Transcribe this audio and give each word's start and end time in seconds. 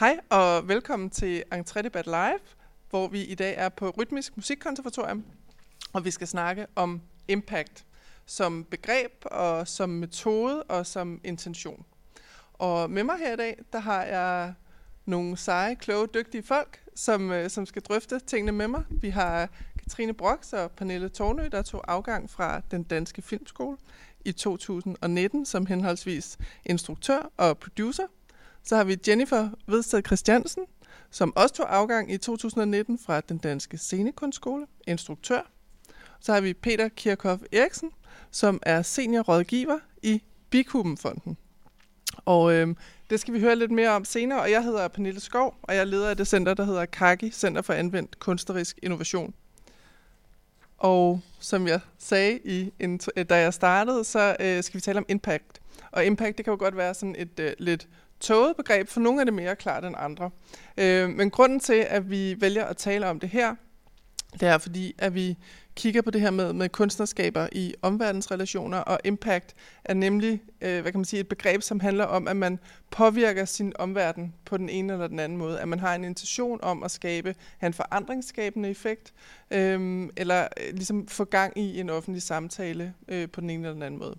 Hej 0.00 0.20
og 0.28 0.68
velkommen 0.68 1.10
til 1.10 1.42
Entré 1.54 1.82
Debat 1.82 2.06
Live, 2.06 2.40
hvor 2.90 3.08
vi 3.08 3.24
i 3.24 3.34
dag 3.34 3.54
er 3.56 3.68
på 3.68 3.90
Rytmisk 3.90 4.36
Musikkonservatorium, 4.36 5.24
og 5.92 6.04
vi 6.04 6.10
skal 6.10 6.26
snakke 6.26 6.66
om 6.76 7.00
impact 7.28 7.84
som 8.26 8.64
begreb 8.64 9.12
og 9.22 9.68
som 9.68 9.90
metode 9.90 10.62
og 10.62 10.86
som 10.86 11.20
intention. 11.24 11.84
Og 12.52 12.90
med 12.90 13.04
mig 13.04 13.18
her 13.18 13.32
i 13.32 13.36
dag, 13.36 13.58
der 13.72 13.78
har 13.78 14.04
jeg 14.04 14.54
nogle 15.04 15.36
seje, 15.36 15.74
kloge, 15.74 16.08
dygtige 16.14 16.42
folk, 16.42 16.80
som, 16.94 17.32
øh, 17.32 17.50
som 17.50 17.66
skal 17.66 17.82
drøfte 17.82 18.20
tingene 18.20 18.52
med 18.52 18.68
mig. 18.68 18.84
Vi 18.90 19.08
har 19.08 19.48
Katrine 19.78 20.14
Brox 20.14 20.52
og 20.52 20.70
Pernille 20.70 21.08
Tornø, 21.08 21.48
der 21.52 21.62
tog 21.62 21.92
afgang 21.92 22.30
fra 22.30 22.60
den 22.70 22.82
danske 22.82 23.22
filmskole 23.22 23.76
i 24.24 24.32
2019 24.32 25.46
som 25.46 25.66
henholdsvis 25.66 26.38
instruktør 26.64 27.30
og 27.36 27.58
producer. 27.58 28.06
Så 28.62 28.76
har 28.76 28.84
vi 28.84 28.96
Jennifer 29.08 29.48
Vedsted 29.66 30.02
Christiansen, 30.06 30.64
som 31.10 31.32
også 31.36 31.54
tog 31.54 31.76
afgang 31.76 32.12
i 32.12 32.18
2019 32.18 32.98
fra 32.98 33.20
den 33.20 33.38
danske 33.38 33.78
scenekunstskole, 33.78 34.66
instruktør. 34.86 35.50
Så 36.20 36.32
har 36.32 36.40
vi 36.40 36.54
Peter 36.54 36.88
Kirchhoff 36.88 37.42
Eriksen, 37.52 37.90
som 38.30 38.60
er 38.62 38.82
seniorrådgiver 38.82 39.78
i 40.02 40.22
Bikubenfonden. 40.50 41.36
Og 42.24 42.52
øh, 42.52 42.74
det 43.10 43.20
skal 43.20 43.34
vi 43.34 43.40
høre 43.40 43.56
lidt 43.56 43.70
mere 43.70 43.90
om 43.90 44.04
senere, 44.04 44.40
og 44.40 44.50
jeg 44.50 44.64
hedder 44.64 44.88
Pernille 44.88 45.20
Skov, 45.20 45.54
og 45.62 45.74
jeg 45.74 45.80
er 45.80 45.84
leder 45.84 46.10
af 46.10 46.16
det 46.16 46.26
center, 46.26 46.54
der 46.54 46.64
hedder 46.64 46.84
KAGI, 46.84 47.30
Center 47.30 47.62
for 47.62 47.72
Anvendt 47.72 48.18
Kunstnerisk 48.18 48.78
Innovation. 48.82 49.34
Og 50.78 51.20
som 51.40 51.66
jeg 51.66 51.80
sagde, 51.98 52.38
i, 52.44 52.70
da 53.30 53.36
jeg 53.36 53.54
startede, 53.54 54.04
så 54.04 54.36
øh, 54.40 54.62
skal 54.62 54.74
vi 54.74 54.80
tale 54.80 54.98
om 54.98 55.04
impact. 55.08 55.60
Og 55.90 56.04
impact, 56.04 56.36
det 56.38 56.44
kan 56.44 56.52
jo 56.52 56.58
godt 56.58 56.76
være 56.76 56.94
sådan 56.94 57.14
et 57.18 57.40
øh, 57.40 57.52
lidt 57.58 57.88
tåget 58.20 58.56
begreb, 58.56 58.88
for 58.88 59.00
nogle 59.00 59.20
er 59.20 59.24
det 59.24 59.34
mere 59.34 59.56
klart 59.56 59.84
end 59.84 59.94
andre. 59.98 60.30
Øh, 60.78 61.08
men 61.08 61.30
grunden 61.30 61.60
til, 61.60 61.86
at 61.88 62.10
vi 62.10 62.36
vælger 62.40 62.64
at 62.64 62.76
tale 62.76 63.06
om 63.06 63.20
det 63.20 63.28
her, 63.28 63.54
det 64.32 64.42
er 64.42 64.58
fordi, 64.58 64.94
at 64.98 65.14
vi 65.14 65.36
kigger 65.76 66.02
på 66.02 66.10
det 66.10 66.20
her 66.20 66.30
med, 66.30 66.52
med 66.52 66.68
kunstnerskaber 66.68 67.48
i 67.52 67.74
omverdensrelationer, 67.82 68.78
og 68.78 68.98
impact 69.04 69.54
er 69.84 69.94
nemlig 69.94 70.42
øh, 70.60 70.80
hvad 70.80 70.92
kan 70.92 70.98
man 70.98 71.04
sige, 71.04 71.20
et 71.20 71.28
begreb, 71.28 71.62
som 71.62 71.80
handler 71.80 72.04
om, 72.04 72.28
at 72.28 72.36
man 72.36 72.58
påvirker 72.90 73.44
sin 73.44 73.72
omverden 73.78 74.34
på 74.44 74.56
den 74.56 74.68
ene 74.68 74.92
eller 74.92 75.06
den 75.06 75.18
anden 75.18 75.38
måde. 75.38 75.60
At 75.60 75.68
man 75.68 75.78
har 75.78 75.94
en 75.94 76.04
intention 76.04 76.58
om 76.62 76.82
at 76.82 76.90
skabe 76.90 77.34
en 77.62 77.74
forandringsskabende 77.74 78.70
effekt, 78.70 79.12
øh, 79.50 80.08
eller 80.16 80.42
øh, 80.42 80.74
ligesom 80.74 81.08
få 81.08 81.24
gang 81.24 81.58
i 81.58 81.80
en 81.80 81.90
offentlig 81.90 82.22
samtale 82.22 82.94
øh, 83.08 83.28
på 83.28 83.40
den 83.40 83.50
ene 83.50 83.62
eller 83.62 83.74
den 83.74 83.82
anden 83.82 84.00
måde. 84.00 84.16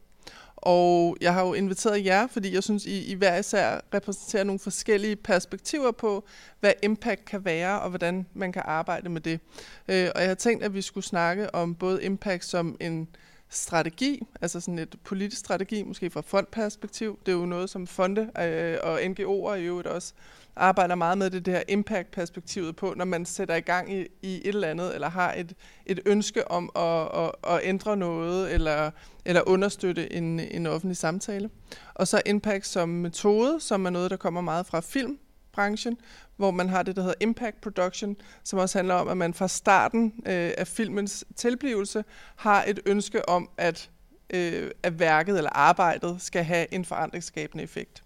Og 0.61 1.17
jeg 1.21 1.33
har 1.33 1.45
jo 1.45 1.53
inviteret 1.53 2.05
jer, 2.05 2.27
fordi 2.27 2.53
jeg 2.53 2.63
synes, 2.63 2.85
I, 2.85 3.11
I 3.11 3.13
hver 3.13 3.37
især 3.37 3.79
repræsenterer 3.93 4.43
nogle 4.43 4.59
forskellige 4.59 5.15
perspektiver 5.15 5.91
på, 5.91 6.25
hvad 6.59 6.73
impact 6.83 7.25
kan 7.25 7.45
være, 7.45 7.81
og 7.81 7.89
hvordan 7.89 8.25
man 8.33 8.51
kan 8.51 8.61
arbejde 8.65 9.09
med 9.09 9.21
det. 9.21 9.39
Øh, 9.87 10.09
og 10.15 10.21
jeg 10.21 10.29
har 10.29 10.35
tænkt, 10.35 10.63
at 10.63 10.73
vi 10.73 10.81
skulle 10.81 11.05
snakke 11.05 11.55
om 11.55 11.75
både 11.75 12.03
impact 12.03 12.45
som 12.45 12.77
en 12.79 13.07
strategi, 13.51 14.27
altså 14.41 14.59
sådan 14.59 14.79
et 14.79 14.95
politisk 15.03 15.39
strategi, 15.39 15.83
måske 15.83 16.09
fra 16.09 16.21
fondperspektiv. 16.21 17.19
Det 17.25 17.31
er 17.31 17.35
jo 17.35 17.45
noget, 17.45 17.69
som 17.69 17.87
fonde 17.87 18.21
øh, 18.41 18.77
og 18.83 19.01
NGO'er 19.01 19.53
i 19.53 19.65
øvrigt 19.65 19.87
også 19.87 20.13
arbejder 20.55 20.95
meget 20.95 21.17
med 21.17 21.29
det, 21.29 21.45
det 21.45 21.53
her 21.53 21.63
impact-perspektivet 21.67 22.75
på, 22.75 22.93
når 22.97 23.05
man 23.05 23.25
sætter 23.25 23.55
i 23.55 23.61
gang 23.61 23.93
i, 23.93 24.07
i 24.21 24.35
et 24.35 24.47
eller 24.47 24.67
andet, 24.67 24.93
eller 24.95 25.09
har 25.09 25.33
et, 25.33 25.53
et 25.85 25.99
ønske 26.05 26.51
om 26.51 26.69
at, 26.75 27.23
at, 27.23 27.31
at 27.47 27.59
ændre 27.63 27.97
noget, 27.97 28.53
eller, 28.53 28.91
eller 29.25 29.41
understøtte 29.47 30.13
en, 30.13 30.39
en 30.39 30.67
offentlig 30.67 30.97
samtale. 30.97 31.49
Og 31.93 32.07
så 32.07 32.21
impact 32.25 32.67
som 32.67 32.89
metode, 32.89 33.59
som 33.59 33.85
er 33.85 33.89
noget, 33.89 34.11
der 34.11 34.17
kommer 34.17 34.41
meget 34.41 34.65
fra 34.65 34.79
film, 34.79 35.17
filmbranchen, 35.51 35.97
hvor 36.35 36.51
man 36.51 36.69
har 36.69 36.83
det, 36.83 36.95
der 36.95 37.01
hedder 37.01 37.15
impact 37.19 37.61
production, 37.61 38.15
som 38.43 38.59
også 38.59 38.77
handler 38.77 38.95
om, 38.95 39.07
at 39.07 39.17
man 39.17 39.33
fra 39.33 39.47
starten 39.47 40.13
øh, 40.25 40.51
af 40.57 40.67
filmens 40.67 41.25
tilblivelse 41.35 42.03
har 42.35 42.63
et 42.67 42.79
ønske 42.85 43.29
om, 43.29 43.49
at, 43.57 43.89
øh, 44.29 44.71
at 44.83 44.99
værket 44.99 45.37
eller 45.37 45.49
arbejdet 45.49 46.21
skal 46.21 46.43
have 46.43 46.73
en 46.73 46.85
forandringsskabende 46.85 47.63
effekt. 47.63 48.03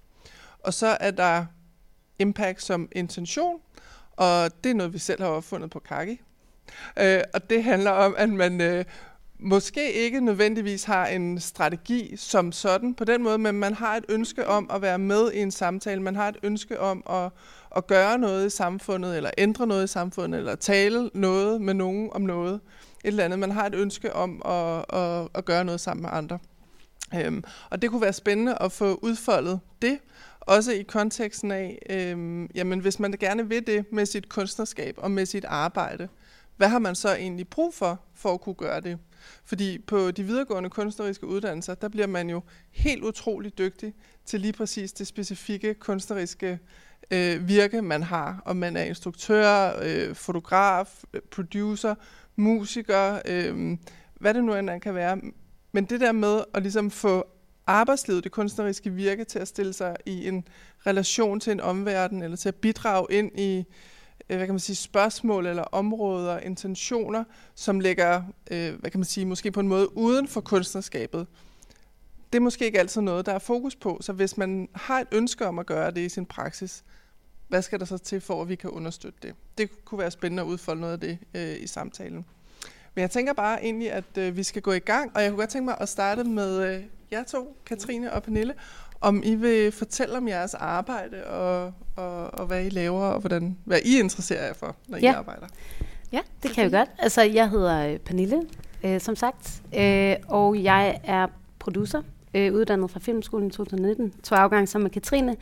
Og 0.59 0.73
så 0.73 0.97
er 0.99 1.11
der 1.11 1.45
impact 2.19 2.61
som 2.61 2.89
intention, 2.91 3.59
og 4.11 4.51
det 4.63 4.69
er 4.69 4.75
noget, 4.75 4.93
vi 4.93 4.99
selv 4.99 5.21
har 5.21 5.29
opfundet 5.29 5.69
på 5.69 5.79
Kaki. 5.79 6.21
Øh, 6.99 7.21
og 7.33 7.49
det 7.49 7.63
handler 7.63 7.91
om, 7.91 8.15
at 8.17 8.29
man 8.29 8.61
øh, 8.61 8.85
måske 9.39 9.93
ikke 9.93 10.19
nødvendigvis 10.21 10.83
har 10.83 11.07
en 11.07 11.39
strategi 11.39 12.15
som 12.17 12.51
sådan 12.51 12.93
på 12.93 13.03
den 13.03 13.23
måde, 13.23 13.37
men 13.37 13.55
man 13.55 13.73
har 13.73 13.95
et 13.95 14.05
ønske 14.09 14.47
om 14.47 14.69
at 14.73 14.81
være 14.81 14.99
med 14.99 15.31
i 15.31 15.39
en 15.39 15.51
samtale. 15.51 16.01
Man 16.01 16.15
har 16.15 16.27
et 16.27 16.37
ønske 16.43 16.79
om 16.79 17.03
at, 17.09 17.31
at 17.75 17.87
gøre 17.87 18.17
noget 18.17 18.45
i 18.45 18.49
samfundet, 18.49 19.17
eller 19.17 19.31
ændre 19.37 19.67
noget 19.67 19.83
i 19.83 19.87
samfundet, 19.87 20.37
eller 20.37 20.55
tale 20.55 21.09
noget 21.13 21.61
med 21.61 21.73
nogen 21.73 22.09
om 22.11 22.21
noget. 22.21 22.53
Et 22.53 22.61
eller 23.07 23.23
andet. 23.23 23.39
Man 23.39 23.51
har 23.51 23.65
et 23.65 23.75
ønske 23.75 24.15
om 24.15 24.41
at, 24.45 24.85
at, 24.99 25.27
at 25.33 25.45
gøre 25.45 25.65
noget 25.65 25.81
sammen 25.81 26.01
med 26.01 26.09
andre. 26.13 26.39
Øhm, 27.15 27.43
og 27.69 27.81
det 27.81 27.89
kunne 27.89 28.01
være 28.01 28.13
spændende 28.13 28.57
at 28.61 28.71
få 28.71 28.99
udfoldet 29.01 29.59
det, 29.81 29.99
også 30.41 30.71
i 30.71 30.81
konteksten 30.81 31.51
af, 31.51 31.79
øhm, 31.89 32.45
jamen 32.55 32.79
hvis 32.79 32.99
man 32.99 33.11
gerne 33.11 33.49
vil 33.49 33.67
det 33.67 33.85
med 33.91 34.05
sit 34.05 34.29
kunstnerskab 34.29 34.95
og 34.97 35.11
med 35.11 35.25
sit 35.25 35.45
arbejde, 35.45 36.07
hvad 36.57 36.67
har 36.67 36.79
man 36.79 36.95
så 36.95 37.15
egentlig 37.15 37.47
brug 37.47 37.73
for, 37.73 37.99
for 38.13 38.33
at 38.33 38.41
kunne 38.41 38.55
gøre 38.55 38.81
det? 38.81 38.99
Fordi 39.45 39.79
på 39.79 40.11
de 40.11 40.23
videregående 40.23 40.69
kunstneriske 40.69 41.27
uddannelser, 41.27 41.75
der 41.75 41.87
bliver 41.87 42.07
man 42.07 42.29
jo 42.29 42.41
helt 42.71 43.03
utrolig 43.03 43.57
dygtig 43.57 43.93
til 44.25 44.41
lige 44.41 44.53
præcis 44.53 44.93
det 44.93 45.07
specifikke 45.07 45.73
kunstneriske 45.73 46.59
øh, 47.11 47.47
virke, 47.47 47.81
man 47.81 48.03
har. 48.03 48.41
Om 48.45 48.55
man 48.55 48.77
er 48.77 48.83
instruktør, 48.83 49.79
øh, 49.83 50.15
fotograf, 50.15 51.03
øh, 51.13 51.21
producer, 51.31 51.95
musiker, 52.35 53.19
øh, 53.25 53.77
hvad 54.19 54.33
det 54.33 54.43
nu 54.43 54.55
end 54.55 54.81
kan 54.81 54.95
være. 54.95 55.21
Men 55.71 55.85
det 55.85 56.01
der 56.01 56.11
med 56.11 56.43
at 56.53 56.61
ligesom 56.61 56.91
få 56.91 57.27
arbejdslivet, 57.67 58.23
det 58.23 58.31
kunstneriske 58.31 58.89
virke, 58.89 59.23
til 59.23 59.39
at 59.39 59.47
stille 59.47 59.73
sig 59.73 59.95
i 60.05 60.27
en 60.27 60.47
relation 60.87 61.39
til 61.39 61.51
en 61.51 61.61
omverden, 61.61 62.23
eller 62.23 62.37
til 62.37 62.49
at 62.49 62.55
bidrage 62.55 63.07
ind 63.09 63.39
i 63.39 63.57
øh, 63.57 63.65
Øh, 64.29 64.37
hvad 64.37 64.47
kan 64.47 64.53
man 64.53 64.59
sige, 64.59 64.75
spørgsmål 64.75 65.45
eller 65.45 65.63
områder, 65.63 66.39
intentioner, 66.39 67.23
som 67.55 67.79
ligger, 67.79 68.23
øh, 68.51 68.79
hvad 68.79 68.91
kan 68.91 68.99
man 68.99 69.05
sige, 69.05 69.25
måske 69.25 69.51
på 69.51 69.59
en 69.59 69.67
måde 69.67 69.97
uden 69.97 70.27
for 70.27 70.41
kunstnerskabet. 70.41 71.27
Det 72.33 72.39
er 72.39 72.43
måske 72.43 72.65
ikke 72.65 72.79
altid 72.79 73.01
noget, 73.01 73.25
der 73.25 73.33
er 73.33 73.39
fokus 73.39 73.75
på. 73.75 73.97
Så 74.01 74.13
hvis 74.13 74.37
man 74.37 74.69
har 74.75 74.99
et 74.99 75.07
ønske 75.11 75.47
om 75.47 75.59
at 75.59 75.65
gøre 75.65 75.91
det 75.91 76.01
i 76.01 76.09
sin 76.09 76.25
praksis, 76.25 76.83
hvad 77.47 77.61
skal 77.61 77.79
der 77.79 77.85
så 77.85 77.97
til 77.97 78.21
for, 78.21 78.41
at 78.41 78.49
vi 78.49 78.55
kan 78.55 78.69
understøtte 78.69 79.19
det? 79.21 79.35
Det 79.57 79.85
kunne 79.85 79.99
være 79.99 80.11
spændende 80.11 80.43
at 80.43 80.47
udfolde 80.47 80.81
noget 80.81 80.93
af 80.93 80.99
det 80.99 81.17
øh, 81.33 81.63
i 81.63 81.67
samtalen. 81.67 82.25
Men 82.95 83.01
jeg 83.01 83.11
tænker 83.11 83.33
bare 83.33 83.63
egentlig, 83.63 83.91
at 83.91 84.17
øh, 84.17 84.37
vi 84.37 84.43
skal 84.43 84.61
gå 84.61 84.71
i 84.71 84.79
gang, 84.79 85.11
og 85.15 85.21
jeg 85.21 85.31
kunne 85.31 85.39
godt 85.39 85.49
tænke 85.49 85.65
mig 85.65 85.77
at 85.79 85.89
starte 85.89 86.23
med 86.23 86.75
øh, 86.75 86.83
jer 87.11 87.23
to, 87.23 87.57
Katrine 87.65 88.13
og 88.13 88.23
Pernille, 88.23 88.53
om 89.01 89.21
I 89.25 89.35
vil 89.35 89.71
fortælle 89.71 90.17
om 90.17 90.27
jeres 90.27 90.53
arbejde, 90.53 91.23
og, 91.23 91.73
og, 91.95 92.33
og 92.33 92.45
hvad 92.45 92.65
I 92.65 92.69
laver, 92.69 93.03
og 93.03 93.19
hvordan, 93.19 93.57
hvad 93.63 93.79
I 93.85 93.99
interesserer 93.99 94.45
jer 94.45 94.53
for, 94.53 94.75
når 94.87 94.97
ja. 94.97 95.11
I 95.11 95.15
arbejder. 95.15 95.47
Ja, 96.11 96.19
det 96.43 96.51
kan 96.51 96.63
jeg 96.63 96.71
godt. 96.71 96.89
Altså, 96.99 97.21
jeg 97.21 97.49
hedder 97.49 97.87
øh, 97.87 97.97
Pernille, 97.97 98.41
øh, 98.83 99.01
som 99.01 99.15
sagt, 99.15 99.61
øh, 99.77 100.15
og 100.27 100.63
jeg 100.63 100.99
er 101.03 101.27
producer, 101.59 102.01
øh, 102.33 102.53
uddannet 102.53 102.91
fra 102.91 102.99
Filmskolen 102.99 103.47
i 103.47 103.51
2019, 103.51 104.13
to 104.23 104.35
afgang 104.35 104.69
sammen 104.69 104.83
med 104.83 104.91
Katrine, 104.91 105.35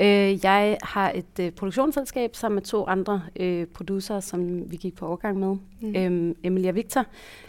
Øh, 0.00 0.44
jeg 0.44 0.78
har 0.82 1.12
et 1.14 1.40
øh, 1.40 1.50
produktionsselskab 1.50 2.36
sammen 2.36 2.54
med 2.54 2.62
to 2.62 2.86
andre 2.86 3.22
øh, 3.36 3.66
producer, 3.66 4.20
som 4.20 4.70
vi 4.70 4.76
gik 4.76 4.94
på 4.94 5.06
overgang 5.06 5.38
med, 5.38 5.56
mm. 5.80 5.96
øhm, 5.96 6.36
Emilia 6.44 6.70
Victor. 6.70 7.06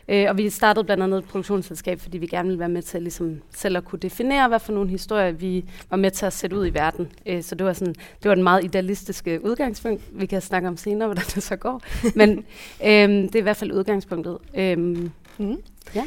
Øh, 0.08 0.26
og 0.30 0.38
vi 0.38 0.50
startede 0.50 0.84
blandt 0.84 1.04
andet 1.04 1.18
et 1.18 1.26
produktionsselskab, 1.26 2.00
fordi 2.00 2.18
vi 2.18 2.28
gerne 2.28 2.48
ville 2.48 2.60
være 2.60 2.70
med 2.70 2.82
til 2.82 3.02
ligesom, 3.02 3.42
selv 3.52 3.78
at 3.78 3.86
kunne 3.86 4.00
definere, 4.00 4.48
hvad 4.48 4.60
for 4.60 4.74
nogle 4.74 4.90
historier 4.90 5.32
vi 5.32 5.66
var 5.90 5.98
med 5.98 6.12
til 6.12 6.26
at 6.26 6.34
sætte 6.34 6.58
ud 6.58 6.68
i 6.68 6.74
verden. 6.74 7.12
Øh, 7.26 7.44
så 7.44 7.56
det 7.56 7.66
var, 7.66 7.74
sådan, 7.74 7.94
det 7.94 8.30
var 8.30 8.36
en 8.36 8.44
meget 8.44 8.64
idealistiske 8.64 9.46
udgangspunkt. 9.46 10.04
Vi 10.12 10.26
kan 10.26 10.42
snakke 10.42 10.68
om 10.68 10.78
senere, 10.78 11.08
hvordan 11.14 11.26
det 11.36 11.44
så 11.44 11.56
går. 11.56 11.82
Men 12.16 12.46
øh, 12.84 13.10
det 13.10 13.36
er 13.36 13.40
i 13.40 13.42
hvert 13.42 13.58
fald 13.58 13.72
udgangspunktet. 13.72 14.38
Øh, 14.58 14.78
mm. 14.78 15.62
Ja. 15.96 16.04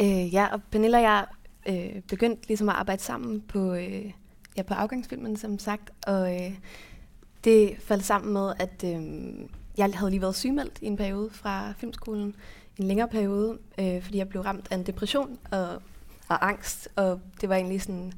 Øh, 0.00 0.34
ja, 0.34 0.46
og 0.52 0.60
Pernille 0.70 0.96
og 0.96 1.02
jeg 1.02 1.24
øh, 1.68 2.02
begyndte 2.08 2.48
ligesom 2.48 2.68
at 2.68 2.74
arbejde 2.74 3.02
sammen 3.02 3.40
på... 3.48 3.74
Øh, 3.74 4.10
ja, 4.56 4.62
på 4.62 4.74
afgangsfilmen, 4.74 5.36
som 5.36 5.58
sagt, 5.58 5.90
og 6.06 6.34
øh, 6.34 6.52
det 7.44 7.76
faldt 7.80 8.04
sammen 8.04 8.32
med, 8.32 8.52
at 8.58 8.84
øh, 8.84 9.02
jeg 9.76 9.90
havde 9.94 10.10
lige 10.10 10.22
været 10.22 10.34
sygemeldt 10.34 10.78
i 10.82 10.86
en 10.86 10.96
periode 10.96 11.30
fra 11.30 11.72
filmskolen, 11.72 12.36
en 12.78 12.86
længere 12.86 13.08
periode, 13.08 13.58
øh, 13.78 14.02
fordi 14.02 14.18
jeg 14.18 14.28
blev 14.28 14.42
ramt 14.42 14.68
af 14.70 14.74
en 14.74 14.86
depression 14.86 15.38
og, 15.50 15.68
og 16.28 16.48
angst, 16.48 16.88
og 16.96 17.20
det 17.40 17.48
var 17.48 17.54
egentlig 17.54 17.82
sådan 17.82 18.12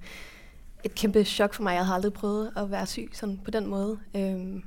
et 0.85 0.95
kæmpe 0.95 1.25
chok 1.25 1.55
for 1.55 1.63
mig. 1.63 1.75
Jeg 1.75 1.85
havde 1.87 1.95
aldrig 1.95 2.13
prøvet 2.13 2.53
at 2.57 2.71
være 2.71 2.87
syg 2.87 3.11
sådan 3.13 3.41
på 3.45 3.51
den 3.51 3.67
måde. 3.67 3.99
Øh, 4.17 4.63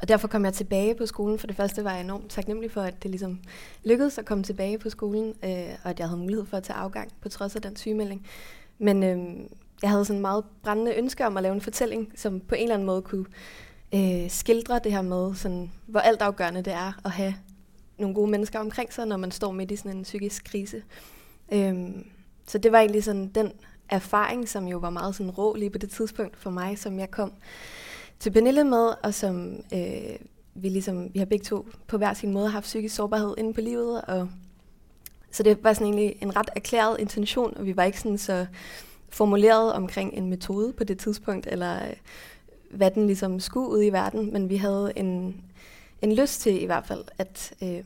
og 0.00 0.08
derfor 0.08 0.28
kom 0.28 0.44
jeg 0.44 0.54
tilbage 0.54 0.94
på 0.94 1.06
skolen. 1.06 1.38
For 1.38 1.46
det 1.46 1.56
første 1.56 1.84
var 1.84 1.92
jeg 1.92 2.00
enormt 2.00 2.30
taknemmelig 2.30 2.70
for, 2.70 2.82
at 2.82 3.02
det 3.02 3.10
ligesom 3.10 3.40
lykkedes 3.84 4.18
at 4.18 4.24
komme 4.24 4.44
tilbage 4.44 4.78
på 4.78 4.90
skolen, 4.90 5.34
øh, 5.44 5.68
og 5.84 5.90
at 5.90 5.98
jeg 5.98 6.08
havde 6.08 6.20
mulighed 6.20 6.46
for 6.46 6.56
at 6.56 6.62
tage 6.62 6.76
afgang 6.76 7.12
på 7.20 7.28
trods 7.28 7.56
af 7.56 7.62
den 7.62 7.76
sygemelding. 7.76 8.26
Men 8.78 9.02
øh, 9.02 9.46
jeg 9.84 9.90
havde 9.90 10.04
sådan 10.04 10.20
meget 10.20 10.44
brændende 10.62 10.94
ønske 10.94 11.26
om 11.26 11.36
at 11.36 11.42
lave 11.42 11.54
en 11.54 11.60
fortælling, 11.60 12.12
som 12.16 12.40
på 12.40 12.54
en 12.54 12.62
eller 12.62 12.74
anden 12.74 12.86
måde 12.86 13.02
kunne 13.02 13.26
øh, 13.94 14.30
skildre 14.30 14.80
det 14.84 14.92
her 14.92 15.02
med, 15.02 15.34
sådan, 15.34 15.72
hvor 15.86 16.00
altafgørende 16.00 16.62
det 16.62 16.72
er 16.72 16.92
at 17.04 17.10
have 17.10 17.34
nogle 17.98 18.14
gode 18.14 18.30
mennesker 18.30 18.58
omkring 18.58 18.92
sig, 18.92 19.06
når 19.06 19.16
man 19.16 19.30
står 19.30 19.52
midt 19.52 19.70
i 19.70 19.76
sådan 19.76 19.96
en 19.96 20.02
psykisk 20.02 20.44
krise. 20.44 20.82
Øhm, 21.52 22.06
så 22.46 22.58
det 22.58 22.72
var 22.72 22.78
egentlig 22.78 23.04
sådan 23.04 23.28
den 23.28 23.52
erfaring, 23.88 24.48
som 24.48 24.66
jo 24.68 24.78
var 24.78 24.90
meget 24.90 25.14
sådan 25.14 25.30
rå 25.30 25.54
lige 25.54 25.70
på 25.70 25.78
det 25.78 25.90
tidspunkt 25.90 26.36
for 26.36 26.50
mig, 26.50 26.78
som 26.78 26.98
jeg 26.98 27.10
kom 27.10 27.32
til 28.18 28.30
Pernille 28.30 28.64
med, 28.64 28.88
og 29.02 29.14
som 29.14 29.56
øh, 29.74 30.16
vi 30.54 30.68
ligesom, 30.68 31.14
vi 31.14 31.18
har 31.18 31.26
begge 31.26 31.44
to 31.44 31.68
på 31.86 31.98
hver 31.98 32.14
sin 32.14 32.32
måde 32.32 32.48
haft 32.48 32.64
psykisk 32.64 32.94
sårbarhed 32.94 33.34
inde 33.38 33.54
på 33.54 33.60
livet, 33.60 34.02
og 34.02 34.28
så 35.30 35.42
det 35.42 35.64
var 35.64 35.72
sådan 35.72 35.86
egentlig 35.86 36.16
en 36.20 36.36
ret 36.36 36.50
erklæret 36.56 37.00
intention, 37.00 37.56
og 37.56 37.66
vi 37.66 37.76
var 37.76 37.84
ikke 37.84 38.00
sådan 38.00 38.18
så 38.18 38.46
formuleret 39.14 39.72
omkring 39.72 40.14
en 40.14 40.30
metode 40.30 40.72
på 40.72 40.84
det 40.84 40.98
tidspunkt, 40.98 41.46
eller 41.46 41.86
øh, 41.86 41.96
hvad 42.70 42.90
den 42.90 43.06
ligesom 43.06 43.40
skulle 43.40 43.68
ud 43.68 43.84
i 43.84 43.88
verden, 43.88 44.32
men 44.32 44.48
vi 44.48 44.56
havde 44.56 44.92
en, 44.96 45.40
en 46.02 46.12
lyst 46.12 46.40
til 46.40 46.62
i 46.62 46.66
hvert 46.66 46.86
fald 46.86 47.04
at, 47.18 47.54
øh, 47.62 47.84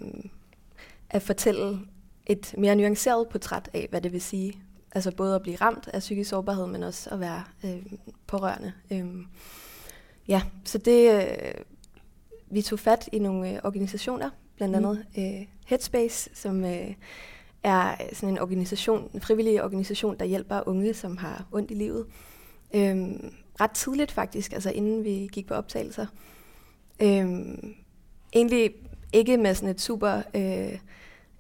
at 1.11 1.23
fortælle 1.23 1.79
et 2.27 2.55
mere 2.59 2.77
nuanceret 2.77 3.29
portræt 3.29 3.71
af, 3.75 3.87
hvad 3.91 4.01
det 4.01 4.13
vil 4.13 4.21
sige. 4.21 4.63
Altså 4.93 5.11
både 5.17 5.35
at 5.35 5.43
blive 5.43 5.57
ramt 5.57 5.89
af 5.93 6.01
psykisk 6.01 6.31
sårbarhed, 6.31 6.67
men 6.67 6.83
også 6.83 7.11
at 7.11 7.21
være 7.21 7.45
øh, 7.65 7.83
pårørende. 8.27 8.73
Øh, 8.91 9.07
ja, 10.29 10.43
så 10.65 10.79
det, 10.79 11.15
øh, 11.15 11.65
vi 12.51 12.63
tog 12.63 12.79
fat 12.79 13.09
i 13.13 13.19
nogle 13.19 13.53
øh, 13.53 13.59
organisationer, 13.65 14.31
blandt 14.57 14.79
mm. 14.79 14.85
andet 14.85 15.07
øh, 15.19 15.47
Headspace, 15.67 16.31
som 16.35 16.65
øh, 16.65 16.95
er 17.63 17.97
sådan 18.13 18.29
en 18.29 18.39
organisation, 18.39 19.11
en 19.15 19.21
frivillig 19.21 19.63
organisation, 19.65 20.17
der 20.19 20.25
hjælper 20.25 20.69
unge, 20.69 20.95
som 20.95 21.17
har 21.17 21.47
ondt 21.53 21.71
i 21.71 21.75
livet. 21.75 22.07
Øhm, 22.75 23.33
ret 23.61 23.71
tidligt 23.71 24.13
faktisk, 24.13 24.53
altså 24.53 24.71
inden 24.71 25.05
vi 25.05 25.29
gik 25.33 25.47
på 25.47 25.55
optagelser. 25.55 26.07
Øhm, 27.03 27.75
egentlig 28.33 28.75
ikke 29.13 29.37
med 29.37 29.55
sådan 29.55 29.69
et 29.69 29.81
super... 29.81 30.23
Øh, 30.35 30.79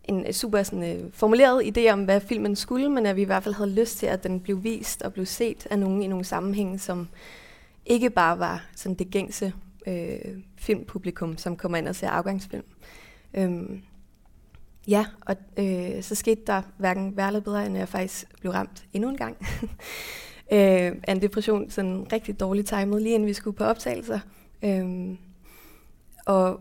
en 0.04 0.32
super 0.32 0.62
sådan, 0.62 0.96
øh, 0.96 1.12
formuleret 1.12 1.78
idé 1.78 1.92
om, 1.92 2.04
hvad 2.04 2.20
filmen 2.20 2.56
skulle, 2.56 2.88
men 2.88 3.06
at 3.06 3.16
vi 3.16 3.22
i 3.22 3.24
hvert 3.24 3.42
fald 3.42 3.54
havde 3.54 3.70
lyst 3.70 3.98
til, 3.98 4.06
at 4.06 4.22
den 4.22 4.40
blev 4.40 4.64
vist 4.64 5.02
og 5.02 5.12
blev 5.12 5.26
set 5.26 5.66
af 5.70 5.78
nogen 5.78 6.02
i 6.02 6.06
nogle 6.06 6.24
sammenhænge, 6.24 6.78
som 6.78 7.08
ikke 7.86 8.10
bare 8.10 8.38
var 8.38 8.66
sådan 8.76 8.94
det 8.94 9.10
gængse 9.10 9.52
øh, 9.86 10.18
filmpublikum, 10.56 11.36
som 11.36 11.56
kommer 11.56 11.78
ind 11.78 11.88
og 11.88 11.94
ser 11.94 12.08
afgangsfilm. 12.08 12.64
Øhm, 13.34 13.82
ja, 14.88 15.06
og 15.20 15.36
øh, 15.58 16.02
så 16.02 16.14
skete 16.14 16.40
der 16.46 16.62
hverken 16.78 17.16
værre 17.16 17.40
bedre, 17.40 17.66
end 17.66 17.76
at 17.76 17.80
jeg 17.80 17.88
faktisk 17.88 18.40
blev 18.40 18.52
ramt 18.52 18.84
endnu 18.92 19.08
en 19.08 19.16
gang 19.16 19.36
øh, 20.52 20.92
af 21.02 21.12
en 21.12 21.22
depression, 21.22 21.70
sådan 21.70 22.06
rigtig 22.12 22.40
dårligt 22.40 22.68
timet, 22.68 23.02
lige 23.02 23.14
inden 23.14 23.28
vi 23.28 23.32
skulle 23.32 23.56
på 23.56 23.64
optagelser. 23.64 24.20
Øh, 24.62 25.16
og 26.26 26.60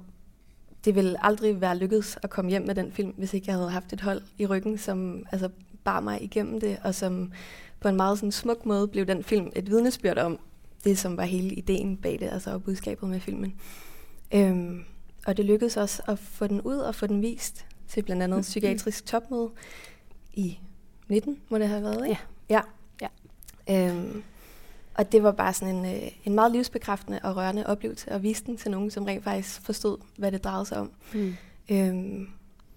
det 0.85 0.95
ville 0.95 1.25
aldrig 1.25 1.61
være 1.61 1.77
lykkedes 1.77 2.17
at 2.23 2.29
komme 2.29 2.51
hjem 2.51 2.61
med 2.61 2.75
den 2.75 2.91
film, 2.91 3.13
hvis 3.17 3.33
ikke 3.33 3.45
jeg 3.47 3.55
havde 3.55 3.69
haft 3.69 3.93
et 3.93 4.01
hold 4.01 4.21
i 4.37 4.45
ryggen, 4.45 4.77
som 4.77 5.25
altså, 5.31 5.49
bar 5.83 5.99
mig 5.99 6.23
igennem 6.23 6.59
det, 6.59 6.77
og 6.83 6.95
som 6.95 7.31
på 7.79 7.87
en 7.87 7.95
meget 7.95 8.17
sådan, 8.17 8.31
smuk 8.31 8.65
måde 8.65 8.87
blev 8.87 9.05
den 9.05 9.23
film 9.23 9.51
et 9.55 9.69
vidnesbyrd 9.69 10.17
om 10.17 10.39
det, 10.83 10.97
som 10.97 11.17
var 11.17 11.23
hele 11.23 11.55
ideen 11.55 11.97
bag 11.97 12.19
det, 12.19 12.29
altså 12.31 12.59
budskabet 12.59 13.09
med 13.09 13.19
filmen. 13.19 13.53
Øhm, 14.33 14.83
og 15.27 15.37
det 15.37 15.45
lykkedes 15.45 15.77
også 15.77 16.01
at 16.07 16.19
få 16.19 16.47
den 16.47 16.61
ud 16.61 16.77
og 16.77 16.95
få 16.95 17.07
den 17.07 17.21
vist 17.21 17.65
til 17.89 18.03
blandt 18.03 18.23
andet 18.23 18.41
psykiatrisk 18.51 19.05
topmøde 19.05 19.49
i 20.33 20.59
19, 21.07 21.37
må 21.49 21.57
det 21.57 21.67
have 21.67 21.83
været, 21.83 22.07
ikke? 22.07 22.21
Ja. 22.49 22.61
Ja. 23.01 23.07
ja. 23.69 23.89
Øhm, 23.89 24.23
og 24.93 25.11
det 25.11 25.23
var 25.23 25.31
bare 25.31 25.53
sådan 25.53 25.75
en, 25.75 25.85
øh, 25.85 26.11
en 26.25 26.35
meget 26.35 26.51
livsbekræftende 26.51 27.19
og 27.23 27.35
rørende 27.35 27.65
oplevelse 27.67 28.09
at 28.09 28.23
vise 28.23 28.43
den 28.45 28.57
til 28.57 28.71
nogen, 28.71 28.91
som 28.91 29.03
rent 29.03 29.23
faktisk 29.23 29.61
forstod, 29.61 29.97
hvad 30.17 30.31
det 30.31 30.43
drejede 30.43 30.65
sig 30.65 30.77
om. 30.77 30.91
Mm. 31.13 31.35
Øhm, 31.71 32.27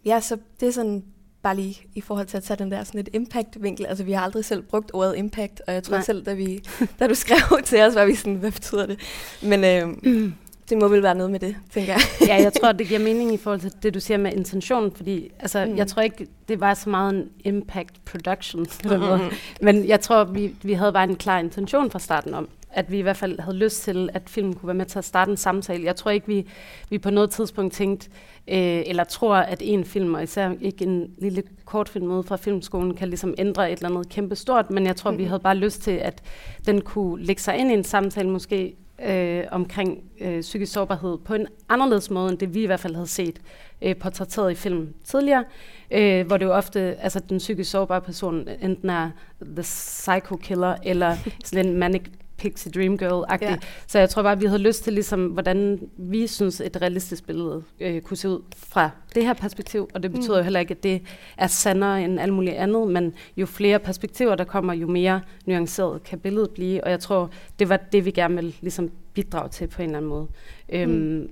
ja, 0.05 0.21
så 0.21 0.39
det 0.61 0.69
er 0.69 0.73
sådan 0.73 1.05
bare 1.43 1.57
lige 1.57 1.83
i 1.95 2.01
forhold 2.01 2.27
til 2.27 2.37
at 2.37 2.43
tage 2.43 2.59
den 2.59 2.71
der 2.71 2.85
sådan 2.85 3.01
et 3.01 3.09
impact-vinkel. 3.13 3.87
Altså, 3.87 4.05
vi 4.05 4.13
har 4.13 4.23
aldrig 4.23 4.45
selv 4.45 4.63
brugt 4.63 4.91
ordet 4.95 5.17
impact, 5.17 5.63
og 5.67 5.75
jeg 5.75 5.83
tror 5.83 5.97
Nej. 5.97 6.05
selv, 6.05 6.25
da, 6.27 6.35
vi, 6.35 6.65
da 6.99 7.07
du 7.07 7.15
skrev 7.15 7.63
til 7.65 7.81
os, 7.81 7.95
var 7.95 8.05
vi 8.05 8.15
sådan, 8.15 8.35
hvad 8.35 8.53
betyder 8.53 8.87
det? 8.87 9.01
Men 9.43 9.65
øhm, 9.65 10.01
mm. 10.03 10.35
Det 10.71 10.79
må 10.79 10.89
vel 10.89 11.03
være 11.03 11.15
noget 11.15 11.31
med 11.31 11.41
det, 11.41 11.57
tænker 11.71 11.93
jeg. 11.93 12.29
ja, 12.29 12.43
jeg 12.43 12.53
tror, 12.53 12.73
det 12.79 12.89
giver 12.89 13.01
mening 13.01 13.35
i 13.35 13.37
forhold 13.37 13.61
til 13.61 13.73
det, 13.83 13.95
du 13.95 14.01
siger 14.01 14.19
med 14.19 14.33
intention, 14.33 14.93
fordi 14.93 15.31
altså, 15.39 15.65
mm. 15.65 15.77
jeg 15.77 15.87
tror 15.87 16.03
ikke, 16.03 16.27
det 16.49 16.61
var 16.61 16.75
så 16.75 16.91
meget 16.91 17.15
en 17.15 17.29
impact 17.45 18.05
production, 18.05 18.67
på 18.83 18.89
den 18.89 19.01
måde. 19.01 19.21
men 19.61 19.89
jeg 19.89 20.01
tror, 20.01 20.25
vi, 20.25 20.55
vi 20.63 20.73
havde 20.73 20.93
bare 20.93 21.05
en 21.05 21.17
klar 21.17 21.39
intention 21.39 21.91
fra 21.91 21.99
starten 21.99 22.35
om, 22.35 22.49
at 22.73 22.93
vi 22.93 22.99
i 22.99 23.03
hvert 23.03 23.17
fald 23.17 23.41
havde 23.41 23.57
lyst 23.57 23.83
til, 23.83 24.11
at 24.15 24.23
filmen 24.27 24.55
kunne 24.55 24.67
være 24.67 24.75
med 24.75 24.87
til 24.87 24.99
at 24.99 25.05
starte 25.05 25.31
en 25.31 25.37
samtale. 25.37 25.85
Jeg 25.85 25.97
tror 25.97 26.11
ikke, 26.11 26.27
vi, 26.27 26.47
vi 26.91 26.99
på 26.99 27.11
noget 27.11 27.31
tidspunkt 27.31 27.75
tænkte, 27.75 28.09
øh, 28.49 28.83
eller 28.87 29.05
tror, 29.05 29.35
at 29.37 29.59
en 29.65 29.85
film, 29.85 30.15
og 30.15 30.23
især 30.23 30.53
ikke 30.61 30.85
en 30.85 31.11
lille 31.19 31.43
kortfilm 31.65 32.11
ude 32.11 32.23
fra 32.23 32.37
filmskolen, 32.37 32.95
kan 32.95 33.09
ligesom 33.09 33.35
ændre 33.39 33.73
et 33.73 33.77
eller 33.77 33.91
andet 33.91 34.09
kæmpe 34.09 34.37
stort, 34.37 34.71
men 34.71 34.87
jeg 34.87 34.97
tror, 34.97 35.11
mm. 35.11 35.19
vi 35.19 35.25
havde 35.25 35.41
bare 35.41 35.57
lyst 35.57 35.83
til, 35.83 35.91
at 35.91 36.23
den 36.67 36.81
kunne 36.81 37.25
lægge 37.25 37.43
sig 37.43 37.57
ind 37.57 37.71
i 37.71 37.75
en 37.75 37.85
samtale, 37.85 38.31
måske 38.31 38.77
øh, 39.07 39.45
omkring 39.51 40.05
øh, 40.21 40.41
psykisk 40.41 40.73
sårbarhed 40.73 41.19
på 41.19 41.35
en 41.35 41.47
anderledes 41.69 42.11
måde, 42.11 42.31
end 42.31 42.39
det 42.39 42.55
vi 42.55 42.63
i 42.63 42.67
hvert 42.67 42.81
fald 42.81 42.95
havde 42.95 43.07
set 43.07 43.41
øh, 43.83 43.97
portrætteret 43.97 44.51
i 44.51 44.55
film 44.55 44.95
tidligere, 45.05 45.45
øh, 45.91 46.27
hvor 46.27 46.37
det 46.37 46.45
jo 46.45 46.53
ofte, 46.53 46.81
altså 46.81 47.21
den 47.21 47.39
psykisk 47.39 47.71
sårbare 47.71 48.01
person 48.01 48.49
enten 48.63 48.91
er 48.91 49.11
the 49.43 49.63
psycho 49.63 50.37
killer, 50.37 50.77
eller 50.83 51.17
sådan 51.45 51.67
en 51.67 51.79
manic 51.79 52.03
Pixie 52.41 52.73
Dream 52.73 52.99
Girl-agtig. 52.99 53.49
Ja. 53.49 53.57
Så 53.87 53.99
jeg 53.99 54.11
tror 54.11 54.23
bare, 54.23 54.39
vi 54.39 54.47
havde 54.47 54.63
lyst 54.63 54.85
til, 54.85 54.93
ligesom, 54.93 55.27
hvordan 55.27 55.81
vi 55.97 56.27
synes, 56.27 56.61
et 56.61 56.83
realistisk 56.83 57.27
billede 57.27 57.63
øh, 57.81 58.01
kunne 58.01 58.17
se 58.17 58.29
ud 58.29 58.43
fra 58.57 58.91
det 59.15 59.25
her 59.25 59.33
perspektiv. 59.33 59.89
Og 59.95 60.03
det 60.03 60.13
betyder 60.13 60.35
mm. 60.35 60.39
jo 60.39 60.43
heller 60.43 60.61
ikke, 60.61 60.75
at 60.75 60.83
det 60.83 61.03
er 61.37 61.47
sandere 61.47 62.05
end 62.05 62.21
alt 62.21 62.33
muligt 62.33 62.57
andet, 62.57 62.89
men 62.89 63.15
jo 63.37 63.47
flere 63.47 63.79
perspektiver, 63.79 64.35
der 64.35 64.45
kommer, 64.45 64.73
jo 64.73 64.87
mere 64.87 65.21
nuanceret 65.47 66.03
kan 66.05 66.19
billedet 66.19 66.51
blive. 66.51 66.85
Og 66.85 66.91
jeg 66.91 67.01
tror, 67.01 67.31
det 67.59 67.69
var 67.69 67.77
det, 67.77 68.05
vi 68.05 68.11
gerne 68.11 68.35
ville 68.35 68.53
ligesom, 68.61 68.91
bidrage 69.15 69.49
til 69.49 69.67
på 69.67 69.83
en 69.83 69.89
eller 69.89 69.99
anden 69.99 70.09
måde. 70.09 70.27
Øhm, 70.69 70.91
mm. 70.91 71.29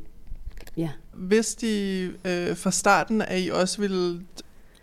ja. 0.77 0.89
Hvis 1.13 1.55
de 1.55 2.03
øh, 2.25 2.57
fra 2.57 2.71
starten, 2.71 3.23
at 3.23 3.41
I 3.41 3.49
også 3.49 3.81
ville 3.81 4.21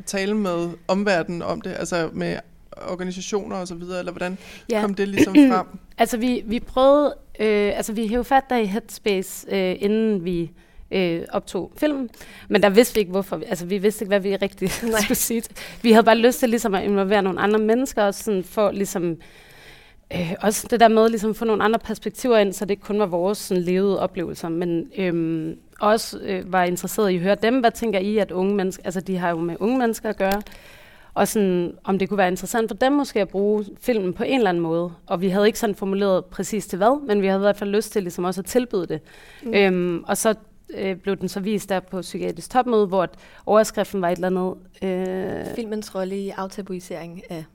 tale 0.06 0.34
med 0.34 0.70
omverdenen 0.88 1.42
om 1.42 1.62
det, 1.62 1.76
altså 1.80 2.10
med 2.14 2.38
organisationer 2.88 3.56
og 3.56 3.68
så 3.68 3.76
videre, 3.76 4.00
eller 4.00 4.12
hvordan 4.12 4.38
ja. 4.70 4.82
kom 4.82 4.94
det 4.94 5.08
ligesom 5.08 5.34
frem? 5.52 5.66
altså 5.98 6.18
vi, 6.18 6.44
vi 6.46 6.60
prøvede, 6.60 7.16
øh, 7.40 7.78
altså 7.78 7.94
vi 7.94 8.08
hævde 8.08 8.24
fat 8.24 8.44
der 8.50 8.58
i 8.58 8.66
Headspace, 8.66 9.48
øh, 9.56 9.76
inden 9.80 10.26
vi 10.26 10.52
øh, 10.92 11.22
optog 11.32 11.72
filmen, 11.78 12.10
men 12.48 12.64
der 12.64 12.70
vidste 12.70 12.96
vi 12.96 13.00
ikke 13.00 13.12
hvorfor, 13.12 13.42
altså 13.48 13.66
vi 13.66 13.78
vidste 13.78 14.04
ikke, 14.04 14.10
hvad 14.10 14.20
vi 14.20 14.36
rigtig 14.36 14.72
skulle 15.02 15.16
sige. 15.16 15.44
Vi 15.82 15.92
havde 15.92 16.04
bare 16.04 16.18
lyst 16.18 16.40
til 16.40 16.50
ligesom 16.50 16.76
at 16.76 16.84
involvere 16.84 17.22
nogle 17.22 17.40
andre 17.40 17.60
mennesker, 17.60 18.04
og 18.04 18.14
sådan 18.14 18.44
for 18.44 18.72
ligesom, 18.72 19.18
øh, 20.14 20.34
også 20.42 20.68
det 20.70 20.80
der 20.80 20.88
med 20.88 21.10
ligesom 21.10 21.30
at 21.30 21.36
få 21.36 21.46
nogle 21.46 21.64
andre 21.64 21.80
perspektiver 21.80 22.38
ind, 22.38 22.54
så 22.54 22.66
det 22.66 22.72
ikke 22.72 22.84
kun 22.84 23.00
var 23.00 23.06
vores 23.06 23.38
sådan, 23.38 23.64
levede 23.64 24.00
oplevelser, 24.00 24.50
men 24.50 24.86
øh, 24.98 25.56
også 25.80 26.20
øh, 26.20 26.54
var 26.54 26.64
interesseret 26.64 27.10
i 27.12 27.16
at 27.16 27.22
høre 27.22 27.36
dem, 27.36 27.60
hvad 27.60 27.72
tænker 27.72 28.00
I, 28.00 28.18
at 28.18 28.32
unge 28.32 28.56
mennesker, 28.56 28.84
altså 28.86 29.02
de 29.02 29.18
har 29.18 29.30
jo 29.30 29.40
med 29.40 29.56
unge 29.60 29.78
mennesker 29.78 30.10
at 30.10 30.18
gøre, 30.18 30.42
og 31.16 31.28
sådan, 31.28 31.72
om 31.84 32.00
det 32.00 32.10
kunne 32.10 32.18
være 32.18 32.28
interessant 32.28 32.70
for 32.70 32.76
dem 32.76 32.92
måske 32.92 33.22
at 33.22 33.30
bruge 33.30 33.66
filmen 33.82 34.14
på 34.14 34.24
en 34.24 34.38
eller 34.38 34.50
anden 34.50 34.64
måde. 34.64 34.92
Og 35.06 35.22
vi 35.22 35.30
havde 35.30 35.48
ikke 35.48 35.60
sådan 35.60 35.76
formuleret 35.76 36.26
præcis 36.26 36.68
til 36.68 36.78
hvad, 36.78 37.08
men 37.08 37.22
vi 37.22 37.28
havde 37.28 37.40
i 37.40 37.46
hvert 37.46 37.58
fald 37.58 37.70
lyst 37.70 37.92
til 37.92 38.04
ligesom 38.04 38.24
også 38.24 38.42
at 38.42 38.46
tilbyde 38.46 38.86
det. 38.88 39.02
Mm. 39.44 39.54
Øhm, 39.54 40.04
og 40.08 40.18
så 40.18 40.34
øh, 40.78 40.96
blev 40.96 41.16
den 41.18 41.30
så 41.30 41.40
vist 41.40 41.70
der 41.70 41.80
på 41.80 42.02
Psykiatrisk 42.02 42.52
Topmøde, 42.52 42.88
hvor 42.88 43.08
overskriften 43.46 44.02
var 44.02 44.10
et 44.10 44.16
eller 44.16 44.28
andet... 44.28 44.56
Øh, 45.50 45.56
Filmens 45.56 45.96
rolle 45.96 46.18
i 46.18 46.30
aftabuisering 46.30 47.22
af 47.30 47.46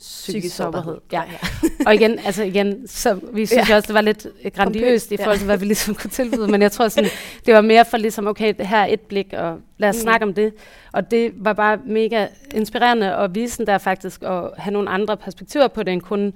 psykisk 0.00 0.56
sårbarhed. 0.56 0.98
Ja. 1.12 1.22
og 1.86 1.94
igen, 1.94 2.18
altså 2.18 2.42
igen, 2.42 2.88
så 2.88 3.20
vi 3.32 3.46
synes 3.46 3.68
ja. 3.68 3.76
også, 3.76 3.86
det 3.86 3.94
var 3.94 4.00
lidt 4.00 4.26
grandiøst 4.54 5.12
i 5.12 5.16
forhold 5.16 5.38
til, 5.38 5.46
hvad 5.46 5.58
vi 5.58 5.64
ligesom 5.64 5.94
kunne 5.94 6.10
tilbyde, 6.10 6.48
men 6.48 6.62
jeg 6.62 6.72
tror 6.72 6.88
sådan, 6.88 7.10
det 7.46 7.54
var 7.54 7.60
mere 7.60 7.84
for 7.84 7.96
ligesom, 7.96 8.26
okay, 8.26 8.54
her 8.60 8.78
er 8.78 8.86
et 8.86 9.00
blik, 9.00 9.32
og 9.32 9.58
lad 9.78 9.88
os 9.88 9.96
mm. 9.96 10.02
snakke 10.02 10.26
om 10.26 10.34
det. 10.34 10.52
Og 10.92 11.10
det 11.10 11.32
var 11.36 11.52
bare 11.52 11.78
mega 11.86 12.26
inspirerende 12.54 13.14
at 13.14 13.34
vise 13.34 13.58
den 13.58 13.66
der 13.66 13.78
faktisk, 13.78 14.22
og 14.22 14.54
have 14.56 14.72
nogle 14.72 14.90
andre 14.90 15.16
perspektiver 15.16 15.68
på 15.68 15.82
det, 15.82 15.92
end 15.92 16.02
kun 16.02 16.32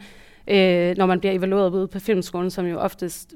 øh, 0.49 0.97
når 0.97 1.07
man 1.07 1.21
bliver 1.21 1.33
evalueret 1.33 1.71
ude 1.71 1.89
på 1.89 1.99
filmskolen, 1.99 2.51
som 2.51 2.67
jo 2.67 2.79
oftest 2.79 3.35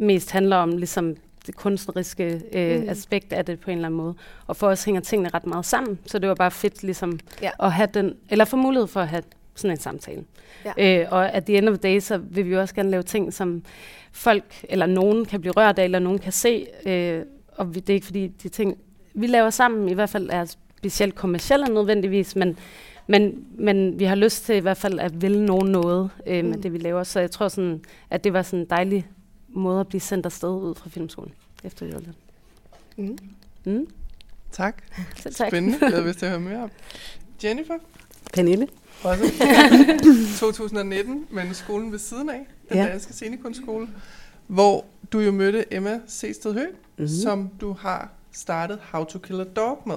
mest 0.00 0.30
handler 0.30 0.56
om 0.56 0.76
ligesom 0.76 1.16
det 1.46 1.56
kunstneriske 1.56 2.42
øh, 2.52 2.82
mm. 2.82 2.88
aspekt 2.88 3.32
af 3.32 3.44
det 3.44 3.60
på 3.60 3.70
en 3.70 3.76
eller 3.78 3.88
anden 3.88 3.98
måde. 3.98 4.14
Og 4.46 4.56
for 4.56 4.68
os 4.68 4.84
hænger 4.84 5.00
tingene 5.00 5.30
ret 5.34 5.46
meget 5.46 5.64
sammen, 5.66 5.98
så 6.06 6.18
det 6.18 6.28
var 6.28 6.34
bare 6.34 6.50
fedt 6.50 6.82
ligesom 6.82 7.18
ja. 7.42 7.50
at 7.60 7.72
have 7.72 7.88
den, 7.94 8.14
eller 8.30 8.44
få 8.44 8.56
mulighed 8.56 8.86
for 8.86 9.00
at 9.00 9.08
have 9.08 9.22
sådan 9.56 9.70
en 9.76 9.80
samtale. 9.80 10.24
Ja. 10.78 11.00
Øh, 11.02 11.06
og 11.10 11.32
at 11.32 11.44
the 11.44 11.58
end 11.58 11.68
of 11.68 11.78
the 11.78 11.92
day, 11.94 12.00
så 12.00 12.16
vil 12.18 12.46
vi 12.46 12.56
også 12.56 12.74
gerne 12.74 12.90
lave 12.90 13.02
ting, 13.02 13.34
som 13.34 13.62
folk 14.12 14.44
eller 14.68 14.86
nogen 14.86 15.24
kan 15.24 15.40
blive 15.40 15.52
rørt 15.56 15.78
af, 15.78 15.84
eller 15.84 15.98
nogen 15.98 16.18
kan 16.18 16.32
se. 16.32 16.66
Øh, 16.86 17.22
og 17.52 17.74
det 17.74 17.90
er 17.90 17.94
ikke 17.94 18.06
fordi, 18.06 18.26
de 18.26 18.48
ting, 18.48 18.78
vi 19.14 19.26
laver 19.26 19.50
sammen, 19.50 19.88
i 19.88 19.92
hvert 19.92 20.10
fald 20.10 20.30
er 20.32 20.44
specielt 20.78 21.14
kommersielle 21.14 21.66
nødvendigvis, 21.66 22.36
men, 22.36 22.58
men, 23.06 23.44
men 23.58 23.98
vi 23.98 24.04
har 24.04 24.14
lyst 24.14 24.44
til 24.44 24.54
i 24.56 24.58
hvert 24.58 24.76
fald 24.76 24.98
at 25.00 25.22
ville 25.22 25.44
nogen 25.46 25.72
noget 25.72 26.10
øh, 26.26 26.44
med 26.44 26.56
Mm. 26.56 26.62
det, 26.62 26.72
vi 26.72 26.78
laver. 26.78 27.02
Så 27.02 27.20
jeg 27.20 27.30
tror 27.30 27.48
sådan, 27.48 27.80
at 28.10 28.24
det 28.24 28.32
var 28.32 28.42
sådan 28.42 28.58
en 28.60 28.66
dejlig 28.70 29.06
måde 29.48 29.80
at 29.80 29.88
blive 29.88 30.00
sendt 30.00 30.26
afsted 30.26 30.48
ud 30.48 30.74
fra 30.74 30.88
filmskolen 30.90 31.32
efter 31.64 31.86
vi 31.86 31.92
Mm. 32.96 33.18
Mm, 33.64 33.86
Tak. 34.52 34.82
selv 35.16 35.34
tak. 35.34 35.48
Spændende. 35.48 35.78
Glæder 35.88 36.02
vi 36.02 36.12
til 36.12 36.26
at 36.26 36.30
høre 36.32 36.40
mere 36.40 36.62
om. 36.62 36.70
Jennifer, 37.44 37.74
Pernille? 38.34 38.68
Også 39.02 39.24
2019, 40.40 41.26
men 41.30 41.54
skolen 41.54 41.92
ved 41.92 41.98
siden 41.98 42.28
af, 42.30 42.46
den 42.68 42.76
Ja. 42.76 42.84
danske 42.86 43.12
scenekunstskole, 43.12 43.88
hvor 44.46 44.84
du 45.12 45.20
jo 45.20 45.32
mødte 45.32 45.74
Emma 45.74 46.00
Sested 46.06 46.52
Høgh, 46.52 46.68
Mhm. 46.98 47.08
som 47.08 47.50
du 47.60 47.72
har 47.80 48.10
startet 48.32 48.78
How 48.92 49.04
to 49.04 49.18
Kill 49.18 49.40
a 49.40 49.44
Dog 49.44 49.82
med. 49.86 49.96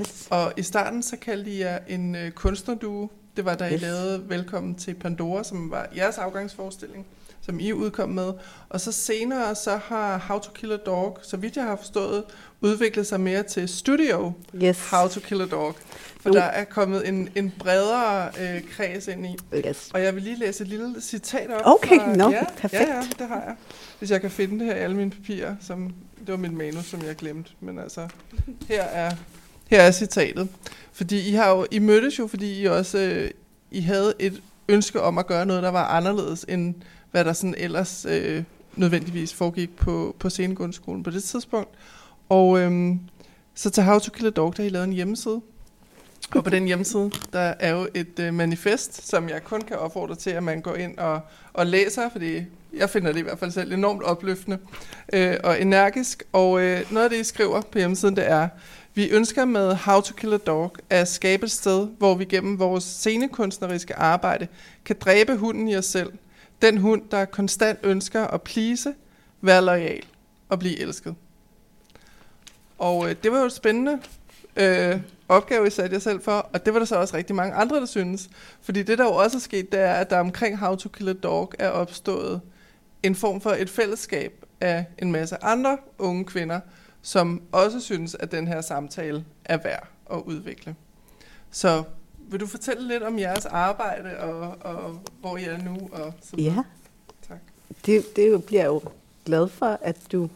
Yes. 0.00 0.28
Og 0.30 0.52
i 0.56 0.62
starten 0.62 1.02
så 1.02 1.16
kaldte 1.16 1.50
I 1.50 1.60
jer 1.60 1.78
en 1.88 2.14
øh, 2.14 2.30
kunstnerduo. 2.30 3.10
Det 3.36 3.44
var 3.44 3.54
da 3.54 3.64
I 3.68 3.72
Yes. 3.74 3.82
lavede 3.82 4.28
Velkommen 4.28 4.74
til 4.74 4.94
Pandora, 4.94 5.44
som 5.44 5.70
var 5.70 5.86
jeres 5.96 6.18
afgangsforestilling, 6.18 7.06
som 7.40 7.60
I 7.60 7.72
udkom 7.72 8.08
med. 8.08 8.32
Og 8.68 8.80
så 8.80 8.92
senere 8.92 9.54
så 9.54 9.76
har 9.76 10.18
How 10.18 10.38
to 10.38 10.50
Kill 10.54 10.72
a 10.72 10.76
Dog, 10.76 11.18
så 11.22 11.36
vidt 11.36 11.56
jeg 11.56 11.64
har 11.64 11.76
forstået, 11.76 12.24
udviklet 12.64 13.06
sig 13.06 13.20
mere 13.20 13.42
til 13.42 13.68
Studio 13.68 14.32
Yes. 14.62 14.90
How 14.90 15.08
to 15.08 15.20
Kill 15.20 15.40
a 15.42 15.46
Dog. 15.46 15.74
For 16.20 16.28
Jo. 16.30 16.34
der 16.34 16.42
er 16.42 16.64
kommet 16.64 17.08
en, 17.08 17.28
en 17.34 17.52
bredere 17.58 18.28
øh, 18.40 18.62
kreds 18.76 19.08
ind 19.08 19.26
i. 19.26 19.36
yes. 19.68 19.90
Og 19.94 20.02
jeg 20.02 20.14
vil 20.14 20.22
lige 20.22 20.38
læse 20.38 20.62
et 20.62 20.68
lille 20.68 20.94
citat 21.00 21.50
op. 21.50 21.60
Okay, 21.64 21.98
fra, 21.98 22.16
nå, 22.16 22.30
ja, 22.30 22.44
perfekt. 22.56 22.82
Ja, 22.82 22.94
ja, 22.94 23.02
det 23.18 23.28
har 23.28 23.42
jeg. 23.46 23.54
Hvis 23.98 24.10
jeg 24.10 24.20
kan 24.20 24.30
finde 24.30 24.58
det 24.58 24.66
her 24.66 24.74
i 24.74 24.78
alle 24.78 24.96
mine 24.96 25.10
papirer, 25.10 25.56
som, 25.60 25.94
det 26.20 26.28
var 26.28 26.36
mit 26.36 26.52
manus, 26.52 26.84
som 26.84 27.02
jeg 27.02 27.16
glemte. 27.16 27.50
Men 27.60 27.78
altså, 27.78 28.08
her 28.68 28.82
er, 28.82 29.10
her 29.70 29.82
er 29.82 29.90
citatet. 29.90 30.48
Fordi 30.92 31.28
I, 31.28 31.32
har 31.32 31.50
jo, 31.50 31.66
I 31.70 31.78
mødtes 31.78 32.18
jo, 32.18 32.26
fordi 32.26 32.60
I 32.62 32.64
også 32.64 32.98
øh, 32.98 33.30
I 33.70 33.80
havde 33.80 34.14
et 34.18 34.42
ønske 34.68 35.00
om 35.00 35.18
at 35.18 35.26
gøre 35.26 35.46
noget, 35.46 35.62
der 35.62 35.70
var 35.70 35.84
anderledes, 35.86 36.44
end 36.48 36.74
hvad 37.10 37.24
der 37.24 37.32
sådan 37.32 37.54
ellers 37.58 38.06
øh, 38.08 38.42
nødvendigvis 38.76 39.34
foregik 39.34 39.76
på, 39.76 40.16
på 40.18 40.30
scenegrundskolen 40.30 41.02
på 41.02 41.10
det 41.10 41.24
tidspunkt. 41.24 41.70
Og 42.28 42.58
øhm, 42.58 43.00
så 43.54 43.70
til 43.70 43.82
How 43.82 43.98
to 43.98 44.10
Kill 44.10 44.26
a 44.26 44.30
Dog, 44.30 44.56
der 44.56 44.62
har 44.62 44.68
I 44.68 44.72
lavet 44.72 44.84
en 44.84 44.92
hjemmeside. 44.92 45.40
Og 46.34 46.44
på 46.44 46.50
den 46.50 46.64
hjemmeside, 46.64 47.10
der 47.32 47.54
er 47.58 47.70
jo 47.70 47.88
et 47.94 48.18
øh, 48.18 48.34
manifest, 48.34 49.08
som 49.08 49.28
jeg 49.28 49.44
kun 49.44 49.60
kan 49.60 49.76
opfordre 49.76 50.14
til, 50.14 50.30
at 50.30 50.42
man 50.42 50.60
går 50.60 50.74
ind 50.74 50.98
og, 50.98 51.20
og 51.52 51.66
læser, 51.66 52.08
fordi 52.08 52.42
jeg 52.76 52.90
finder 52.90 53.12
det 53.12 53.18
i 53.18 53.22
hvert 53.22 53.38
fald 53.38 53.50
selv 53.50 53.72
enormt 53.72 54.02
opløftende 54.02 54.58
øh, 55.12 55.36
og 55.44 55.60
energisk. 55.60 56.22
Og 56.32 56.60
øh, 56.60 56.92
noget 56.92 57.04
af 57.04 57.10
det, 57.10 57.20
I 57.20 57.24
skriver 57.24 57.60
på 57.60 57.78
hjemmesiden, 57.78 58.16
det 58.16 58.30
er, 58.30 58.48
vi 58.94 59.08
ønsker 59.08 59.44
med 59.44 59.74
How 59.74 60.00
to 60.00 60.14
Kill 60.14 60.34
a 60.34 60.36
Dog 60.36 60.76
at 60.90 61.08
skabe 61.08 61.44
et 61.44 61.50
sted, 61.50 61.88
hvor 61.98 62.14
vi 62.14 62.24
gennem 62.24 62.58
vores 62.58 62.84
scenekunstneriske 62.84 63.96
arbejde 63.96 64.48
kan 64.84 64.96
dræbe 65.00 65.36
hunden 65.36 65.68
i 65.68 65.76
os 65.76 65.86
selv. 65.86 66.12
Den 66.62 66.78
hund, 66.78 67.02
der 67.10 67.24
konstant 67.24 67.78
ønsker 67.82 68.26
at 68.26 68.42
please, 68.42 68.94
være 69.40 69.64
lojal 69.64 70.02
og 70.48 70.58
blive 70.58 70.80
elsket. 70.80 71.14
Og 72.78 73.10
øh, 73.10 73.16
det 73.22 73.32
var 73.32 73.38
jo 73.38 73.44
et 73.44 73.52
spændende 73.52 74.00
øh, 74.56 75.00
opgave, 75.28 75.66
I 75.66 75.70
satte 75.70 75.94
jer 75.94 76.00
selv 76.00 76.22
for, 76.22 76.50
og 76.52 76.66
det 76.66 76.72
var 76.72 76.78
der 76.78 76.86
så 76.86 76.96
også 76.96 77.16
rigtig 77.16 77.36
mange 77.36 77.54
andre, 77.54 77.80
der 77.80 77.86
synes. 77.86 78.30
Fordi 78.62 78.82
det, 78.82 78.98
der 78.98 79.04
jo 79.04 79.14
også 79.14 79.36
er 79.36 79.40
sket, 79.40 79.72
det 79.72 79.80
er, 79.80 79.92
at 79.92 80.10
der 80.10 80.20
omkring 80.20 80.58
How 80.58 80.74
to 80.76 80.88
Kill 80.88 81.08
a 81.08 81.12
Dog 81.12 81.52
er 81.58 81.68
opstået 81.68 82.40
en 83.02 83.14
form 83.14 83.40
for 83.40 83.50
et 83.50 83.70
fællesskab 83.70 84.44
af 84.60 84.84
en 84.98 85.12
masse 85.12 85.44
andre 85.44 85.78
unge 85.98 86.24
kvinder, 86.24 86.60
som 87.02 87.42
også 87.52 87.80
synes, 87.80 88.14
at 88.14 88.32
den 88.32 88.48
her 88.48 88.60
samtale 88.60 89.24
er 89.44 89.56
værd 89.56 89.86
at 90.12 90.22
udvikle. 90.24 90.74
Så 91.50 91.82
vil 92.18 92.40
du 92.40 92.46
fortælle 92.46 92.88
lidt 92.88 93.02
om 93.02 93.18
jeres 93.18 93.46
arbejde, 93.46 94.18
og, 94.18 94.56
og 94.60 95.00
hvor 95.20 95.36
I 95.36 95.44
er 95.44 95.58
nu? 95.62 95.88
Og 95.92 96.14
så? 96.22 96.36
Ja. 96.38 96.56
Tak. 97.28 97.38
Det, 97.86 98.16
det 98.16 98.44
bliver 98.44 98.62
jeg 98.62 98.68
jo 98.68 98.82
glad 99.24 99.48
for, 99.48 99.78
at 99.82 99.96
du 100.12 100.28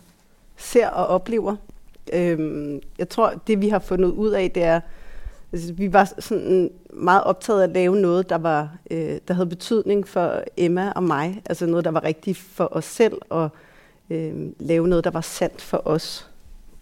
ser 0.57 0.89
og 0.89 1.07
oplever. 1.07 1.57
Øhm, 2.13 2.81
jeg 2.99 3.09
tror, 3.09 3.33
det 3.47 3.61
vi 3.61 3.69
har 3.69 3.79
fundet 3.79 4.09
ud 4.09 4.31
af, 4.31 4.51
det 4.51 4.63
er, 4.63 4.81
altså, 5.53 5.73
vi 5.73 5.93
var 5.93 6.13
sådan 6.19 6.71
meget 6.93 7.25
optaget 7.25 7.61
af 7.61 7.65
at 7.65 7.71
lave 7.71 7.97
noget, 7.97 8.31
der, 8.31 8.39
var, 8.39 8.77
øh, 8.91 9.19
der 9.29 9.35
havde 9.35 9.49
betydning 9.49 10.09
for 10.09 10.43
Emma 10.57 10.93
og 10.97 11.03
mig. 11.03 11.43
Altså 11.47 11.67
noget, 11.67 11.85
der 11.85 11.91
var 11.91 12.05
rigtigt 12.05 12.39
for 12.39 12.69
os 12.73 12.85
selv, 12.85 13.19
og 13.29 13.49
øh, 14.11 14.33
lave 14.59 14.89
noget, 14.89 15.05
der 15.05 15.11
var 15.11 15.21
sandt 15.21 15.63
for 15.63 15.83
os. 15.85 16.31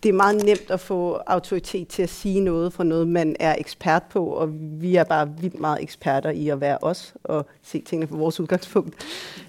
Det 0.03 0.09
er 0.09 0.13
meget 0.13 0.45
nemt 0.45 0.71
at 0.71 0.81
få 0.81 1.13
autoritet 1.27 1.89
til 1.89 2.03
at 2.03 2.09
sige 2.09 2.41
noget 2.41 2.73
fra 2.73 2.85
noget, 2.85 3.09
man 3.09 3.37
er 3.41 3.57
ekspert 3.59 4.03
på, 4.11 4.27
og 4.27 4.49
vi 4.61 4.97
er 4.97 5.05
bare 5.05 5.31
vildt 5.41 5.61
meget 5.61 5.83
eksperter 5.83 6.31
i 6.31 6.49
at 6.49 6.61
være 6.61 6.79
os 6.83 7.15
og 7.25 7.47
se 7.63 7.81
tingene 7.81 8.09
fra 8.09 8.17
vores 8.17 8.41
udgangspunkt. 8.41 8.95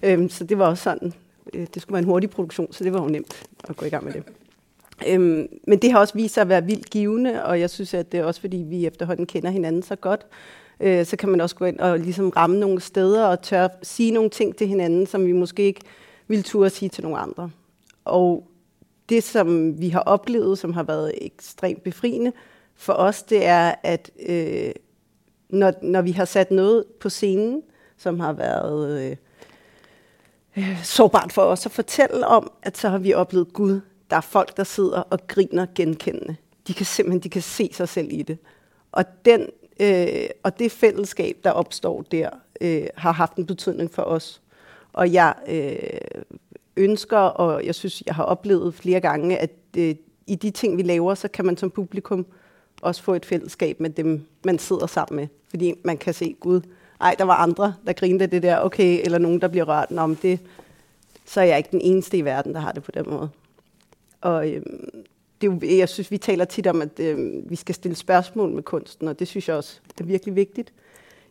Øhm, 0.04 0.30
så 0.30 0.44
det 0.44 0.58
var 0.58 0.68
også 0.68 0.84
sådan, 0.84 1.14
øh, 1.54 1.68
det 1.74 1.82
skulle 1.82 1.94
være 1.94 2.02
en 2.02 2.10
hurtig 2.10 2.30
produktion, 2.30 2.74
så 2.74 2.84
det 2.84 2.94
var 2.94 3.02
jo 3.02 3.08
nemt 3.08 3.44
at 3.70 3.78
gå 3.78 3.86
i 3.86 3.90
gang 3.90 4.06
med 4.06 4.14
det. 4.14 4.24
Øhm, 5.08 5.48
men 5.68 5.80
det 5.80 5.92
har 5.92 6.00
også 6.00 6.14
vist 6.14 6.34
sig 6.34 6.42
at 6.42 6.50
være 6.50 6.66
vildt 6.66 6.90
givende, 6.90 7.46
og 7.46 7.60
jeg 7.60 7.70
synes, 7.70 7.94
at 7.94 8.12
det 8.12 8.20
er 8.20 8.24
også 8.24 8.42
fordi, 8.42 8.58
vi 8.58 8.86
efterhånden 8.86 9.26
kender 9.26 9.50
hinanden 9.50 9.84
så 9.84 9.96
godt, 9.96 10.26
øh, 10.80 11.06
så 11.06 11.18
kan 11.18 11.30
man 11.30 11.42
også 11.42 11.56
gå 11.56 11.66
ind 11.66 11.80
og 11.80 12.00
ligesom 12.00 12.30
ramme 12.30 12.60
nogle 12.60 12.82
steder 12.82 13.26
og 13.26 13.42
tør 13.42 13.68
sige 13.84 14.12
nogle 14.12 14.30
ting 14.30 14.56
til 14.56 14.68
hinanden, 14.68 15.06
som 15.06 15.26
vi 15.26 15.32
måske 15.32 15.64
ikke 15.64 15.82
ville 16.28 16.44
turde 16.44 16.70
sige 16.70 16.90
til 16.90 17.04
nogle 17.04 17.18
andre. 17.18 17.50
Og 18.06 18.48
det, 19.10 19.24
som 19.24 19.80
vi 19.82 19.90
har 19.90 20.00
oplevet, 20.00 20.58
som 20.58 20.74
har 20.74 20.84
været 20.84 21.12
ekstremt 21.22 21.84
befriende 21.84 22.32
for 22.76 22.94
os, 22.94 23.24
det 23.24 23.46
er, 23.46 23.76
at 23.84 24.12
øh, 24.30 24.72
når, 25.50 25.74
når 25.82 26.02
vi 26.02 26.12
har 26.12 26.26
sat 26.26 26.52
noget 26.52 26.86
på 27.00 27.10
scenen, 27.10 27.62
som 27.98 28.20
har 28.20 28.34
været 28.34 29.02
øh, 29.02 29.16
øh, 30.58 30.84
sårbart 30.84 31.34
for 31.34 31.42
os 31.42 31.66
at 31.66 31.72
fortælle 31.72 32.28
om, 32.28 32.52
at 32.64 32.78
så 32.78 32.90
har 32.90 32.98
vi 32.98 33.14
oplevet 33.14 33.54
Gud. 33.54 33.82
Der 34.10 34.16
er 34.16 34.22
folk, 34.22 34.58
der 34.58 34.64
sidder 34.64 35.00
og 35.00 35.28
griner 35.28 35.66
genkendende. 35.76 36.36
De 36.68 36.74
kan 36.74 36.86
simpelthen 36.86 37.20
de 37.20 37.30
kan 37.30 37.42
se 37.42 37.70
sig 37.74 37.90
selv 37.90 38.08
i 38.12 38.22
det. 38.22 38.38
Og, 38.92 39.06
den, 39.26 39.48
øh, 39.80 40.30
og 40.44 40.60
det 40.60 40.72
fællesskab, 40.72 41.38
der 41.44 41.52
opstår 41.52 42.02
der, 42.02 42.30
øh, 42.62 42.88
har 42.96 43.12
haft 43.12 43.36
en 43.36 43.46
betydning 43.46 43.92
for 43.92 44.02
os. 44.02 44.42
Og 44.94 45.14
jeg 45.14 45.34
øh, 45.48 46.24
ønsker, 46.78 47.18
og 47.18 47.66
jeg 47.66 47.76
synes, 47.76 48.04
jeg 48.06 48.16
har 48.16 48.24
oplevet 48.24 48.74
flere 48.74 49.00
gange, 49.00 49.38
at 49.38 49.52
øh, 49.78 49.96
i 50.28 50.36
de 50.36 50.52
ting, 50.52 50.78
vi 50.78 50.82
laver, 50.82 51.16
så 51.16 51.28
kan 51.28 51.46
man 51.46 51.58
som 51.58 51.70
publikum 51.70 52.26
også 52.82 53.04
få 53.04 53.14
et 53.14 53.26
fællesskab 53.26 53.80
med 53.80 53.90
dem, 53.90 54.28
man 54.46 54.60
sidder 54.60 54.88
sammen 54.88 55.16
med. 55.16 55.28
Fordi 55.50 55.74
man 55.84 55.98
kan 55.98 56.14
se, 56.14 56.36
Gud, 56.40 56.62
ej, 57.02 57.16
der 57.18 57.24
var 57.24 57.36
andre, 57.36 57.76
der 57.86 57.94
grinede 57.94 58.28
det 58.28 58.44
der, 58.44 58.60
okay, 58.60 59.02
eller 59.04 59.18
nogen, 59.18 59.42
der 59.42 59.48
bliver 59.48 59.66
rørt. 59.66 59.92
Nå, 59.92 60.06
men 60.06 60.18
det, 60.22 60.40
så 61.26 61.42
er 61.42 61.46
jeg 61.46 61.58
ikke 61.58 61.72
den 61.72 61.82
eneste 61.82 62.18
i 62.18 62.26
verden, 62.26 62.54
der 62.54 62.60
har 62.60 62.72
det 62.72 62.84
på 62.84 62.92
den 62.92 63.10
måde. 63.10 63.30
Og 64.28 64.50
øh, 64.50 64.62
det 65.42 65.48
er 65.48 65.52
jo, 65.52 65.78
jeg 65.78 65.90
synes, 65.90 66.12
vi 66.12 66.18
taler 66.18 66.46
tit 66.46 66.68
om, 66.68 66.82
at 66.82 67.00
øh, 67.00 67.50
vi 67.50 67.56
skal 67.56 67.76
stille 67.76 67.96
spørgsmål 67.96 68.52
med 68.52 68.64
kunsten, 68.64 69.08
og 69.08 69.20
det 69.20 69.28
synes 69.28 69.48
jeg 69.48 69.56
også 69.56 69.80
det 69.88 70.02
er 70.02 70.06
virkelig 70.06 70.36
vigtigt. 70.36 70.74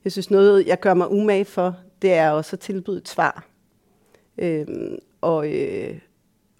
Jeg 0.05 0.13
synes, 0.13 0.31
noget, 0.31 0.67
jeg 0.67 0.81
gør 0.81 0.95
mig 0.95 1.11
umage 1.11 1.45
for, 1.45 1.77
det 2.03 2.13
er 2.13 2.31
også 2.31 2.57
at 2.57 2.61
tilbyde 2.61 2.97
et 2.97 3.09
svar. 3.09 3.47
Øh, 4.39 4.67
og, 5.21 5.53
øh, 5.53 5.99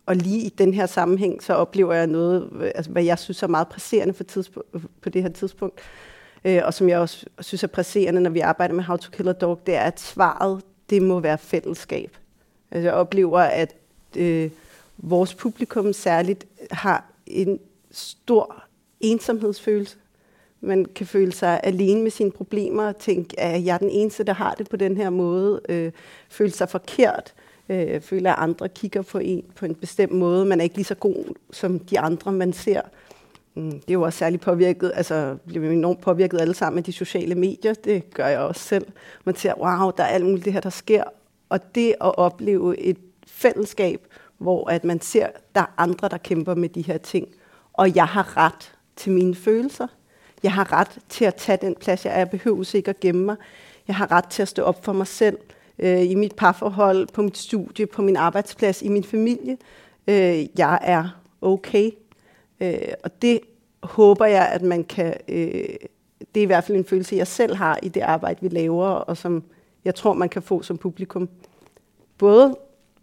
og 0.07 0.17
lige 0.17 0.47
i 0.47 0.49
den 0.49 0.75
her 0.75 0.87
sammenhæng, 0.87 1.43
så 1.43 1.55
oplever 1.55 1.95
jeg 1.95 2.07
noget, 2.07 2.51
altså, 2.75 2.91
hvad 2.91 3.05
jeg 3.05 3.19
synes 3.19 3.43
er 3.43 3.47
meget 3.47 3.69
presserende 3.69 4.15
for 4.15 4.25
tidsp- 4.33 4.79
på 5.01 5.09
det 5.09 5.23
her 5.23 5.29
tidspunkt, 5.29 5.81
øh, 6.45 6.63
og 6.65 6.75
som 6.75 6.89
jeg 6.89 6.99
også 6.99 7.27
synes 7.41 7.63
er 7.63 7.69
presserende, 7.69 8.21
når 8.21 8.31
vi 8.31 8.41
arbejder 8.41 8.75
med 8.75 8.85
How 8.85 8.97
to 8.97 9.11
Kill 9.11 9.29
a 9.29 9.33
Dog, 9.33 9.61
det 9.67 9.75
er, 9.75 9.81
at 9.81 10.01
svaret, 10.01 10.63
det 10.91 11.03
må 11.03 11.21
være 11.21 11.39
fællesskab. 11.39 12.17
Altså, 12.71 12.89
jeg 12.89 12.95
oplever, 12.95 13.41
at 13.41 13.75
øh, 14.17 14.51
vores 14.99 15.35
publikum 15.35 15.93
særligt 15.93 16.47
har 16.71 17.13
en 17.27 17.61
stor 17.91 18.65
ensomhedsfølelse. 19.01 19.97
Man 20.61 20.85
kan 20.85 21.07
føle 21.07 21.33
sig 21.33 21.61
alene 21.63 22.03
med 22.03 22.11
sine 22.11 22.31
problemer 22.31 22.87
og 22.87 22.99
tænke, 22.99 23.41
at 23.41 23.65
jeg 23.65 23.75
er 23.75 23.79
den 23.79 23.91
eneste, 23.91 24.25
der 24.25 24.33
har 24.33 24.55
det 24.55 24.69
på 24.71 24.77
den 24.77 24.97
her 24.97 25.11
måde. 25.11 25.61
Øh, 25.69 25.93
føle 26.29 26.51
sig 26.51 26.69
forkert. 26.69 27.35
Øh, 27.69 28.01
føle, 28.01 28.31
at 28.31 28.35
andre 28.39 28.69
kigger 28.69 29.03
på 29.03 29.19
en 29.19 29.45
på 29.57 29.67
en 29.67 29.75
bestemt 29.75 30.13
måde. 30.13 30.45
Man 30.45 30.61
er 30.61 30.65
ikke 30.65 30.77
lige 30.77 30.85
så 30.85 30.95
god 30.95 31.35
som 31.51 31.79
de 31.79 32.01
andre, 32.01 32.33
man 32.33 32.53
ser. 32.53 32.81
Mm, 33.55 33.71
det 33.71 33.89
er 33.89 33.93
jo 33.93 34.03
også 34.03 34.19
særligt 34.19 34.43
påvirket, 34.43 34.93
altså 34.95 35.37
bliver 35.47 35.69
vi 35.69 35.75
enormt 35.75 36.01
påvirket 36.01 36.41
alle 36.41 36.55
sammen 36.55 36.79
af 36.79 36.85
de 36.85 36.93
sociale 36.93 37.35
medier. 37.35 37.75
Det 37.75 38.15
gør 38.15 38.27
jeg 38.27 38.39
også 38.39 38.61
selv. 38.61 38.87
Man 39.25 39.37
ser, 39.37 39.55
wow, 39.59 39.91
der 39.97 40.03
er 40.03 40.09
alt 40.09 40.25
muligt 40.25 40.45
det 40.45 40.53
her, 40.53 40.61
der 40.61 40.71
sker. 40.71 41.05
Og 41.49 41.75
det 41.75 41.89
at 41.89 42.19
opleve 42.19 42.79
et 42.79 42.99
fællesskab, 43.27 44.07
hvor 44.39 44.71
at 44.71 44.85
man 44.85 45.01
ser, 45.01 45.27
der 45.55 45.61
er 45.61 45.75
andre, 45.77 46.09
der 46.09 46.19
kæmper 46.19 46.55
med 46.55 46.69
de 46.69 46.83
her 46.83 46.99
ting. 46.99 47.29
Og 47.73 47.97
jeg 47.97 48.07
har 48.07 48.37
ret 48.37 48.73
til 48.97 49.13
mine 49.13 49.35
følelser. 49.35 49.87
Jeg 50.43 50.53
har 50.53 50.73
ret 50.73 50.99
til 51.09 51.25
at 51.25 51.35
tage 51.35 51.59
den 51.61 51.75
plads, 51.75 52.05
jeg 52.05 52.15
er. 52.15 52.19
Jeg 52.19 52.31
behøver 52.31 52.75
ikke 52.75 52.91
at 52.91 53.01
gemme 53.01 53.25
mig. 53.25 53.37
Jeg 53.89 53.97
har 53.97 54.13
ret 54.13 54.27
til 54.27 54.43
at 54.43 54.49
stå 54.49 54.63
op 54.63 54.85
for 54.85 54.93
mig 54.93 55.07
selv 55.07 55.39
øh, 55.79 56.11
i 56.11 56.15
mit 56.15 56.35
parforhold, 56.35 57.09
på 57.13 57.23
mit 57.23 57.39
studie, 57.39 57.87
på 57.87 58.03
min 58.03 58.17
arbejdsplads, 58.17 58.83
i 58.83 58.89
min 58.89 59.05
familie. 59.05 59.59
Øh, 60.09 60.59
jeg 60.59 60.79
er 60.83 61.21
okay. 61.41 61.91
Øh, 62.61 62.79
og 63.05 63.23
det 63.23 63.41
håber 63.83 64.27
jeg, 64.27 64.49
at 64.49 64.63
man 64.63 64.85
kan... 64.85 65.15
Øh, 65.29 65.65
det 66.35 66.41
er 66.41 66.45
i 66.45 66.47
hvert 66.47 66.65
fald 66.65 66.79
en 66.79 66.85
følelse, 66.85 67.17
jeg 67.17 67.27
selv 67.27 67.55
har 67.55 67.79
i 67.83 67.89
det 67.89 68.01
arbejde, 68.01 68.39
vi 68.41 68.49
laver, 68.49 68.87
og 68.87 69.17
som 69.17 69.43
jeg 69.85 69.95
tror, 69.95 70.13
man 70.13 70.29
kan 70.29 70.43
få 70.43 70.63
som 70.63 70.79
publikum. 70.79 71.29
Både 72.19 72.57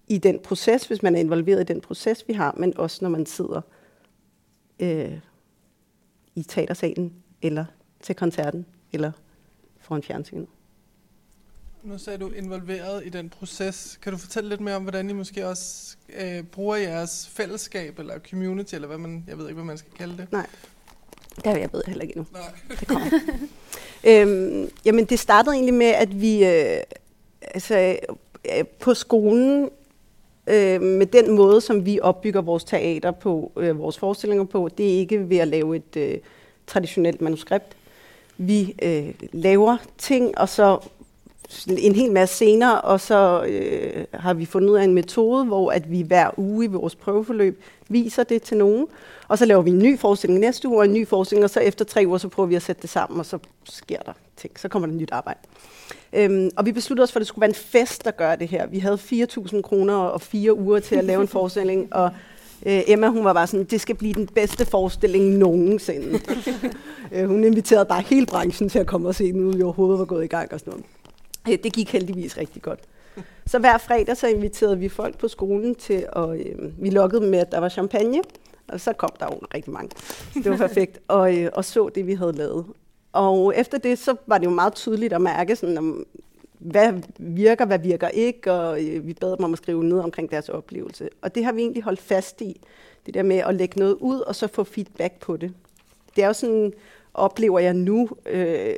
i 0.07 0.17
den 0.17 0.39
proces, 0.39 0.85
hvis 0.85 1.03
man 1.03 1.15
er 1.15 1.19
involveret 1.19 1.61
i 1.61 1.73
den 1.73 1.81
proces, 1.81 2.23
vi 2.27 2.33
har, 2.33 2.55
men 2.57 2.77
også 2.77 2.97
når 3.01 3.09
man 3.09 3.25
sidder 3.25 3.61
øh, 4.79 5.19
i 6.35 6.43
teatersalen, 6.43 7.13
eller 7.41 7.65
til 8.01 8.15
koncerten, 8.15 8.65
eller 8.93 9.11
foran 9.79 10.03
fjernsynet. 10.03 10.47
Nu 11.83 11.97
sagde 11.97 12.19
du 12.19 12.29
involveret 12.29 13.05
i 13.05 13.09
den 13.09 13.29
proces. 13.29 13.99
Kan 14.01 14.11
du 14.11 14.17
fortælle 14.17 14.49
lidt 14.49 14.61
mere 14.61 14.75
om, 14.75 14.83
hvordan 14.83 15.09
I 15.09 15.13
måske 15.13 15.47
også 15.47 15.97
øh, 16.19 16.43
bruger 16.43 16.75
jeres 16.75 17.27
fællesskab, 17.27 17.99
eller 17.99 18.19
community, 18.29 18.75
eller 18.75 18.87
hvad 18.87 18.97
man, 18.97 19.23
jeg 19.27 19.37
ved 19.37 19.45
ikke, 19.45 19.55
hvad 19.55 19.65
man 19.65 19.77
skal 19.77 19.91
kalde 19.97 20.17
det? 20.17 20.31
Nej, 20.31 20.47
det 21.35 21.45
har 21.45 21.57
jeg 21.57 21.69
ved 21.73 21.81
heller 21.87 22.01
ikke 22.01 22.17
endnu. 22.17 22.25
Nej. 22.33 22.51
Det 22.79 22.87
kommer. 22.87 23.07
øhm, 24.03 24.69
jamen, 24.85 25.05
det 25.05 25.19
startede 25.19 25.55
egentlig 25.55 25.73
med, 25.73 25.87
at 25.87 26.21
vi 26.21 26.45
øh, 26.45 26.77
altså, 27.41 27.97
øh, 28.57 28.65
på 28.79 28.93
skolen, 28.93 29.69
øh, 30.47 30.81
med 30.81 31.05
den 31.05 31.31
måde, 31.31 31.61
som 31.61 31.85
vi 31.85 31.99
opbygger 32.01 32.41
vores 32.41 32.63
teater 32.63 33.11
på, 33.11 33.51
øh, 33.57 33.79
vores 33.79 33.97
forestillinger 33.97 34.45
på, 34.45 34.69
det 34.77 34.93
er 34.93 34.97
ikke 34.99 35.29
ved 35.29 35.37
at 35.37 35.47
lave 35.47 35.75
et 35.75 35.97
øh, 35.97 36.17
traditionelt 36.67 37.21
manuskript. 37.21 37.77
Vi 38.37 38.75
øh, 38.81 39.13
laver 39.31 39.77
ting, 39.97 40.37
og 40.37 40.49
så 40.49 40.79
en 41.67 41.95
hel 41.95 42.11
masse 42.11 42.35
scener, 42.35 42.71
og 42.71 42.99
så 42.99 43.43
øh, 43.43 44.05
har 44.13 44.33
vi 44.33 44.45
fundet 44.45 44.69
ud 44.69 44.75
af 44.75 44.83
en 44.83 44.93
metode, 44.93 45.45
hvor 45.45 45.71
at 45.71 45.91
vi 45.91 46.01
hver 46.01 46.39
uge 46.39 46.65
i 46.65 46.67
vores 46.67 46.95
prøveforløb 46.95 47.63
viser 47.89 48.23
det 48.23 48.41
til 48.41 48.57
nogen, 48.57 48.87
og 49.27 49.37
så 49.37 49.45
laver 49.45 49.61
vi 49.61 49.69
en 49.69 49.79
ny 49.79 49.99
forestilling 49.99 50.39
næste 50.39 50.67
uge, 50.67 50.77
og 50.77 50.85
en 50.85 50.93
ny 50.93 51.07
forestilling, 51.07 51.43
og 51.43 51.49
så 51.49 51.59
efter 51.59 51.85
tre 51.85 52.03
uger, 52.07 52.17
så 52.17 52.27
prøver 52.27 52.47
vi 52.47 52.55
at 52.55 52.61
sætte 52.61 52.81
det 52.81 52.89
sammen, 52.89 53.19
og 53.19 53.25
så 53.25 53.37
sker 53.63 53.99
der 53.99 54.13
ting. 54.37 54.59
Så 54.59 54.67
kommer 54.67 54.87
der 54.87 54.95
nyt 54.95 55.11
arbejde. 55.11 55.39
Øhm, 56.13 56.49
og 56.57 56.65
vi 56.65 56.71
besluttede 56.71 57.03
os 57.03 57.11
for, 57.11 57.17
at 57.17 57.21
det 57.21 57.27
skulle 57.27 57.41
være 57.41 57.49
en 57.49 57.55
fest, 57.55 58.05
der 58.05 58.11
gør 58.11 58.35
det 58.35 58.47
her. 58.47 58.67
Vi 58.67 58.79
havde 58.79 58.95
4.000 58.95 59.61
kroner 59.61 59.95
og 59.95 60.21
fire 60.21 60.57
uger 60.57 60.79
til 60.79 60.95
at 60.95 61.03
lave 61.03 61.21
en 61.21 61.27
forestilling, 61.27 61.93
og 61.93 62.11
øh, 62.65 62.81
Emma, 62.87 63.07
hun 63.07 63.25
var 63.25 63.33
bare 63.33 63.47
sådan, 63.47 63.65
det 63.65 63.81
skal 63.81 63.95
blive 63.95 64.13
den 64.13 64.27
bedste 64.27 64.65
forestilling 64.65 65.37
nogensinde. 65.37 66.19
øh, 67.13 67.27
hun 67.27 67.43
inviterede 67.43 67.85
bare 67.85 68.01
hele 68.01 68.25
branchen 68.25 68.69
til 68.69 68.79
at 68.79 68.87
komme 68.87 69.07
og 69.07 69.15
se 69.15 69.33
den, 69.33 69.41
uden 69.41 69.57
vi 69.57 69.63
overhovedet 69.63 69.99
var 69.99 70.05
gået 70.05 70.23
i 70.23 70.27
gang 70.27 70.53
og 70.53 70.59
sådan 70.59 70.71
noget. 70.71 70.85
Øh, 71.49 71.63
det 71.63 71.73
gik 71.73 71.91
heldigvis 71.91 72.37
rigtig 72.37 72.61
godt. 72.61 72.79
Så 73.45 73.59
hver 73.59 73.77
fredag 73.77 74.17
så 74.17 74.27
inviterede 74.27 74.79
vi 74.79 74.89
folk 74.89 75.17
på 75.17 75.27
skolen 75.27 75.75
til, 75.75 76.05
og 76.11 76.37
øh, 76.37 76.83
vi 76.83 76.89
lukkede 76.89 77.21
med, 77.21 77.39
at 77.39 77.51
der 77.51 77.59
var 77.59 77.69
champagne, 77.69 78.21
og 78.67 78.79
så 78.79 78.93
kom 78.93 79.09
der 79.19 79.25
jo 79.25 79.39
rigtig 79.53 79.73
mange. 79.73 79.89
Det 80.33 80.51
var 80.51 80.57
perfekt, 80.57 80.99
og, 81.07 81.37
øh, 81.37 81.49
og 81.53 81.65
så 81.65 81.89
det, 81.95 82.07
vi 82.07 82.13
havde 82.13 82.33
lavet. 82.33 82.65
Og 83.13 83.53
efter 83.55 83.77
det, 83.77 83.99
så 83.99 84.15
var 84.27 84.37
det 84.37 84.45
jo 84.45 84.51
meget 84.51 84.73
tydeligt 84.73 85.13
at 85.13 85.21
mærke, 85.21 85.55
sådan, 85.55 85.77
om, 85.77 86.05
hvad 86.59 86.93
virker, 87.17 87.65
hvad 87.65 87.79
virker 87.79 88.07
ikke, 88.07 88.51
og 88.51 88.83
øh, 88.85 89.07
vi 89.07 89.13
bad 89.13 89.37
dem 89.37 89.43
om 89.43 89.53
at 89.53 89.57
skrive 89.57 89.83
ned 89.83 89.99
omkring 89.99 90.31
deres 90.31 90.49
oplevelse. 90.49 91.09
Og 91.21 91.35
det 91.35 91.45
har 91.45 91.51
vi 91.51 91.61
egentlig 91.61 91.83
holdt 91.83 92.01
fast 92.01 92.41
i, 92.41 92.61
det 93.05 93.13
der 93.13 93.23
med 93.23 93.37
at 93.37 93.55
lægge 93.55 93.79
noget 93.79 93.97
ud, 93.99 94.19
og 94.19 94.35
så 94.35 94.47
få 94.47 94.63
feedback 94.63 95.19
på 95.19 95.37
det. 95.37 95.53
Det 96.15 96.23
er 96.23 96.27
jo 96.27 96.33
sådan, 96.33 96.73
oplever 97.13 97.59
jeg 97.59 97.73
nu, 97.73 98.09
øh, 98.25 98.75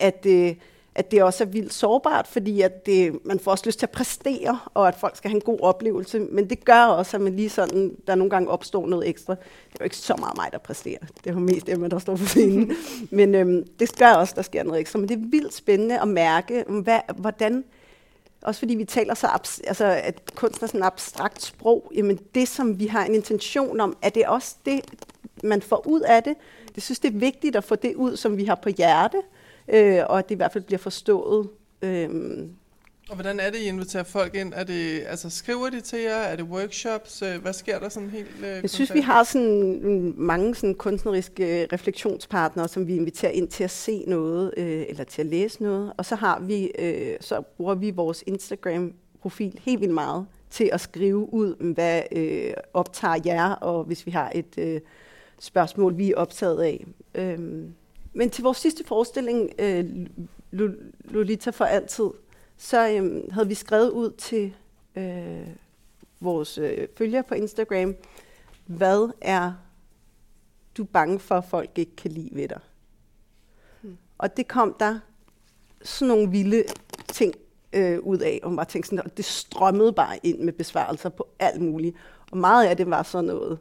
at 0.00 0.24
det... 0.24 0.50
Øh, 0.50 0.56
at 0.94 1.10
det 1.10 1.22
også 1.22 1.44
er 1.44 1.48
vildt 1.48 1.72
sårbart, 1.72 2.26
fordi 2.26 2.60
at 2.60 2.86
det, 2.86 3.18
man 3.24 3.38
får 3.38 3.50
også 3.50 3.66
lyst 3.66 3.78
til 3.78 3.86
at 3.86 3.90
præstere, 3.90 4.58
og 4.74 4.88
at 4.88 4.94
folk 4.94 5.16
skal 5.16 5.30
have 5.30 5.36
en 5.36 5.40
god 5.40 5.58
oplevelse. 5.60 6.18
Men 6.18 6.50
det 6.50 6.64
gør 6.64 6.84
også, 6.84 7.16
at 7.16 7.20
man 7.20 7.36
lige 7.36 7.50
sådan, 7.50 7.96
der 8.06 8.14
nogle 8.14 8.30
gange 8.30 8.50
opstår 8.50 8.86
noget 8.86 9.08
ekstra. 9.08 9.34
Det 9.34 9.40
er 9.72 9.76
jo 9.80 9.84
ikke 9.84 9.96
så 9.96 10.16
meget 10.18 10.36
mig, 10.36 10.48
der 10.52 10.58
præsterer. 10.58 10.98
Det 11.24 11.30
er 11.30 11.34
jo 11.34 11.40
mest 11.40 11.68
Emma, 11.68 11.88
der 11.88 11.98
står 11.98 12.16
på 12.16 12.26
scenen. 12.26 12.72
Men 13.10 13.34
øhm, 13.34 13.64
det 13.78 13.98
gør 13.98 14.12
også, 14.12 14.32
der 14.36 14.42
sker 14.42 14.62
noget 14.62 14.80
ekstra. 14.80 14.98
Men 14.98 15.08
det 15.08 15.14
er 15.14 15.30
vildt 15.30 15.54
spændende 15.54 16.00
at 16.00 16.08
mærke, 16.08 16.64
hvad, 16.68 17.00
hvordan... 17.16 17.64
Også 18.42 18.58
fordi 18.58 18.74
vi 18.74 18.84
taler 18.84 19.14
så, 19.14 19.26
abs- 19.26 19.60
altså 19.66 19.84
at 19.84 20.34
kunst 20.34 20.62
er 20.62 20.66
sådan 20.66 20.80
et 20.80 20.86
abstrakt 20.86 21.42
sprog, 21.42 21.92
jamen 21.94 22.18
det, 22.34 22.48
som 22.48 22.78
vi 22.78 22.86
har 22.86 23.04
en 23.04 23.14
intention 23.14 23.80
om, 23.80 23.96
er 24.02 24.08
det 24.08 24.26
også 24.26 24.54
det, 24.66 24.80
man 25.42 25.62
får 25.62 25.86
ud 25.86 26.00
af 26.00 26.22
det. 26.22 26.34
Jeg 26.76 26.82
synes, 26.82 26.98
det 26.98 27.14
er 27.14 27.18
vigtigt 27.18 27.56
at 27.56 27.64
få 27.64 27.74
det 27.74 27.94
ud, 27.94 28.16
som 28.16 28.36
vi 28.36 28.44
har 28.44 28.54
på 28.54 28.68
hjerte, 28.68 29.22
øh, 29.68 30.00
og 30.06 30.18
at 30.18 30.28
det 30.28 30.34
i 30.34 30.36
hvert 30.36 30.52
fald 30.52 30.64
bliver 30.64 30.78
forstået. 30.78 31.48
Øh. 31.82 32.10
Og 33.08 33.14
hvordan 33.14 33.40
er 33.40 33.50
det, 33.50 33.58
I 33.58 33.64
inviterer 33.64 34.02
folk 34.02 34.34
ind? 34.34 34.52
Er 34.56 34.64
det, 34.64 35.02
altså, 35.06 35.30
skriver 35.30 35.70
de 35.70 35.80
til 35.80 35.98
jer? 35.98 36.16
Er 36.16 36.36
det 36.36 36.44
workshops? 36.44 37.22
Øh, 37.22 37.42
hvad 37.42 37.52
sker 37.52 37.78
der 37.78 37.88
sådan 37.88 38.10
helt 38.10 38.28
øh, 38.38 38.46
Jeg 38.46 38.70
synes, 38.70 38.94
vi 38.94 39.00
har 39.00 39.24
sådan 39.24 40.14
mange 40.16 40.54
sådan 40.54 40.74
kunstneriske 40.74 41.68
refleksionspartnere, 41.72 42.68
som 42.68 42.86
vi 42.86 42.96
inviterer 42.96 43.32
ind 43.32 43.48
til 43.48 43.64
at 43.64 43.70
se 43.70 44.04
noget, 44.06 44.54
øh, 44.56 44.84
eller 44.88 45.04
til 45.04 45.22
at 45.22 45.26
læse 45.26 45.62
noget. 45.62 45.92
Og 45.96 46.04
så 46.04 46.14
har 46.14 46.40
vi, 46.40 46.72
øh, 46.78 47.16
så 47.20 47.42
bruger 47.56 47.74
vi 47.74 47.90
vores 47.90 48.24
Instagram-profil 48.26 49.60
helt 49.62 49.80
vildt 49.80 49.94
meget 49.94 50.26
til 50.50 50.70
at 50.72 50.80
skrive 50.80 51.34
ud, 51.34 51.74
hvad 51.74 52.02
øh, 52.12 52.52
optager 52.74 53.20
jer, 53.24 53.50
og 53.50 53.84
hvis 53.84 54.06
vi 54.06 54.10
har 54.10 54.32
et 54.34 54.58
øh, 54.58 54.80
spørgsmål, 55.38 55.98
vi 55.98 56.10
er 56.10 56.16
optaget 56.16 56.62
af. 56.62 56.84
Øh, 57.14 57.38
men 58.14 58.30
til 58.30 58.44
vores 58.44 58.58
sidste 58.58 58.84
forestilling, 58.84 59.50
øh, 59.58 60.06
Lolita 61.04 61.50
for 61.50 61.64
altid, 61.64 62.10
så 62.56 62.88
øh, 62.88 63.32
havde 63.32 63.48
vi 63.48 63.54
skrevet 63.54 63.90
ud 63.90 64.10
til 64.10 64.54
øh, 64.96 65.48
vores 66.20 66.58
øh, 66.58 66.88
følgere 66.98 67.22
på 67.22 67.34
Instagram, 67.34 67.94
hvad 68.66 69.12
er 69.20 69.52
du 70.76 70.84
bange 70.84 71.18
for, 71.18 71.34
at 71.34 71.44
folk 71.44 71.70
ikke 71.78 71.96
kan 71.96 72.10
lide 72.10 72.30
ved 72.32 72.48
dig? 72.48 72.60
Hmm. 73.82 73.96
Og 74.18 74.36
det 74.36 74.48
kom 74.48 74.76
der 74.80 74.98
sådan 75.82 76.08
nogle 76.08 76.30
vilde 76.30 76.64
ting 77.08 77.34
øh, 77.72 78.00
ud 78.00 78.18
af, 78.18 78.40
og 78.42 78.50
man 78.50 78.56
bare 78.56 78.66
tænkte 78.66 78.88
sådan, 78.88 79.04
og 79.04 79.16
det 79.16 79.24
strømmede 79.24 79.92
bare 79.92 80.18
ind 80.22 80.38
med 80.38 80.52
besvarelser 80.52 81.08
på 81.08 81.28
alt 81.38 81.60
muligt. 81.60 81.96
Og 82.30 82.38
meget 82.38 82.66
af 82.66 82.76
det 82.76 82.90
var 82.90 83.02
sådan 83.02 83.24
noget, 83.24 83.58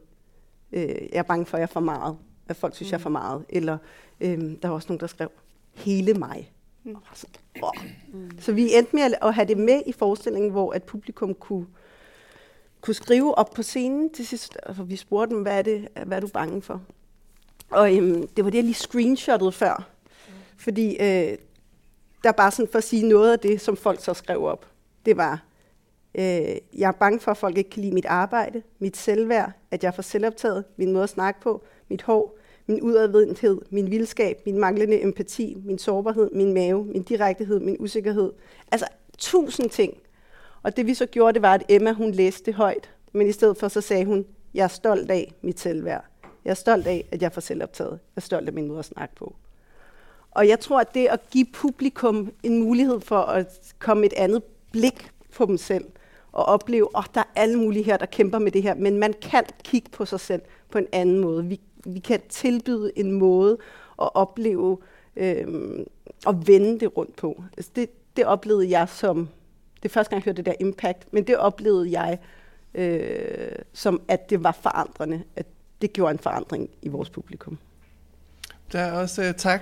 øh, 0.72 0.88
jeg 0.88 1.10
er 1.20 1.24
bange 1.24 1.46
for, 1.46 1.58
at 1.58 1.62
jeg 1.62 1.68
er 1.68 1.74
for 1.74 1.80
meget, 1.80 2.18
at 2.48 2.56
folk 2.56 2.76
synes, 2.76 2.90
mm. 2.90 2.92
jeg 2.92 2.98
er 2.98 3.02
for 3.02 3.10
meget, 3.10 3.46
eller 3.50 3.78
Øhm, 4.24 4.60
der 4.60 4.68
var 4.68 4.76
også 4.76 4.88
nogen, 4.90 5.00
der 5.00 5.08
skrev, 5.08 5.32
hele 5.74 6.14
mig. 6.14 6.52
Mm. 6.84 6.96
Så, 7.14 7.28
mm. 8.14 8.32
så 8.40 8.52
vi 8.52 8.76
endte 8.76 8.96
med 8.96 9.14
at 9.22 9.34
have 9.34 9.48
det 9.48 9.58
med 9.58 9.82
i 9.86 9.92
forestillingen, 9.92 10.52
hvor 10.52 10.72
at 10.72 10.84
publikum 10.84 11.34
kunne, 11.34 11.68
kunne 12.82 12.94
skrive 12.94 13.38
op 13.38 13.54
på 13.56 13.64
scenen 13.64 14.10
til 14.10 14.28
sidst. 14.28 14.58
Altså, 14.64 14.84
vi 14.84 14.96
spurgte 14.96 15.36
dem, 15.36 15.42
hvad 15.42 15.58
er, 15.58 15.62
det, 15.62 15.88
hvad 16.06 16.18
er 16.18 16.22
du 16.22 16.28
bange 16.28 16.62
for? 16.62 16.82
Og 17.70 17.96
øhm, 17.96 18.28
det 18.28 18.46
var 18.46 18.52
det, 18.52 18.58
jeg 18.58 18.64
lige 18.64 18.74
screenshottede 18.74 19.52
før. 19.52 19.90
Mm. 20.28 20.34
Fordi 20.58 20.98
øh, 21.00 21.38
der 22.24 22.32
bare 22.32 22.52
sådan 22.52 22.72
for 22.72 22.78
at 22.78 22.84
sige 22.84 23.08
noget 23.08 23.32
af 23.32 23.40
det, 23.40 23.62
som 23.62 23.78
folk 23.78 24.04
så 24.04 24.14
skrev 24.14 24.44
op. 24.44 24.68
Det 25.06 25.18
var, 25.18 25.44
øh, 26.16 26.24
jeg 26.78 26.88
er 26.88 26.92
bange 26.92 27.20
for, 27.20 27.32
at 27.32 27.38
folk 27.38 27.58
ikke 27.58 27.70
kan 27.70 27.82
lide 27.82 27.94
mit 27.94 28.06
arbejde, 28.06 28.64
mit 28.80 28.98
selvværd, 28.98 29.52
at 29.72 29.84
jeg 29.84 29.90
er 29.90 29.94
for 29.94 30.02
selvoptaget, 30.02 30.64
min 30.78 30.92
måde 30.92 31.04
at 31.04 31.10
snakke 31.10 31.42
på, 31.42 31.64
mit 31.90 32.02
hår, 32.02 32.38
min 32.68 32.82
udadvendthed, 32.82 33.62
min 33.70 33.92
vildskab, 33.92 34.42
min 34.46 34.58
manglende 34.58 35.02
empati, 35.02 35.58
min 35.66 35.78
sårbarhed, 35.78 36.30
min 36.32 36.54
mave, 36.54 36.86
min 36.86 37.04
direktehed, 37.04 37.60
min 37.60 37.78
usikkerhed. 37.80 38.32
Altså 38.72 38.88
tusind 39.18 39.70
ting. 39.70 39.98
Og 40.64 40.78
det 40.78 40.88
vi 40.88 40.94
så 40.94 41.06
gjorde, 41.06 41.34
det 41.34 41.42
var, 41.42 41.54
at 41.54 41.64
Emma 41.70 41.92
hun 41.92 42.12
læste 42.12 42.46
det 42.46 42.54
højt, 42.54 42.90
men 43.14 43.28
i 43.28 43.32
stedet 43.32 43.58
for 43.58 43.68
så 43.68 43.82
sagde 43.82 44.06
hun, 44.06 44.26
jeg 44.54 44.64
er 44.64 44.68
stolt 44.68 45.12
af 45.12 45.34
mit 45.42 45.60
selvværd. 45.60 46.06
Jeg 46.46 46.52
er 46.52 46.56
stolt 46.56 46.88
af, 46.88 47.08
at 47.12 47.22
jeg 47.22 47.32
får 47.34 47.42
selvoptaget. 47.42 47.92
Jeg 47.92 48.16
er 48.16 48.22
stolt 48.22 48.48
af 48.48 48.54
min 48.54 48.68
måde 48.68 48.80
at 48.80 48.86
snakke 48.86 49.16
på. 49.16 49.36
Og 50.32 50.48
jeg 50.48 50.60
tror, 50.60 50.80
at 50.80 50.94
det 50.94 51.08
at 51.08 51.20
give 51.32 51.46
publikum 51.54 52.32
en 52.44 52.64
mulighed 52.64 53.02
for 53.02 53.20
at 53.20 53.74
komme 53.80 54.06
et 54.06 54.14
andet 54.14 54.44
blik 54.72 55.10
på 55.36 55.46
dem 55.46 55.58
selv, 55.58 55.86
og 56.32 56.46
opleve, 56.46 56.88
at 56.96 57.00
oh, 57.00 57.04
der 57.16 57.20
er 57.20 57.42
alle 57.42 57.60
mulige 57.60 57.84
her, 57.84 57.98
der 57.98 58.06
kæmper 58.06 58.40
med 58.40 58.52
det 58.52 58.64
her, 58.64 58.76
men 58.76 58.98
man 58.98 59.14
kan 59.22 59.44
kigge 59.64 59.90
på 59.90 60.06
sig 60.06 60.20
selv 60.20 60.42
på 60.72 60.78
en 60.78 60.88
anden 60.92 61.20
måde. 61.20 61.46
Vi 61.46 61.60
vi 61.86 62.00
kan 62.00 62.22
tilbyde 62.30 62.92
en 62.96 63.12
måde 63.12 63.58
at 64.02 64.16
opleve 64.16 64.78
øh, 65.16 65.48
og 66.26 66.48
vende 66.48 66.80
det 66.80 66.98
rundt 66.98 67.16
på. 67.16 67.44
Altså 67.58 67.72
det, 67.76 67.90
det 68.18 68.26
oplevede 68.26 68.70
jeg 68.70 68.90
som, 68.90 69.30
det 69.84 69.92
første 69.92 70.10
gang 70.10 70.20
jeg 70.20 70.26
hørte 70.26 70.38
det 70.38 70.46
der 70.46 70.54
impact, 70.60 71.14
men 71.14 71.24
det 71.24 71.38
oplevede 71.38 72.00
jeg 72.00 72.20
øh, 72.74 73.56
som, 73.74 74.02
at 74.08 74.30
det 74.30 74.44
var 74.44 74.58
forandrende, 74.62 75.24
at 75.36 75.46
det 75.82 75.94
gjorde 75.94 76.12
en 76.12 76.20
forandring 76.20 76.70
i 76.82 76.88
vores 76.88 77.10
publikum. 77.10 77.58
Der 78.72 78.80
er 78.80 78.92
også 78.92 79.24
øh, 79.24 79.34
tak 79.34 79.62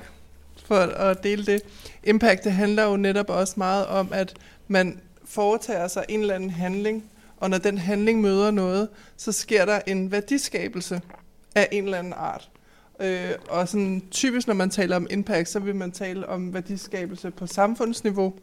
for 0.66 0.76
at 0.76 1.24
dele 1.24 1.46
det. 1.46 1.62
Impact 2.04 2.44
det 2.44 2.52
handler 2.52 2.84
jo 2.84 2.98
netop 2.98 3.30
også 3.30 3.54
meget 3.58 3.86
om, 3.86 4.10
at 4.12 4.34
man 4.68 5.02
foretager 5.26 5.88
sig 5.88 6.06
en 6.10 6.22
eller 6.22 6.36
anden 6.36 6.50
handling, 6.50 7.10
og 7.38 7.50
når 7.50 7.58
den 7.58 7.78
handling 7.78 8.22
møder 8.22 8.52
noget, 8.52 8.90
så 9.18 9.32
sker 9.32 9.66
der 9.66 9.80
en 9.88 10.12
værdiskabelse 10.12 11.02
af 11.56 11.68
en 11.72 11.84
eller 11.84 11.98
anden 11.98 12.14
art. 12.14 12.50
Øh, 13.00 13.32
og 13.50 13.68
sådan 13.68 14.04
typisk, 14.12 14.48
når 14.48 14.54
man 14.54 14.70
taler 14.70 14.96
om 14.96 15.08
impact, 15.10 15.50
så 15.50 15.60
vil 15.60 15.76
man 15.76 15.92
tale 15.92 16.30
om 16.30 16.54
værdiskabelse 16.54 17.32
på 17.32 17.48
samfundsniveau. 17.48 18.34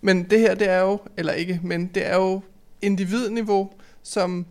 Men 0.00 0.30
det 0.30 0.40
her, 0.40 0.54
det 0.54 0.68
er 0.68 0.80
jo, 0.80 0.98
eller 1.16 1.32
ikke, 1.32 1.60
men 1.62 1.86
det 1.86 2.06
er 2.06 2.16
jo 2.16 2.40
individniveau, 2.82 3.70
som 4.02 4.46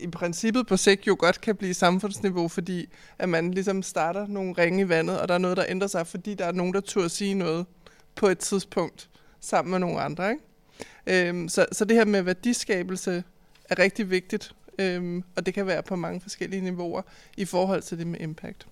i 0.00 0.06
princippet 0.06 0.66
på 0.66 0.76
sigt 0.76 1.06
jo 1.06 1.16
godt 1.18 1.40
kan 1.40 1.56
blive 1.56 1.74
samfundsniveau, 1.74 2.48
fordi 2.48 2.88
at 3.18 3.28
man 3.28 3.50
ligesom 3.50 3.82
starter 3.82 4.26
nogle 4.26 4.52
ringe 4.52 4.80
i 4.82 4.88
vandet, 4.88 5.20
og 5.20 5.28
der 5.28 5.34
er 5.34 5.38
noget, 5.38 5.56
der 5.56 5.64
ændrer 5.68 5.88
sig, 5.88 6.06
fordi 6.06 6.34
der 6.34 6.44
er 6.44 6.52
nogen, 6.52 6.74
der 6.74 6.80
tør 6.80 7.08
sige 7.08 7.34
noget 7.34 7.66
på 8.14 8.26
et 8.26 8.38
tidspunkt 8.38 9.08
sammen 9.40 9.70
med 9.70 9.78
nogle 9.78 10.00
andre. 10.00 10.30
Ikke? 10.30 11.28
Øhm, 11.28 11.48
så, 11.48 11.66
så 11.72 11.84
det 11.84 11.96
her 11.96 12.04
med 12.04 12.22
værdiskabelse 12.22 13.24
er 13.70 13.78
rigtig 13.78 14.10
vigtigt, 14.10 14.54
øhm, 14.80 15.24
og 15.36 15.46
det 15.46 15.54
kan 15.54 15.66
være 15.66 15.82
på 15.82 15.96
mange 15.96 16.20
forskellige 16.20 16.62
niveauer 16.62 17.02
i 17.36 17.44
forhold 17.44 17.82
til 17.82 17.98
det 17.98 18.06
med 18.06 18.20
impact. 18.20 18.66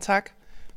Tak. 0.00 0.30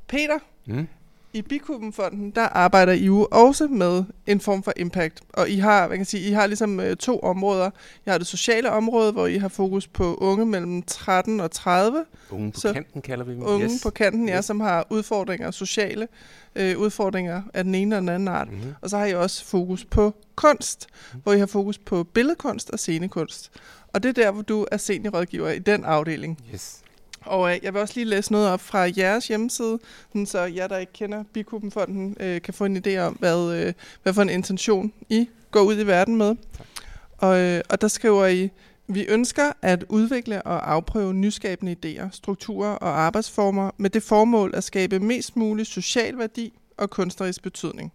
Peter, 0.07 0.39
mm 0.65 0.87
i 1.33 1.41
Bikubenfonden, 1.41 2.31
der 2.31 2.41
arbejder 2.41 2.93
I 2.93 3.05
jo 3.05 3.27
også 3.31 3.67
med 3.67 4.03
en 4.27 4.39
form 4.39 4.63
for 4.63 4.73
impact, 4.77 5.21
og 5.33 5.49
I 5.49 5.55
har, 5.55 5.87
hvad 5.87 5.97
kan 5.97 6.05
sige, 6.05 6.29
I 6.29 6.31
har 6.31 6.47
ligesom 6.47 6.79
øh, 6.79 6.95
to 6.95 7.19
områder. 7.19 7.69
I 8.05 8.09
har 8.09 8.17
det 8.17 8.27
sociale 8.27 8.71
område, 8.71 9.11
hvor 9.11 9.27
I 9.27 9.37
har 9.37 9.47
fokus 9.47 9.87
på 9.87 10.15
unge 10.15 10.45
mellem 10.45 10.83
13 10.83 11.39
og 11.39 11.51
30. 11.51 12.05
Unge 12.31 12.51
på 12.51 12.59
så, 12.59 12.73
kanten 12.73 13.01
kalder 13.01 13.25
vi 13.25 13.33
dem. 13.33 13.43
Unge 13.45 13.65
yes. 13.65 13.83
på 13.83 13.89
kanten, 13.89 14.29
ja, 14.29 14.37
yes. 14.37 14.45
som 14.45 14.59
har 14.59 14.87
udfordringer, 14.89 15.51
sociale 15.51 16.07
øh, 16.55 16.77
udfordringer 16.77 17.41
af 17.53 17.63
den 17.63 17.75
ene 17.75 17.95
eller 17.95 17.99
den 17.99 18.09
anden 18.09 18.27
art. 18.27 18.51
Mm-hmm. 18.51 18.73
Og 18.81 18.89
så 18.89 18.97
har 18.97 19.05
I 19.05 19.13
også 19.13 19.45
fokus 19.45 19.85
på 19.85 20.13
kunst, 20.35 20.87
mm. 21.13 21.19
hvor 21.23 21.33
I 21.33 21.39
har 21.39 21.45
fokus 21.45 21.77
på 21.77 22.03
billedkunst 22.03 22.69
og 22.69 22.79
scenekunst. 22.79 23.51
Og 23.87 24.03
det 24.03 24.09
er 24.09 24.23
der, 24.23 24.31
hvor 24.31 24.41
du 24.41 24.65
er 24.71 24.77
seniorrådgiver 24.77 25.49
i 25.49 25.59
den 25.59 25.85
afdeling. 25.85 26.37
Yes. 26.53 26.81
Og 27.25 27.51
øh, 27.51 27.59
jeg 27.63 27.73
vil 27.73 27.81
også 27.81 27.93
lige 27.95 28.05
læse 28.05 28.31
noget 28.31 28.49
op 28.49 28.61
fra 28.61 28.89
jeres 28.97 29.27
hjemmeside, 29.27 29.79
så 30.25 30.39
jer, 30.39 30.67
der 30.67 30.77
ikke 30.77 30.93
kender 30.93 31.23
Bikubenfonden, 31.33 32.17
øh, 32.19 32.41
kan 32.41 32.53
få 32.53 32.65
en 32.65 32.83
idé 32.87 32.97
om, 32.97 33.13
hvad, 33.13 33.53
øh, 33.53 33.73
hvad 34.03 34.13
for 34.13 34.21
en 34.21 34.29
intention 34.29 34.93
I 35.09 35.29
går 35.51 35.61
ud 35.61 35.79
i 35.79 35.87
verden 35.87 36.15
med. 36.15 36.35
Og, 37.17 37.39
øh, 37.39 37.61
og 37.69 37.81
der 37.81 37.87
skriver 37.87 38.27
I, 38.27 38.49
vi 38.87 39.05
ønsker 39.05 39.51
at 39.61 39.85
udvikle 39.89 40.41
og 40.41 40.71
afprøve 40.71 41.13
nyskabende 41.13 41.75
idéer, 41.85 42.07
strukturer 42.11 42.75
og 42.75 42.99
arbejdsformer 42.99 43.71
med 43.77 43.89
det 43.89 44.03
formål 44.03 44.51
at 44.55 44.63
skabe 44.63 44.99
mest 44.99 45.35
mulig 45.35 45.67
social 45.67 46.17
værdi 46.17 46.53
og 46.77 46.89
kunstnerisk 46.89 47.43
betydning. 47.43 47.93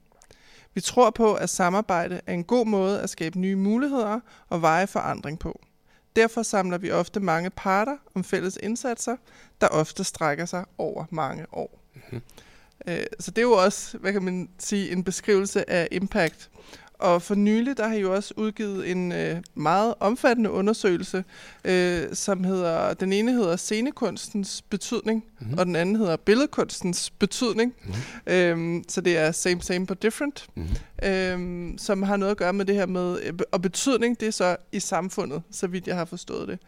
Vi 0.74 0.80
tror 0.80 1.10
på, 1.10 1.34
at 1.34 1.50
samarbejde 1.50 2.20
er 2.26 2.32
en 2.34 2.44
god 2.44 2.66
måde 2.66 3.00
at 3.00 3.10
skabe 3.10 3.38
nye 3.38 3.56
muligheder 3.56 4.20
og 4.48 4.62
veje 4.62 4.86
forandring 4.86 5.38
på. 5.38 5.60
Derfor 6.16 6.42
samler 6.42 6.78
vi 6.78 6.90
ofte 6.90 7.20
mange 7.20 7.50
parter 7.50 7.96
om 8.14 8.24
fælles 8.24 8.58
indsatser, 8.62 9.16
der 9.60 9.68
ofte 9.68 10.04
strækker 10.04 10.44
sig 10.44 10.64
over 10.78 11.04
mange 11.10 11.46
år. 11.52 11.80
Mm-hmm. 11.94 12.20
Så 13.20 13.30
det 13.30 13.38
er 13.38 13.42
jo 13.42 13.52
også, 13.52 13.98
hvad 13.98 14.12
kan 14.12 14.22
man 14.22 14.48
sige, 14.58 14.92
en 14.92 15.04
beskrivelse 15.04 15.70
af 15.70 15.88
impact. 15.92 16.50
Og 16.98 17.22
for 17.22 17.34
nylig, 17.34 17.76
der 17.76 17.88
har 17.88 17.94
I 17.94 18.00
jo 18.00 18.14
også 18.14 18.34
udgivet 18.36 18.90
en 18.90 19.12
øh, 19.12 19.42
meget 19.54 19.94
omfattende 20.00 20.50
undersøgelse, 20.50 21.24
øh, 21.64 22.02
som 22.12 22.44
hedder, 22.44 22.94
den 22.94 23.12
ene 23.12 23.32
hedder 23.32 23.56
scenekunstens 23.56 24.62
betydning, 24.62 25.24
mm-hmm. 25.40 25.58
og 25.58 25.66
den 25.66 25.76
anden 25.76 25.96
hedder 25.96 26.16
billedkunstens 26.16 27.10
betydning. 27.10 27.74
Mm-hmm. 27.84 28.32
Øhm, 28.34 28.84
så 28.88 29.00
det 29.00 29.18
er 29.18 29.32
same, 29.32 29.62
same 29.62 29.86
but 29.86 30.02
different, 30.02 30.46
mm-hmm. 30.54 31.08
øhm, 31.08 31.78
som 31.78 32.02
har 32.02 32.16
noget 32.16 32.30
at 32.30 32.36
gøre 32.36 32.52
med 32.52 32.64
det 32.64 32.74
her 32.74 32.86
med, 32.86 33.18
øh, 33.22 33.32
og 33.52 33.62
betydning, 33.62 34.20
det 34.20 34.28
er 34.28 34.32
så 34.32 34.56
i 34.72 34.80
samfundet, 34.80 35.42
så 35.50 35.66
vidt 35.66 35.86
jeg 35.86 35.96
har 35.96 36.04
forstået 36.04 36.48
det. 36.48 36.58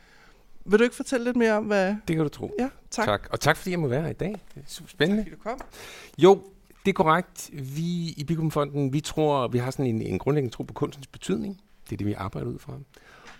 Vil 0.65 0.79
du 0.79 0.85
ikke 0.85 0.97
fortælle 0.97 1.25
lidt 1.25 1.37
mere 1.37 1.53
om, 1.53 1.65
hvad... 1.65 1.95
Det 2.09 2.17
kan 2.17 2.19
du 2.19 2.29
tro. 2.29 2.55
Ja, 2.59 2.69
tak. 2.91 3.07
tak. 3.07 3.29
Og 3.31 3.41
tak, 3.41 3.57
fordi 3.57 3.71
jeg 3.71 3.79
må 3.79 3.89
være 3.89 4.03
her 4.03 4.09
i 4.09 4.13
dag. 4.13 4.29
Det 4.55 4.57
er 4.57 4.67
super 4.67 4.91
spændende. 4.91 5.23
Tak, 5.23 5.31
fordi 5.31 5.43
du 5.43 5.49
kom. 5.49 5.61
Jo, 6.19 6.43
det 6.89 6.93
er 6.95 7.03
korrekt. 7.03 7.51
Vi 7.53 8.15
i 8.17 8.25
Bikumfonden, 8.25 8.93
vi 8.93 9.01
tror, 9.01 9.49
vi 9.49 9.59
har 9.59 9.71
sådan 9.71 9.87
en, 9.87 10.03
en 10.03 10.19
grundlæggende 10.19 10.55
tro 10.55 10.63
på 10.63 10.75
kunstens 10.75 11.07
betydning. 11.07 11.61
Det 11.85 11.93
er 11.93 11.97
det, 11.97 12.07
vi 12.07 12.13
arbejder 12.13 12.51
ud 12.51 12.59
fra. 12.59 12.79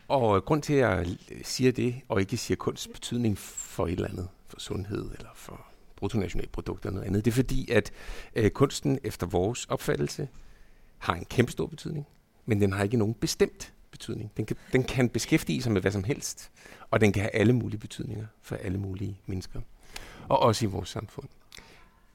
Og 0.09 0.37
øh, 0.37 0.43
grund 0.43 0.63
til, 0.63 0.73
at 0.73 0.79
jeg 0.79 1.07
øh, 1.31 1.41
siger 1.45 1.73
det, 1.73 1.95
og 2.09 2.21
ikke 2.21 2.37
siger 2.37 2.57
kunstens 2.57 2.95
betydning 2.95 3.39
for 3.39 3.87
et 3.87 3.93
eller 3.93 4.09
andet, 4.09 4.29
for 4.47 4.61
sundhed 4.61 5.11
eller 5.19 5.31
for 5.35 5.67
bruttonationalprodukt 5.97 6.85
eller 6.85 6.95
noget 6.95 7.07
andet, 7.07 7.25
det 7.25 7.31
er 7.31 7.35
fordi, 7.35 7.71
at 7.71 7.93
øh, 8.35 8.51
kunsten 8.51 8.99
efter 9.05 9.27
vores 9.27 9.67
opfattelse 9.67 10.29
har 10.99 11.15
en 11.15 11.25
kæmpe 11.25 11.53
stor 11.53 11.67
betydning, 11.67 12.07
men 12.47 12.61
den 12.61 12.73
har 12.73 12.85
ikke 12.85 12.97
nogen 12.97 13.15
bestemt 13.15 13.73
betydning. 13.91 14.33
Den 14.37 14.47
kan, 14.47 14.57
den 14.73 14.85
kan 14.85 15.09
beskæftige 15.09 15.63
sig 15.63 15.73
med 15.73 15.81
hvad 15.81 15.93
som 15.93 16.05
helst, 16.05 16.51
og 16.91 17.01
den 17.01 17.13
kan 17.13 17.23
have 17.23 17.35
alle 17.35 17.53
mulige 17.53 17.81
betydninger 17.81 18.27
for 18.43 18.57
alle 18.57 18.79
mulige 18.79 19.21
mennesker, 19.27 19.61
og 20.29 20.39
også 20.39 20.65
i 20.65 20.69
vores 20.69 20.89
samfund. 20.89 21.29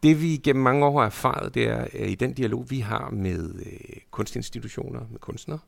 Det 0.03 0.21
vi 0.21 0.37
gennem 0.43 0.63
mange 0.63 0.85
år 0.85 0.99
har 0.99 1.05
erfaret, 1.05 1.53
det 1.53 1.67
er 1.67 1.77
at 1.77 2.09
i 2.09 2.15
den 2.15 2.33
dialog, 2.33 2.65
vi 2.69 2.79
har 2.79 3.09
med 3.09 3.55
øh, 3.65 3.97
kunstinstitutioner, 4.11 4.99
med 5.09 5.19
kunstnere, 5.19 5.59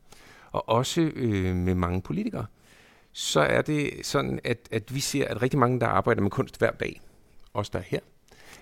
og 0.52 0.68
også 0.68 1.00
øh, 1.00 1.56
med 1.56 1.74
mange 1.74 2.02
politikere, 2.02 2.46
så 3.12 3.40
er 3.40 3.62
det 3.62 3.90
sådan, 4.02 4.40
at, 4.44 4.68
at 4.70 4.94
vi 4.94 5.00
ser, 5.00 5.28
at 5.28 5.42
rigtig 5.42 5.58
mange, 5.58 5.80
der 5.80 5.86
arbejder 5.86 6.22
med 6.22 6.30
kunst 6.30 6.58
hver 6.58 6.70
dag, 6.70 7.00
også 7.52 7.70
der 7.72 7.78
er 7.78 7.82
her, 7.86 8.00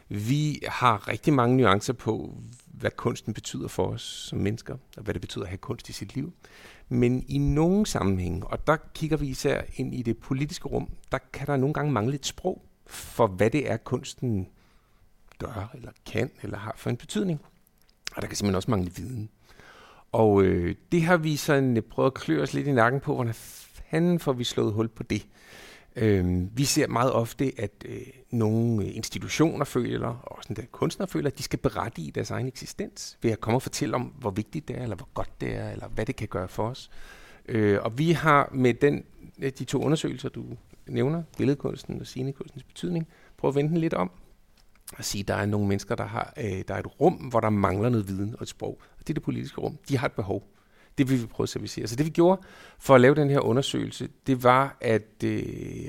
vi 0.09 0.61
har 0.69 1.09
rigtig 1.09 1.33
mange 1.33 1.57
nuancer 1.57 1.93
på, 1.93 2.35
hvad 2.67 2.91
kunsten 2.91 3.35
betyder 3.35 3.69
for 3.69 3.87
os 3.87 4.03
som 4.03 4.39
mennesker, 4.39 4.77
og 4.97 5.03
hvad 5.03 5.15
det 5.15 5.21
betyder 5.21 5.45
at 5.45 5.49
have 5.49 5.59
kunst 5.59 5.89
i 5.89 5.93
sit 5.93 6.15
liv. 6.15 6.33
Men 6.89 7.25
i 7.29 7.39
nogle 7.39 7.87
sammenhænge, 7.87 8.47
og 8.47 8.67
der 8.67 8.77
kigger 8.95 9.17
vi 9.17 9.27
især 9.27 9.63
ind 9.77 9.95
i 9.95 10.03
det 10.03 10.19
politiske 10.19 10.69
rum, 10.69 10.89
der 11.13 11.19
kan 11.33 11.47
der 11.47 11.57
nogle 11.57 11.75
gange 11.75 11.93
mangle 11.93 12.15
et 12.15 12.27
sprog 12.27 12.63
for, 12.87 13.27
hvad 13.27 13.51
det 13.51 13.71
er, 13.71 13.77
kunsten 13.77 14.49
gør, 15.39 15.71
eller 15.75 15.91
kan, 16.07 16.31
eller 16.43 16.59
har 16.59 16.75
for 16.77 16.91
en 16.91 16.97
betydning. 16.97 17.41
Og 18.17 18.23
der 18.23 18.29
kan 18.29 18.37
simpelthen 18.37 18.57
også 18.57 18.71
mangle 18.71 18.91
viden. 18.97 19.31
Og 20.13 20.43
øh, 20.43 20.75
det 20.93 21.03
har 21.03 21.17
vi 21.17 21.37
sådan 21.37 21.83
prøvet 21.91 22.11
at 22.11 22.15
klø 22.15 22.43
os 22.43 22.55
lidt 22.55 22.67
i 22.67 22.73
nakken 22.73 23.01
på, 23.01 23.15
hvordan 23.15 23.35
fanden 23.35 24.19
får 24.19 24.33
vi 24.33 24.45
slået 24.45 24.73
hul 24.73 24.89
på 24.89 25.03
det. 25.03 25.27
Øh, 25.97 26.57
vi 26.57 26.65
ser 26.65 26.87
meget 26.89 27.13
ofte, 27.13 27.53
at 27.59 27.71
øh, 27.89 28.01
nogle 28.31 28.93
institutioner 28.93 29.65
føler, 29.65 30.09
og 30.09 30.39
også 30.39 30.55
en 30.59 30.67
kunstnere 30.73 31.09
føler, 31.09 31.31
at 31.31 31.39
de 31.39 31.43
skal 31.43 31.59
berette 31.59 32.03
i 32.03 32.11
deres 32.11 32.31
egen 32.31 32.47
eksistens, 32.47 33.19
ved 33.23 33.31
at 33.31 33.41
komme 33.41 33.57
og 33.57 33.63
fortælle 33.63 33.95
om, 33.95 34.03
hvor 34.03 34.31
vigtigt 34.31 34.69
det 34.69 34.79
er, 34.79 34.83
eller 34.83 34.97
hvor 34.97 35.09
godt 35.15 35.41
det 35.41 35.57
er, 35.57 35.71
eller 35.71 35.89
hvad 35.89 36.07
det 36.07 36.17
kan 36.17 36.29
gøre 36.29 36.49
for 36.49 36.69
os. 36.69 36.91
Øh, 37.49 37.79
og 37.83 37.99
vi 37.99 38.13
har 38.13 38.51
med 38.53 38.75
den, 38.75 39.05
de 39.41 39.65
to 39.65 39.83
undersøgelser, 39.83 40.29
du 40.29 40.45
nævner, 40.87 41.23
billedkunsten 41.37 42.01
og 42.01 42.07
scenekunstens 42.07 42.63
betydning, 42.63 43.09
prøvet 43.37 43.53
at 43.53 43.57
vende 43.57 43.71
den 43.71 43.79
lidt 43.79 43.95
om, 43.95 44.11
at 44.99 45.05
sige, 45.05 45.21
at 45.21 45.29
der 45.29 45.35
er 45.35 45.47
nogle 45.47 45.69
mennesker, 45.69 45.95
der 45.95 46.07
har 46.07 46.33
øh, 46.37 46.65
der 46.69 46.75
er 46.75 46.79
et 46.79 47.01
rum, 47.01 47.15
hvor 47.15 47.41
der 47.41 47.51
mangler 47.51 47.89
noget 47.89 48.09
viden 48.09 48.35
og 48.39 48.43
et 48.43 48.49
sprog. 48.49 48.79
Og 48.81 48.99
det 48.99 49.11
er 49.11 49.15
det 49.15 49.23
politiske 49.23 49.61
rum. 49.61 49.79
De 49.89 49.99
har 49.99 50.07
et 50.07 50.13
behov. 50.13 50.49
Det 50.99 51.11
vil 51.11 51.23
vi 51.23 51.27
prøve 51.27 51.45
at 51.45 51.49
servicere. 51.49 51.87
Så 51.87 51.97
det 51.97 52.07
vi 52.07 52.11
gjorde 52.11 52.41
for 52.79 52.95
at 52.95 53.01
lave 53.01 53.15
den 53.15 53.31
her 53.31 53.41
undersøgelse, 53.41 54.09
det 54.27 54.43
var 54.43 54.77
at 54.81 55.25
øh, 55.25 55.43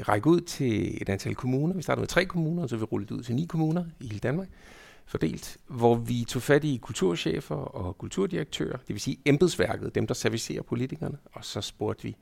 række 0.07 0.27
ud 0.27 0.41
til 0.41 1.01
et 1.01 1.09
antal 1.09 1.35
kommuner. 1.35 1.75
Vi 1.75 1.81
startede 1.81 2.01
med 2.01 2.07
tre 2.07 2.25
kommuner, 2.25 2.63
og 2.63 2.69
så 2.69 2.77
vi 2.77 2.83
rullet 2.83 3.11
ud 3.11 3.23
til 3.23 3.35
ni 3.35 3.45
kommuner 3.45 3.85
i 3.99 4.07
hele 4.07 4.19
Danmark 4.19 4.47
fordelt, 5.05 5.57
hvor 5.67 5.95
vi 5.95 6.25
tog 6.27 6.41
fat 6.41 6.63
i 6.63 6.79
kulturchefer 6.81 7.55
og 7.55 7.97
kulturdirektører, 7.97 8.77
det 8.77 8.89
vil 8.89 8.99
sige 8.99 9.17
embedsværket, 9.25 9.95
dem 9.95 10.07
der 10.07 10.13
servicerer 10.13 10.61
politikerne, 10.61 11.17
og 11.33 11.45
så 11.45 11.61
spurgte 11.61 12.03
vi, 12.03 12.15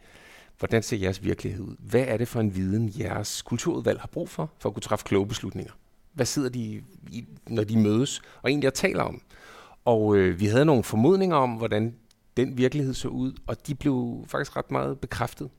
hvordan 0.59 0.83
ser 0.83 0.97
jeres 0.97 1.23
virkelighed 1.23 1.61
ud? 1.61 1.75
Hvad 1.79 2.05
er 2.07 2.17
det 2.17 2.27
for 2.27 2.39
en 2.39 2.55
viden, 2.55 2.93
jeres 2.99 3.41
kulturudvalg 3.41 3.99
har 3.99 4.07
brug 4.07 4.29
for, 4.29 4.51
for 4.59 4.69
at 4.69 4.73
kunne 4.73 4.81
træffe 4.81 5.05
kloge 5.05 5.27
beslutninger? 5.27 5.73
Hvad 6.13 6.25
sidder 6.25 6.49
de 6.49 6.81
i, 7.11 7.25
når 7.47 7.63
de 7.63 7.77
mødes, 7.77 8.21
og 8.41 8.49
egentlig 8.49 8.67
at 8.67 8.73
taler 8.73 9.03
om. 9.03 9.21
Og 9.85 10.15
øh, 10.15 10.39
vi 10.39 10.45
havde 10.45 10.65
nogle 10.65 10.83
formodninger 10.83 11.35
om, 11.35 11.49
hvordan 11.49 11.95
den 12.37 12.57
virkelighed 12.57 12.93
så 12.93 13.07
ud, 13.07 13.33
og 13.47 13.67
de 13.67 13.75
blev 13.75 14.25
faktisk 14.27 14.57
ret 14.57 14.71
meget 14.71 14.99
bekræftet. 14.99 15.49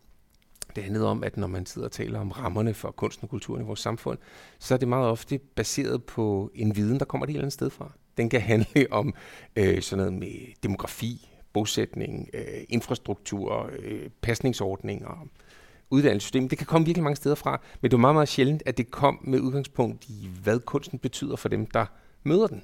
Det 0.76 0.82
handlede 0.82 1.06
om, 1.06 1.24
at 1.24 1.36
når 1.36 1.46
man 1.46 1.66
sidder 1.66 1.88
og 1.88 1.92
taler 1.92 2.20
om 2.20 2.30
rammerne 2.30 2.74
for 2.74 2.90
kunst 2.90 3.22
og 3.22 3.28
kulturen 3.28 3.62
i 3.62 3.64
vores 3.64 3.80
samfund, 3.80 4.18
så 4.58 4.74
er 4.74 4.78
det 4.78 4.88
meget 4.88 5.08
ofte 5.08 5.38
baseret 5.38 6.04
på 6.04 6.50
en 6.54 6.76
viden, 6.76 6.98
der 6.98 7.04
kommer 7.04 7.26
et 7.26 7.30
helt 7.30 7.40
andet 7.40 7.52
sted 7.52 7.70
fra. 7.70 7.92
Den 8.16 8.28
kan 8.28 8.40
handle 8.40 8.86
om 8.92 9.14
øh, 9.56 9.82
sådan 9.82 10.04
noget 10.04 10.12
med 10.12 10.54
demografi, 10.62 11.30
bosætning, 11.52 12.28
øh, 12.34 12.44
infrastruktur, 12.68 13.70
øh, 13.78 14.10
pasningsordninger, 14.20 15.26
uddannelsessystem. 15.94 16.48
Det 16.48 16.58
kan 16.58 16.66
komme 16.66 16.86
virkelig 16.86 17.04
mange 17.04 17.16
steder 17.16 17.34
fra, 17.34 17.60
men 17.80 17.90
det 17.90 17.96
er 17.96 18.00
meget, 18.00 18.14
meget 18.14 18.28
sjældent, 18.28 18.62
at 18.66 18.78
det 18.78 18.90
kom 18.90 19.18
med 19.22 19.40
udgangspunkt 19.40 20.04
i, 20.08 20.28
hvad 20.42 20.60
kunsten 20.60 20.98
betyder 20.98 21.36
for 21.36 21.48
dem, 21.48 21.66
der 21.66 21.86
møder 22.22 22.46
den. 22.46 22.62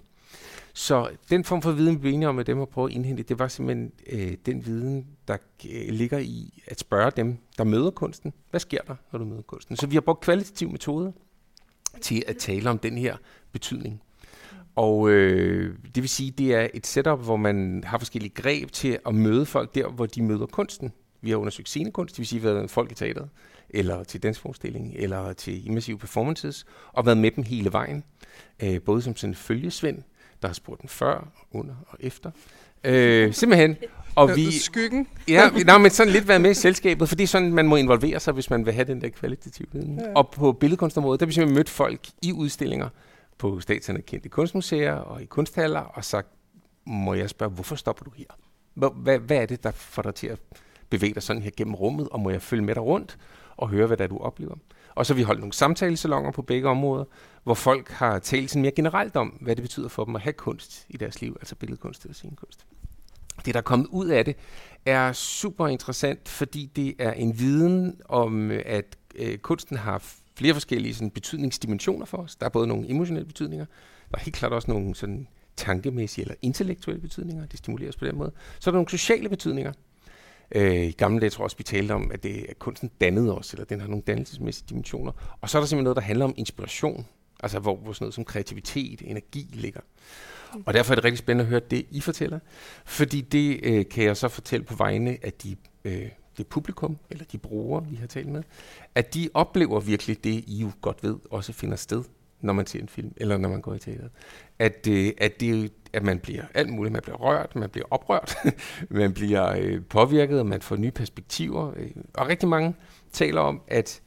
Så 0.72 1.10
den 1.30 1.44
form 1.44 1.62
for 1.62 1.72
viden, 1.72 1.94
vi 1.94 2.00
blev 2.00 2.12
enige 2.12 2.28
om, 2.28 2.38
at 2.38 2.46
dem 2.46 2.60
at 2.60 2.68
prøve 2.68 2.90
at 2.90 2.94
indhente, 2.94 3.22
det 3.22 3.38
var 3.38 3.48
simpelthen 3.48 3.92
øh, 4.06 4.32
den 4.46 4.66
viden, 4.66 5.06
der 5.28 5.36
øh, 5.70 5.88
ligger 5.88 6.18
i 6.18 6.62
at 6.66 6.80
spørge 6.80 7.10
dem, 7.16 7.38
der 7.58 7.64
møder 7.64 7.90
kunsten. 7.90 8.32
Hvad 8.50 8.60
sker 8.60 8.80
der, 8.86 8.94
når 9.12 9.18
du 9.18 9.24
møder 9.24 9.42
kunsten? 9.42 9.76
Så 9.76 9.86
vi 9.86 9.96
har 9.96 10.00
brugt 10.00 10.20
kvalitative 10.20 10.70
metoder 10.70 11.12
til 12.00 12.22
at 12.26 12.36
tale 12.36 12.70
om 12.70 12.78
den 12.78 12.98
her 12.98 13.16
betydning. 13.52 14.02
Og 14.76 15.10
øh, 15.10 15.74
det 15.94 16.02
vil 16.02 16.08
sige, 16.08 16.30
det 16.30 16.54
er 16.54 16.68
et 16.74 16.86
setup, 16.86 17.24
hvor 17.24 17.36
man 17.36 17.84
har 17.86 17.98
forskellige 17.98 18.34
greb 18.34 18.70
til 18.70 18.98
at 19.06 19.14
møde 19.14 19.46
folk 19.46 19.74
der, 19.74 19.88
hvor 19.88 20.06
de 20.06 20.22
møder 20.22 20.46
kunsten. 20.46 20.92
Vi 21.20 21.30
har 21.30 21.36
undersøgt 21.36 21.68
scenekunst, 21.68 22.14
det 22.14 22.18
vil 22.18 22.26
sige, 22.26 22.42
været 22.42 22.70
folk 22.70 22.92
i 22.92 22.94
teateret, 22.94 23.28
eller 23.70 24.04
til 24.04 24.22
dansforestilling, 24.22 24.94
eller 24.96 25.32
til 25.32 25.66
immersive 25.66 25.98
performances, 25.98 26.66
og 26.92 27.06
været 27.06 27.18
med 27.18 27.30
dem 27.30 27.44
hele 27.44 27.72
vejen. 27.72 28.04
Øh, 28.62 28.80
både 28.80 29.02
som 29.02 29.16
sådan 29.16 29.30
en 29.30 29.34
følgesvend, 29.34 30.02
der 30.42 30.48
har 30.48 30.54
spurgt 30.54 30.80
den 30.80 30.88
før, 30.88 31.32
under 31.52 31.74
og 31.88 31.98
efter. 32.00 32.30
Øh, 32.84 33.34
simpelthen. 33.34 33.76
Og 34.14 34.36
vi, 34.36 34.52
Skyggen. 34.52 35.06
ja, 35.28 35.50
nej, 35.64 35.78
men 35.78 35.90
sådan 35.90 36.12
lidt 36.12 36.28
være 36.28 36.38
med 36.38 36.50
i 36.50 36.54
selskabet, 36.54 37.08
for 37.08 37.16
det 37.16 37.24
er 37.24 37.28
sådan, 37.28 37.52
man 37.52 37.68
må 37.68 37.76
involvere 37.76 38.20
sig, 38.20 38.34
hvis 38.34 38.50
man 38.50 38.66
vil 38.66 38.74
have 38.74 38.84
den 38.84 39.00
der 39.00 39.08
kvalitative 39.08 39.68
viden. 39.72 39.98
Ja. 39.98 40.12
Og 40.14 40.30
på 40.30 40.52
billedkunstområdet, 40.52 41.20
der 41.20 41.26
har 41.26 41.28
vi 41.28 41.32
simpelthen 41.32 41.54
mødt 41.54 41.68
folk 41.68 42.00
i 42.22 42.32
udstillinger 42.32 42.88
på 43.38 43.60
statsanerkendte 43.60 44.28
kunstmuseer 44.28 44.94
og 44.94 45.22
i 45.22 45.24
kunsthaller, 45.24 45.80
og 45.80 46.04
sagt, 46.04 46.28
må 46.86 47.14
jeg 47.14 47.30
spørge, 47.30 47.52
hvorfor 47.52 47.76
stopper 47.76 48.04
du 48.04 48.10
her? 48.16 48.24
Hvad, 48.74 48.88
hvad, 48.96 49.18
hvad 49.18 49.36
er 49.36 49.46
det, 49.46 49.62
der 49.62 49.70
får 49.70 50.02
dig 50.02 50.14
til 50.14 50.26
at 50.26 50.38
bevæge 50.90 51.14
dig 51.14 51.22
sådan 51.22 51.42
her 51.42 51.50
gennem 51.56 51.74
rummet, 51.74 52.08
og 52.08 52.20
må 52.20 52.30
jeg 52.30 52.42
følge 52.42 52.64
med 52.64 52.74
dig 52.74 52.82
rundt 52.82 53.18
og 53.56 53.68
høre, 53.68 53.86
hvad 53.86 53.96
det 53.96 54.04
er, 54.04 54.08
du 54.08 54.18
oplever? 54.18 54.54
Og 54.94 55.06
så 55.06 55.12
har 55.12 55.16
vi 55.16 55.22
holdt 55.22 55.40
nogle 55.40 55.52
samtalesalonger 55.52 56.30
på 56.30 56.42
begge 56.42 56.68
områder, 56.68 57.04
hvor 57.44 57.54
folk 57.54 57.88
har 57.88 58.18
talt 58.18 58.50
sådan 58.50 58.62
mere 58.62 58.72
generelt 58.72 59.16
om, 59.16 59.28
hvad 59.28 59.56
det 59.56 59.62
betyder 59.62 59.88
for 59.88 60.04
dem 60.04 60.16
at 60.16 60.22
have 60.22 60.32
kunst 60.32 60.86
i 60.88 60.96
deres 60.96 61.20
liv, 61.20 61.36
altså 61.40 61.54
billedkunst 61.54 62.04
eller 62.04 62.14
scenekunst. 62.14 62.66
Det, 63.44 63.54
der 63.54 63.60
er 63.60 63.64
kommet 63.64 63.86
ud 63.86 64.08
af 64.08 64.24
det, 64.24 64.36
er 64.86 65.12
super 65.12 65.68
interessant, 65.68 66.28
fordi 66.28 66.70
det 66.76 66.94
er 66.98 67.12
en 67.12 67.38
viden 67.38 68.00
om, 68.08 68.50
at 68.50 68.96
øh, 69.14 69.38
kunsten 69.38 69.76
har 69.76 70.02
flere 70.34 70.54
forskellige 70.54 70.94
sådan, 70.94 71.10
betydningsdimensioner 71.10 72.06
for 72.06 72.18
os. 72.18 72.36
Der 72.36 72.46
er 72.46 72.50
både 72.50 72.66
nogle 72.66 72.90
emotionelle 72.90 73.26
betydninger, 73.26 73.66
der 74.10 74.18
er 74.18 74.20
helt 74.20 74.36
klart 74.36 74.52
også 74.52 74.70
nogle 74.70 74.94
sådan, 74.94 75.26
tankemæssige 75.56 76.22
eller 76.22 76.34
intellektuelle 76.42 77.00
betydninger, 77.00 77.46
det 77.46 77.58
stimuleres 77.58 77.96
på 77.96 78.04
den 78.04 78.16
måde. 78.16 78.32
Så 78.60 78.70
er 78.70 78.72
der 78.72 78.76
nogle 78.76 78.88
sociale 78.88 79.28
betydninger. 79.28 79.72
Øh, 80.54 80.84
I 80.84 80.90
gamle 80.90 81.20
dage 81.20 81.30
tror 81.30 81.42
jeg 81.42 81.44
også, 81.44 81.56
vi 81.56 81.62
talte 81.62 81.92
om, 81.92 82.10
at, 82.14 82.22
det, 82.22 82.46
at 82.48 82.58
kunsten 82.58 82.90
dannede 83.00 83.38
os, 83.38 83.52
eller 83.52 83.64
den 83.64 83.80
har 83.80 83.88
nogle 83.88 84.02
dannelsesmæssige 84.06 84.66
dimensioner. 84.68 85.12
Og 85.40 85.50
så 85.50 85.58
er 85.58 85.62
der 85.62 85.66
simpelthen 85.66 85.84
noget, 85.84 85.96
der 85.96 86.02
handler 86.02 86.24
om 86.24 86.34
inspiration, 86.36 87.06
altså 87.42 87.58
hvor, 87.58 87.76
hvor 87.76 87.92
sådan 87.92 88.04
noget 88.04 88.14
som 88.14 88.24
kreativitet, 88.24 89.02
energi 89.04 89.48
ligger. 89.52 89.80
Og 90.66 90.74
derfor 90.74 90.92
er 90.92 90.94
det 90.94 91.04
rigtig 91.04 91.18
spændende 91.18 91.42
at 91.44 91.48
høre 91.48 91.60
det, 91.70 91.86
I 91.90 92.00
fortæller. 92.00 92.38
Fordi 92.84 93.20
det 93.20 93.60
øh, 93.62 93.88
kan 93.88 94.04
jeg 94.04 94.16
så 94.16 94.28
fortælle 94.28 94.66
på 94.66 94.74
vegne 94.74 95.18
af 95.22 95.32
de, 95.32 95.56
øh, 95.84 96.08
det 96.38 96.46
publikum, 96.46 96.98
eller 97.10 97.24
de 97.24 97.38
brugere, 97.38 97.86
vi 97.86 97.96
har 97.96 98.06
talt 98.06 98.28
med, 98.28 98.42
at 98.94 99.14
de 99.14 99.28
oplever 99.34 99.80
virkelig 99.80 100.24
det, 100.24 100.44
I 100.46 100.60
jo 100.60 100.70
godt 100.80 101.02
ved, 101.02 101.16
også 101.30 101.52
finder 101.52 101.76
sted, 101.76 102.04
når 102.40 102.52
man 102.52 102.66
ser 102.66 102.80
en 102.80 102.88
film, 102.88 103.12
eller 103.16 103.36
når 103.36 103.48
man 103.48 103.60
går 103.60 103.74
i 103.74 103.78
teateret. 103.78 104.10
At, 104.58 104.86
øh, 104.90 105.12
at, 105.18 105.40
det, 105.40 105.72
at 105.92 106.02
man 106.02 106.18
bliver 106.18 106.42
alt 106.54 106.68
muligt. 106.68 106.92
Man 106.92 107.02
bliver 107.02 107.16
rørt, 107.16 107.56
man 107.56 107.70
bliver 107.70 107.86
oprørt, 107.90 108.36
man 108.88 109.14
bliver 109.14 109.56
øh, 109.60 109.82
påvirket, 109.84 110.40
og 110.40 110.46
man 110.46 110.62
får 110.62 110.76
nye 110.76 110.90
perspektiver. 110.90 111.72
Øh, 111.76 111.90
og 112.14 112.28
rigtig 112.28 112.48
mange 112.48 112.74
taler 113.12 113.40
om, 113.40 113.60
at, 113.68 114.00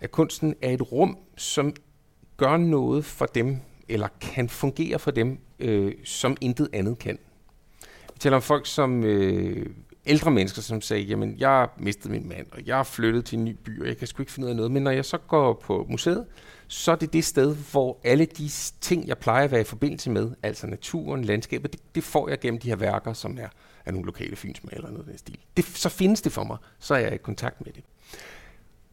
at 0.00 0.10
kunsten 0.10 0.54
er 0.62 0.70
et 0.70 0.92
rum, 0.92 1.18
som 1.36 1.74
gør 2.36 2.56
noget 2.56 3.04
for 3.04 3.26
dem, 3.26 3.58
eller 3.88 4.08
kan 4.20 4.48
fungere 4.48 4.98
for 4.98 5.10
dem, 5.10 5.38
øh, 5.58 5.92
som 6.04 6.36
intet 6.40 6.68
andet 6.72 6.98
kan. 6.98 7.18
Vi 8.12 8.18
taler 8.18 8.36
om 8.36 8.42
folk 8.42 8.66
som 8.66 9.04
øh, 9.04 9.66
ældre 10.06 10.30
mennesker, 10.30 10.62
som 10.62 10.80
sagde, 10.80 11.02
jamen 11.02 11.38
jeg 11.38 11.48
har 11.48 11.74
mistet 11.78 12.10
min 12.10 12.28
mand, 12.28 12.46
og 12.52 12.66
jeg 12.66 12.78
er 12.78 12.82
flyttet 12.82 13.24
til 13.24 13.38
en 13.38 13.44
ny 13.44 13.56
by, 13.64 13.80
og 13.80 13.86
jeg 13.86 13.96
kan 13.96 14.06
sgu 14.06 14.22
ikke 14.22 14.32
finde 14.32 14.46
ud 14.46 14.50
af 14.50 14.56
noget. 14.56 14.70
Men 14.70 14.82
når 14.82 14.90
jeg 14.90 15.04
så 15.04 15.18
går 15.18 15.62
på 15.64 15.86
museet, 15.88 16.26
så 16.68 16.92
er 16.92 16.96
det 16.96 17.12
det 17.12 17.24
sted, 17.24 17.56
hvor 17.70 18.00
alle 18.04 18.24
de 18.24 18.48
ting, 18.80 19.08
jeg 19.08 19.18
plejer 19.18 19.44
at 19.44 19.50
være 19.50 19.60
i 19.60 19.64
forbindelse 19.64 20.10
med, 20.10 20.30
altså 20.42 20.66
naturen, 20.66 21.24
landskabet, 21.24 21.72
det, 21.72 21.94
det 21.94 22.04
får 22.04 22.28
jeg 22.28 22.40
gennem 22.40 22.60
de 22.60 22.68
her 22.68 22.76
værker, 22.76 23.12
som 23.12 23.38
er 23.40 23.48
af 23.86 23.92
nogle 23.92 24.06
lokale 24.06 24.36
fynsmalere 24.36 24.76
eller 24.76 24.90
noget 24.90 25.04
af 25.04 25.10
den 25.10 25.18
stil. 25.18 25.38
Det, 25.56 25.64
så 25.64 25.88
findes 25.88 26.22
det 26.22 26.32
for 26.32 26.44
mig, 26.44 26.56
så 26.78 26.94
er 26.94 26.98
jeg 26.98 27.14
i 27.14 27.16
kontakt 27.16 27.66
med 27.66 27.72
det. 27.72 27.84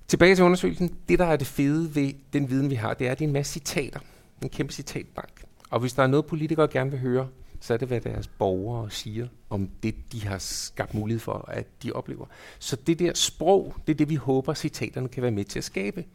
Tilbage 0.07 0.35
til 0.35 0.43
undersøgelsen. 0.43 0.95
Det, 1.09 1.19
der 1.19 1.25
er 1.25 1.35
det 1.35 1.47
fede 1.47 1.95
ved 1.95 2.13
den 2.33 2.49
viden, 2.49 2.69
vi 2.69 2.75
har, 2.75 2.93
det 2.93 3.07
er, 3.07 3.11
at 3.11 3.19
det 3.19 3.25
er 3.25 3.27
en 3.27 3.33
masse 3.33 3.53
citater. 3.53 3.99
En 4.41 4.49
kæmpe 4.49 4.73
citatbank. 4.73 5.43
Og 5.69 5.79
hvis 5.79 5.93
der 5.93 6.03
er 6.03 6.07
noget, 6.07 6.25
politikere 6.25 6.67
gerne 6.67 6.91
vil 6.91 6.99
høre, 6.99 7.27
så 7.59 7.73
er 7.73 7.77
det, 7.77 7.87
hvad 7.87 8.01
deres 8.01 8.27
borgere 8.27 8.91
siger 8.91 9.27
om 9.49 9.69
det, 9.83 9.95
de 10.11 10.27
har 10.27 10.37
skabt 10.37 10.93
mulighed 10.93 11.19
for, 11.19 11.45
at 11.47 11.83
de 11.83 11.91
oplever. 11.91 12.25
Så 12.59 12.75
det 12.75 12.99
der 12.99 13.13
sprog, 13.13 13.75
det 13.87 13.93
er 13.93 13.97
det, 13.97 14.09
vi 14.09 14.15
håber, 14.15 14.53
citaterne 14.53 15.09
kan 15.09 15.23
være 15.23 15.31
med 15.31 15.45
til 15.45 15.59
at 15.59 15.63
skabe. 15.63 16.05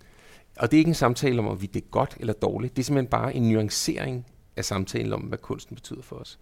Og 0.57 0.71
det 0.71 0.77
er 0.77 0.79
ikke 0.79 0.89
en 0.89 0.95
samtale 0.95 1.39
om, 1.39 1.45
hvorvidt 1.45 1.75
det 1.75 1.83
er 1.83 1.87
godt 1.91 2.17
eller 2.21 2.33
dårligt. 2.33 2.77
Det 2.77 2.83
er 2.83 2.85
simpelthen 2.85 3.11
bare 3.11 3.35
en 3.35 3.49
nuancering 3.49 4.27
af 4.57 4.65
samtalen 4.65 5.13
om, 5.13 5.21
hvad 5.21 5.39
kunsten 5.39 5.75
betyder 5.77 6.03
for 6.03 6.17
os. 6.17 6.39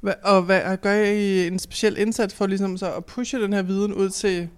Hva, 0.00 0.14
og 0.22 0.42
hvad, 0.42 0.76
gør 0.76 0.94
I 0.94 1.46
en 1.46 1.58
speciel 1.58 1.98
indsats 1.98 2.34
for 2.34 2.46
ligesom 2.46 2.76
så 2.76 2.94
at 2.94 3.04
pushe 3.04 3.42
den 3.42 3.52
her 3.52 3.62
viden 3.62 3.94
ud 3.94 4.10
til 4.10 4.48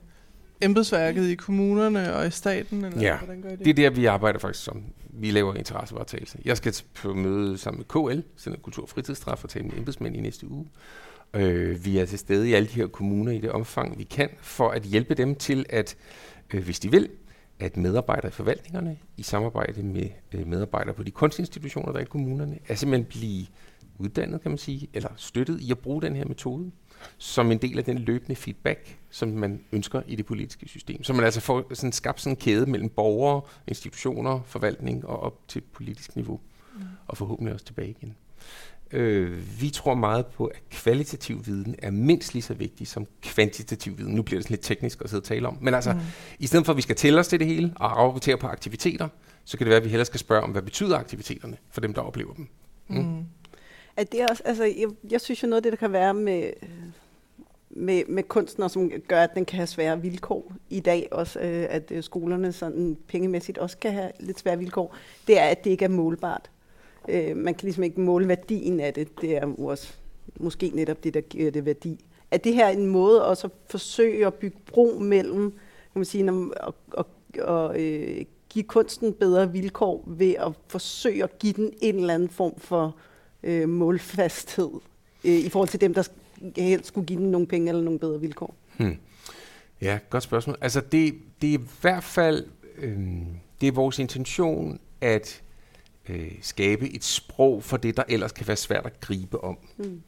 embedsværket 0.60 1.28
i 1.28 1.34
kommunerne 1.34 2.14
og 2.14 2.26
i 2.26 2.30
staten? 2.30 2.84
Eller 2.84 3.00
Ja, 3.00 3.18
hvordan 3.18 3.42
gør 3.42 3.48
I 3.48 3.56
det? 3.56 3.64
Det 3.64 3.70
er 3.70 3.74
der, 3.74 3.90
vi 3.90 4.06
arbejder 4.06 4.38
faktisk 4.38 4.64
som. 4.64 4.84
Vi 5.12 5.30
laver 5.30 5.54
interessevaretagelse. 5.54 6.38
Jeg 6.44 6.56
skal 6.56 6.74
på 6.94 7.14
møde 7.14 7.58
sammen 7.58 7.78
med 7.78 8.12
KL, 8.14 8.20
Center 8.38 8.60
Kultur 8.60 8.82
og 8.82 8.88
Fritidstræf, 8.88 9.44
og 9.44 9.50
tale 9.50 9.64
med 9.64 9.78
embedsmænd 9.78 10.16
i 10.16 10.20
næste 10.20 10.50
uge. 10.50 10.66
Øh, 11.34 11.84
vi 11.84 11.98
er 11.98 12.04
til 12.04 12.18
stede 12.18 12.48
i 12.48 12.52
alle 12.52 12.68
de 12.68 12.72
her 12.72 12.86
kommuner 12.86 13.32
i 13.32 13.38
det 13.38 13.50
omfang, 13.50 13.98
vi 13.98 14.04
kan, 14.04 14.28
for 14.40 14.68
at 14.70 14.82
hjælpe 14.82 15.14
dem 15.14 15.34
til 15.34 15.66
at, 15.68 15.96
øh, 16.54 16.64
hvis 16.64 16.80
de 16.80 16.90
vil, 16.90 17.08
at 17.60 17.76
medarbejdere 17.76 18.28
i 18.28 18.32
forvaltningerne, 18.32 18.98
i 19.16 19.22
samarbejde 19.22 19.82
med 19.82 20.08
øh, 20.32 20.46
medarbejdere 20.46 20.94
på 20.94 21.02
de 21.02 21.10
kunstinstitutioner, 21.10 21.92
der 21.92 21.98
er 21.98 22.02
i 22.02 22.06
kommunerne, 22.06 22.58
er 22.68 22.74
simpelthen 22.74 23.04
blive 23.04 23.46
uddannet, 23.98 24.42
kan 24.42 24.50
man 24.50 24.58
sige, 24.58 24.88
eller 24.94 25.08
støttet 25.16 25.60
i 25.60 25.70
at 25.70 25.78
bruge 25.78 26.02
den 26.02 26.16
her 26.16 26.24
metode, 26.24 26.70
som 27.18 27.52
en 27.52 27.58
del 27.58 27.78
af 27.78 27.84
den 27.84 27.98
løbende 27.98 28.36
feedback, 28.36 28.98
som 29.10 29.28
man 29.28 29.64
ønsker 29.72 30.02
i 30.06 30.16
det 30.16 30.26
politiske 30.26 30.68
system. 30.68 31.02
Så 31.02 31.12
man 31.12 31.24
altså 31.24 31.40
får 31.40 31.74
sådan 31.74 31.92
skabt 31.92 32.20
sådan 32.20 32.32
en 32.32 32.36
kæde 32.36 32.66
mellem 32.66 32.88
borgere, 32.88 33.42
institutioner, 33.66 34.40
forvaltning 34.46 35.06
og 35.06 35.20
op 35.20 35.48
til 35.48 35.60
politisk 35.60 36.16
niveau, 36.16 36.40
mm. 36.74 36.82
og 37.06 37.16
forhåbentlig 37.16 37.54
også 37.54 37.66
tilbage 37.66 37.90
igen. 37.90 38.16
Øh, 38.92 39.60
vi 39.60 39.70
tror 39.70 39.94
meget 39.94 40.26
på, 40.26 40.46
at 40.46 40.62
kvalitativ 40.70 41.46
viden 41.46 41.74
er 41.78 41.90
mindst 41.90 42.34
lige 42.34 42.42
så 42.42 42.54
vigtig 42.54 42.86
som 42.86 43.06
kvantitativ 43.22 43.98
viden. 43.98 44.14
Nu 44.14 44.22
bliver 44.22 44.38
det 44.38 44.44
sådan 44.44 44.54
lidt 44.54 44.64
teknisk 44.64 45.02
at 45.02 45.10
sidde 45.10 45.20
og 45.20 45.24
tale 45.24 45.48
om. 45.48 45.58
Men 45.60 45.74
altså, 45.74 45.92
mm. 45.92 45.98
i 46.38 46.46
stedet 46.46 46.66
for 46.66 46.72
at 46.72 46.76
vi 46.76 46.82
skal 46.82 46.96
tælle 46.96 47.20
os 47.20 47.28
til 47.28 47.40
det 47.40 47.46
hele 47.46 47.72
og 47.76 47.96
rapportere 47.96 48.36
på 48.36 48.46
aktiviteter, 48.46 49.08
så 49.44 49.58
kan 49.58 49.64
det 49.64 49.70
være, 49.70 49.76
at 49.76 49.84
vi 49.84 49.88
hellere 49.88 50.06
skal 50.06 50.20
spørge 50.20 50.42
om, 50.42 50.50
hvad 50.50 50.62
betyder 50.62 50.98
aktiviteterne 50.98 51.56
for 51.70 51.80
dem, 51.80 51.94
der 51.94 52.00
oplever 52.00 52.34
dem. 52.34 52.48
Mm. 52.88 52.96
Mm. 52.96 53.24
At 53.96 54.12
det 54.12 54.22
er 54.22 54.28
også, 54.28 54.42
altså, 54.46 54.64
jeg, 54.64 54.88
jeg 55.10 55.20
synes 55.20 55.42
jo 55.42 55.48
noget 55.48 55.56
af 55.58 55.62
det, 55.62 55.72
der 55.72 55.78
kan 55.78 55.92
være 55.92 56.14
med, 56.14 56.50
med, 57.70 58.02
med 58.08 58.22
kunsten, 58.22 58.62
og 58.62 58.70
som 58.70 58.90
gør, 59.08 59.22
at 59.22 59.34
den 59.34 59.44
kan 59.44 59.56
have 59.56 59.66
svære 59.66 60.00
vilkår 60.00 60.52
i 60.70 60.80
dag, 60.80 61.08
også 61.10 61.40
øh, 61.40 61.66
at 61.70 61.90
øh, 61.90 62.02
skolerne 62.02 62.52
sådan 62.52 62.96
pengemæssigt 63.08 63.58
også 63.58 63.78
kan 63.78 63.92
have 63.92 64.10
lidt 64.20 64.38
svære 64.38 64.58
vilkår, 64.58 64.96
det 65.26 65.38
er, 65.40 65.44
at 65.44 65.64
det 65.64 65.70
ikke 65.70 65.84
er 65.84 65.88
målbart. 65.88 66.50
Øh, 67.08 67.36
man 67.36 67.54
kan 67.54 67.66
ligesom 67.66 67.84
ikke 67.84 68.00
måle 68.00 68.28
værdien 68.28 68.80
af 68.80 68.94
det. 68.94 69.20
Det 69.20 69.36
er 69.36 69.46
også 69.58 69.94
måske 70.40 70.70
netop 70.74 71.04
det, 71.04 71.14
der 71.14 71.20
giver 71.20 71.50
det 71.50 71.64
værdi. 71.64 72.04
At 72.30 72.44
det 72.44 72.54
her 72.54 72.68
en 72.68 72.86
måde 72.86 73.26
også 73.26 73.46
at 73.46 73.52
forsøge 73.66 74.26
at 74.26 74.34
bygge 74.34 74.56
bro 74.66 74.98
mellem, 74.98 75.50
kan 75.50 75.98
man 75.98 76.04
sige, 76.04 76.22
når, 76.22 76.54
og, 76.60 76.74
og, 76.92 77.06
og 77.38 77.80
øh, 77.82 78.24
give 78.48 78.64
kunsten 78.64 79.12
bedre 79.12 79.52
vilkår 79.52 80.04
ved 80.06 80.34
at 80.38 80.52
forsøge 80.68 81.24
at 81.24 81.38
give 81.38 81.52
den 81.52 81.72
en 81.80 81.96
eller 81.96 82.14
anden 82.14 82.28
form 82.28 82.58
for 82.58 82.96
øh, 83.42 83.68
målfasthed 83.68 84.70
øh, 85.24 85.32
i 85.32 85.48
forhold 85.48 85.68
til 85.68 85.80
dem, 85.80 85.94
der 85.94 86.08
helst 86.56 86.86
skulle 86.86 87.06
give 87.06 87.18
den 87.18 87.30
nogle 87.30 87.46
penge 87.46 87.68
eller 87.68 87.82
nogle 87.82 87.98
bedre 87.98 88.20
vilkår. 88.20 88.54
Hmm. 88.76 88.96
Ja, 89.80 89.98
godt 90.10 90.22
spørgsmål. 90.22 90.56
Altså 90.60 90.80
det, 90.80 91.14
det 91.42 91.54
er 91.54 91.58
i 91.58 91.62
hvert 91.80 92.04
fald 92.04 92.46
øh, 92.78 92.98
det 93.60 93.68
er 93.68 93.72
vores 93.72 93.98
intention 93.98 94.80
at 95.00 95.42
øh, 96.08 96.32
skabe 96.40 96.94
et 96.94 97.04
sprog 97.04 97.64
for 97.64 97.76
det, 97.76 97.96
der 97.96 98.02
ellers 98.08 98.32
kan 98.32 98.46
være 98.46 98.56
svært 98.56 98.86
at 98.86 99.00
gribe 99.00 99.44
om. 99.44 99.58
Mm. 99.76 100.02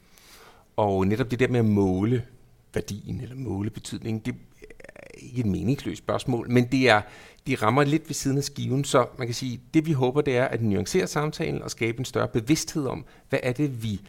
Og 0.75 1.07
netop 1.07 1.31
det 1.31 1.39
der 1.39 1.47
med 1.47 1.59
at 1.59 1.65
måle 1.65 2.25
værdien 2.73 3.21
eller 3.21 3.35
måle 3.35 3.69
betydningen, 3.69 4.21
det 4.25 4.35
er 4.69 5.17
ikke 5.17 5.39
et 5.39 5.45
meningsløst 5.45 5.97
spørgsmål, 5.97 6.49
men 6.49 6.71
det 6.71 6.89
er 6.89 7.01
de 7.47 7.55
rammer 7.55 7.83
lidt 7.83 8.09
ved 8.09 8.13
siden 8.13 8.37
af 8.37 8.43
skiven, 8.43 8.83
så 8.83 9.05
man 9.17 9.27
kan 9.27 9.33
sige, 9.33 9.61
det 9.73 9.85
vi 9.85 9.91
håber, 9.91 10.21
det 10.21 10.37
er 10.37 10.45
at 10.45 10.61
nuancere 10.61 11.07
samtalen 11.07 11.61
og 11.61 11.71
skabe 11.71 11.99
en 11.99 12.05
større 12.05 12.27
bevidsthed 12.27 12.85
om, 12.85 13.05
hvad 13.29 13.39
er 13.43 13.51
det, 13.51 13.83
vi 13.83 14.01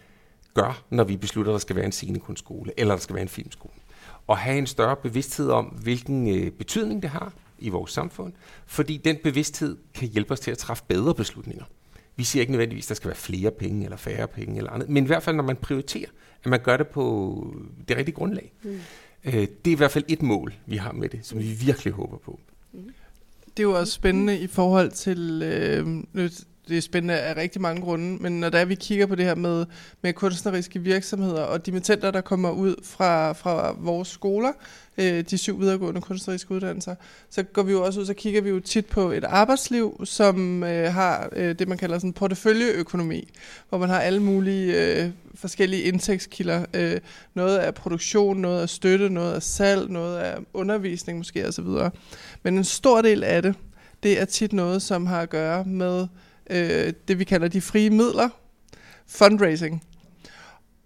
gør, 0.55 0.83
når 0.90 1.05
vi 1.05 1.16
beslutter, 1.16 1.53
at 1.53 1.55
der 1.55 1.59
skal 1.59 1.77
være 1.77 1.85
en 1.85 1.92
scenekunstskole, 1.92 2.73
eller 2.77 2.94
der 2.94 3.01
skal 3.01 3.14
være 3.14 3.23
en 3.23 3.29
filmskole. 3.29 3.75
Og 4.27 4.38
have 4.38 4.59
en 4.59 4.66
større 4.66 4.97
bevidsthed 4.97 5.51
om, 5.51 5.64
hvilken 5.64 6.37
øh, 6.37 6.51
betydning 6.51 7.03
det 7.03 7.11
har 7.11 7.33
i 7.59 7.69
vores 7.69 7.90
samfund, 7.90 8.33
fordi 8.67 8.97
den 8.97 9.17
bevidsthed 9.25 9.77
kan 9.95 10.09
hjælpe 10.09 10.33
os 10.33 10.40
til 10.40 10.51
at 10.51 10.59
træffe 10.59 10.85
bedre 10.88 11.14
beslutninger. 11.14 11.64
Vi 12.17 12.25
siger 12.25 12.40
ikke 12.40 12.53
nødvendigvis, 12.53 12.85
at 12.85 12.88
der 12.88 12.95
skal 12.95 13.09
være 13.09 13.17
flere 13.17 13.51
penge 13.51 13.85
eller 13.85 13.97
færre 13.97 14.29
penge 14.29 14.57
eller 14.57 14.71
andet, 14.71 14.88
men 14.88 15.05
i 15.05 15.07
hvert 15.07 15.23
fald, 15.23 15.37
når 15.37 15.45
man 15.45 15.57
prioriterer, 15.57 16.11
at 16.45 16.51
man 16.51 16.61
gør 16.62 16.77
det 16.77 16.88
på 16.88 17.57
det 17.88 17.97
rigtige 17.97 18.14
grundlag. 18.14 18.53
Mm. 18.62 18.81
Øh, 19.25 19.33
det 19.33 19.67
er 19.67 19.73
i 19.73 19.75
hvert 19.75 19.90
fald 19.90 20.05
et 20.09 20.23
mål, 20.23 20.55
vi 20.67 20.77
har 20.77 20.93
med 20.93 21.09
det, 21.09 21.27
som 21.27 21.38
vi 21.38 21.45
virkelig 21.45 21.93
håber 21.93 22.19
på. 22.19 22.40
Det 23.57 23.62
er 23.62 23.62
jo 23.62 23.79
også 23.79 23.93
spændende 23.93 24.38
i 24.38 24.47
forhold 24.47 24.90
til, 24.90 25.43
øh, 25.43 26.05
det 26.68 26.77
er 26.77 26.81
spændende 26.81 27.14
af 27.14 27.37
rigtig 27.37 27.61
mange 27.61 27.83
grunde, 27.83 28.22
men 28.22 28.40
når 28.40 28.48
der 28.48 28.64
vi 28.64 28.74
kigger 28.74 29.07
på 29.07 29.14
det 29.14 29.24
her 29.24 29.35
med, 29.35 29.66
med 30.03 30.12
kunstneriske 30.12 30.79
virksomheder 30.81 31.42
og 31.42 31.66
dimittenter, 31.66 32.11
der 32.11 32.20
kommer 32.20 32.50
ud 32.50 32.74
fra, 32.85 33.33
fra 33.33 33.77
vores 33.79 34.09
skoler, 34.09 34.53
øh, 34.98 35.24
de 35.31 35.38
syv 35.38 35.61
videregående 35.61 36.00
kunstneriske 36.00 36.55
uddannelser, 36.55 36.94
så 37.31 37.42
går 37.42 37.62
vi 37.62 37.72
jo 37.72 37.85
også 37.85 38.00
ud, 38.00 38.07
så 38.07 38.14
kigger 38.14 38.40
vi 38.40 38.48
jo 38.48 38.61
tit 38.61 38.87
på 38.87 39.11
et 39.11 39.24
arbejdsliv, 39.24 40.00
som 40.05 40.64
øh, 40.64 40.92
har 40.92 41.29
øh, 41.33 41.59
det, 41.59 41.68
man 41.68 41.79
kalder 41.79 41.98
sådan 41.98 42.12
porteføljeøkonomi, 42.12 43.29
hvor 43.68 43.79
man 43.79 43.88
har 43.88 44.00
alle 44.00 44.22
mulige 44.22 45.03
øh, 45.03 45.11
forskellige 45.35 45.83
indtægtskilder. 45.83 46.64
Øh, 46.74 47.00
noget 47.35 47.59
af 47.59 47.74
produktion, 47.74 48.37
noget 48.37 48.62
af 48.62 48.68
støtte, 48.68 49.11
noget 49.11 49.35
af 49.35 49.42
salg, 49.42 49.90
noget 49.90 50.18
af 50.18 50.38
undervisning 50.55 51.18
måske 51.18 51.48
osv. 51.48 51.66
Men 52.42 52.59
en 52.59 52.64
stor 52.64 53.03
del 53.03 53.24
af 53.24 53.42
det, 53.42 53.55
det 54.03 54.20
er 54.20 54.24
tit 54.24 54.53
noget, 54.53 54.83
som 54.83 55.07
har 55.07 55.20
at 55.20 55.31
gøre 55.31 55.64
med 55.64 56.07
øh, 56.50 56.92
det, 57.09 57.18
vi 57.18 57.24
kalder 57.24 57.48
de 57.48 57.61
frie 57.61 57.90
midler, 57.90 58.28
fundraising. 59.07 59.83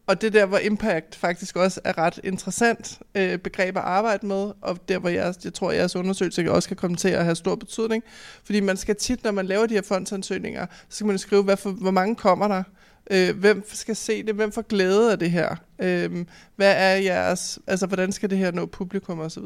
Og 0.08 0.20
det 0.20 0.32
der, 0.32 0.46
hvor 0.46 0.58
impact 0.58 1.16
faktisk 1.16 1.56
også 1.56 1.80
er 1.84 1.98
ret 1.98 2.20
interessant 2.24 2.98
øh, 3.14 3.38
begreb 3.38 3.76
at 3.76 3.82
arbejde 3.82 4.26
med, 4.26 4.52
og 4.60 4.88
der, 4.88 4.98
hvor 4.98 5.08
jeg, 5.08 5.34
jeg 5.44 5.54
tror, 5.54 5.72
jeres 5.72 5.96
undersøgelse 5.96 6.52
også 6.52 6.68
kan 6.68 6.76
komme 6.76 6.96
til 6.96 7.08
at 7.08 7.24
have 7.24 7.36
stor 7.36 7.54
betydning. 7.54 8.02
Fordi 8.44 8.60
man 8.60 8.76
skal 8.76 8.96
tit, 8.96 9.24
når 9.24 9.30
man 9.30 9.46
laver 9.46 9.66
de 9.66 9.74
her 9.74 9.82
fondsansøgninger, 9.82 10.66
så 10.88 10.96
skal 10.96 11.06
man 11.06 11.18
skrive, 11.18 11.42
hvad 11.42 11.56
for, 11.56 11.70
hvor 11.70 11.90
mange 11.90 12.16
kommer 12.16 12.48
der, 12.48 12.62
øh, 13.10 13.38
hvem 13.38 13.64
skal 13.72 13.96
se 13.96 14.22
det, 14.22 14.34
hvem 14.34 14.52
får 14.52 14.62
glæde 14.62 15.12
af 15.12 15.18
det 15.18 15.30
her, 15.30 15.56
øh, 15.78 16.24
hvad 16.56 16.74
er 16.76 16.94
jeres, 16.94 17.58
altså 17.66 17.86
hvordan 17.86 18.12
skal 18.12 18.30
det 18.30 18.38
her 18.38 18.50
nå 18.50 18.66
publikum 18.66 19.20
osv., 19.20 19.44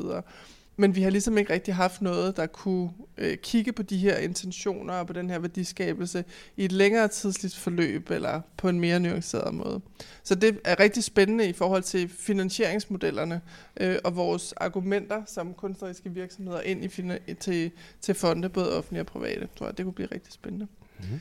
men 0.77 0.97
vi 0.97 1.03
har 1.03 1.11
ligesom 1.11 1.39
ikke 1.39 1.53
rigtig 1.53 1.75
haft 1.75 2.03
noget, 2.03 2.37
der 2.37 2.47
kunne 2.47 2.91
øh, 3.19 3.37
kigge 3.37 3.73
på 3.73 3.83
de 3.83 3.99
her 3.99 4.17
intentioner 4.17 4.95
og 4.95 5.07
på 5.07 5.13
den 5.13 5.31
her 5.31 5.39
værdiskabelse 5.39 6.25
i 6.57 6.65
et 6.65 6.73
længere 6.73 7.09
tidsligt 7.09 7.57
forløb 7.57 8.11
eller 8.11 8.41
på 8.57 8.69
en 8.69 8.81
mere 8.81 9.01
nuanceret 9.01 9.55
måde. 9.55 9.81
Så 10.23 10.35
det 10.35 10.61
er 10.65 10.81
rigtig 10.81 11.05
spændende 11.05 11.49
i 11.49 11.53
forhold 11.53 11.83
til 11.83 12.09
finansieringsmodellerne 12.09 13.41
øh, 13.81 13.97
og 14.05 14.17
vores 14.17 14.53
argumenter 14.53 15.23
som 15.27 15.55
kunstneriske 15.55 16.11
virksomheder 16.11 16.61
ind 16.61 16.85
i 16.85 17.35
til, 17.35 17.71
til 18.01 18.15
fonde, 18.15 18.49
både 18.49 18.77
offentlige 18.77 19.03
og 19.03 19.07
private. 19.07 19.49
tror 19.57 19.67
jeg, 19.67 19.77
det 19.77 19.85
kunne 19.85 19.93
blive 19.93 20.09
rigtig 20.13 20.33
spændende. 20.33 20.67
Mm-hmm. 20.99 21.21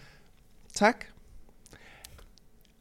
Tak. 0.73 1.05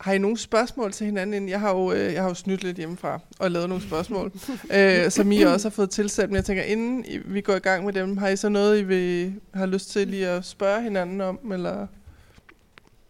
Har 0.01 0.13
I 0.13 0.19
nogle 0.19 0.39
spørgsmål 0.39 0.93
til 0.93 1.07
hinanden? 1.07 1.49
Jeg 1.49 1.61
har 1.61 1.71
jo, 1.75 1.93
øh, 1.93 2.13
jeg 2.13 2.23
har 2.23 2.29
jo 2.29 2.35
snydt 2.35 2.63
lidt 2.63 2.77
hjemmefra 2.77 3.21
og 3.39 3.51
lavet 3.51 3.69
nogle 3.69 3.85
spørgsmål, 3.85 4.33
øh, 4.77 5.11
som 5.11 5.33
I 5.33 5.43
også 5.43 5.69
har 5.69 5.75
fået 5.75 5.91
tilsat. 5.91 6.29
Men 6.29 6.37
jeg 6.37 6.45
tænker, 6.45 6.63
inden 6.63 7.05
vi 7.25 7.41
går 7.41 7.55
i 7.55 7.59
gang 7.59 7.85
med 7.85 7.93
dem, 7.93 8.17
har 8.17 8.29
I 8.29 8.37
så 8.37 8.49
noget, 8.49 8.81
I 8.81 8.83
vil, 8.83 9.35
har 9.55 9.67
lyst 9.67 9.91
til 9.91 10.09
lige 10.09 10.29
at 10.29 10.45
spørge 10.45 10.83
hinanden 10.83 11.21
om? 11.21 11.53
Eller? 11.53 11.87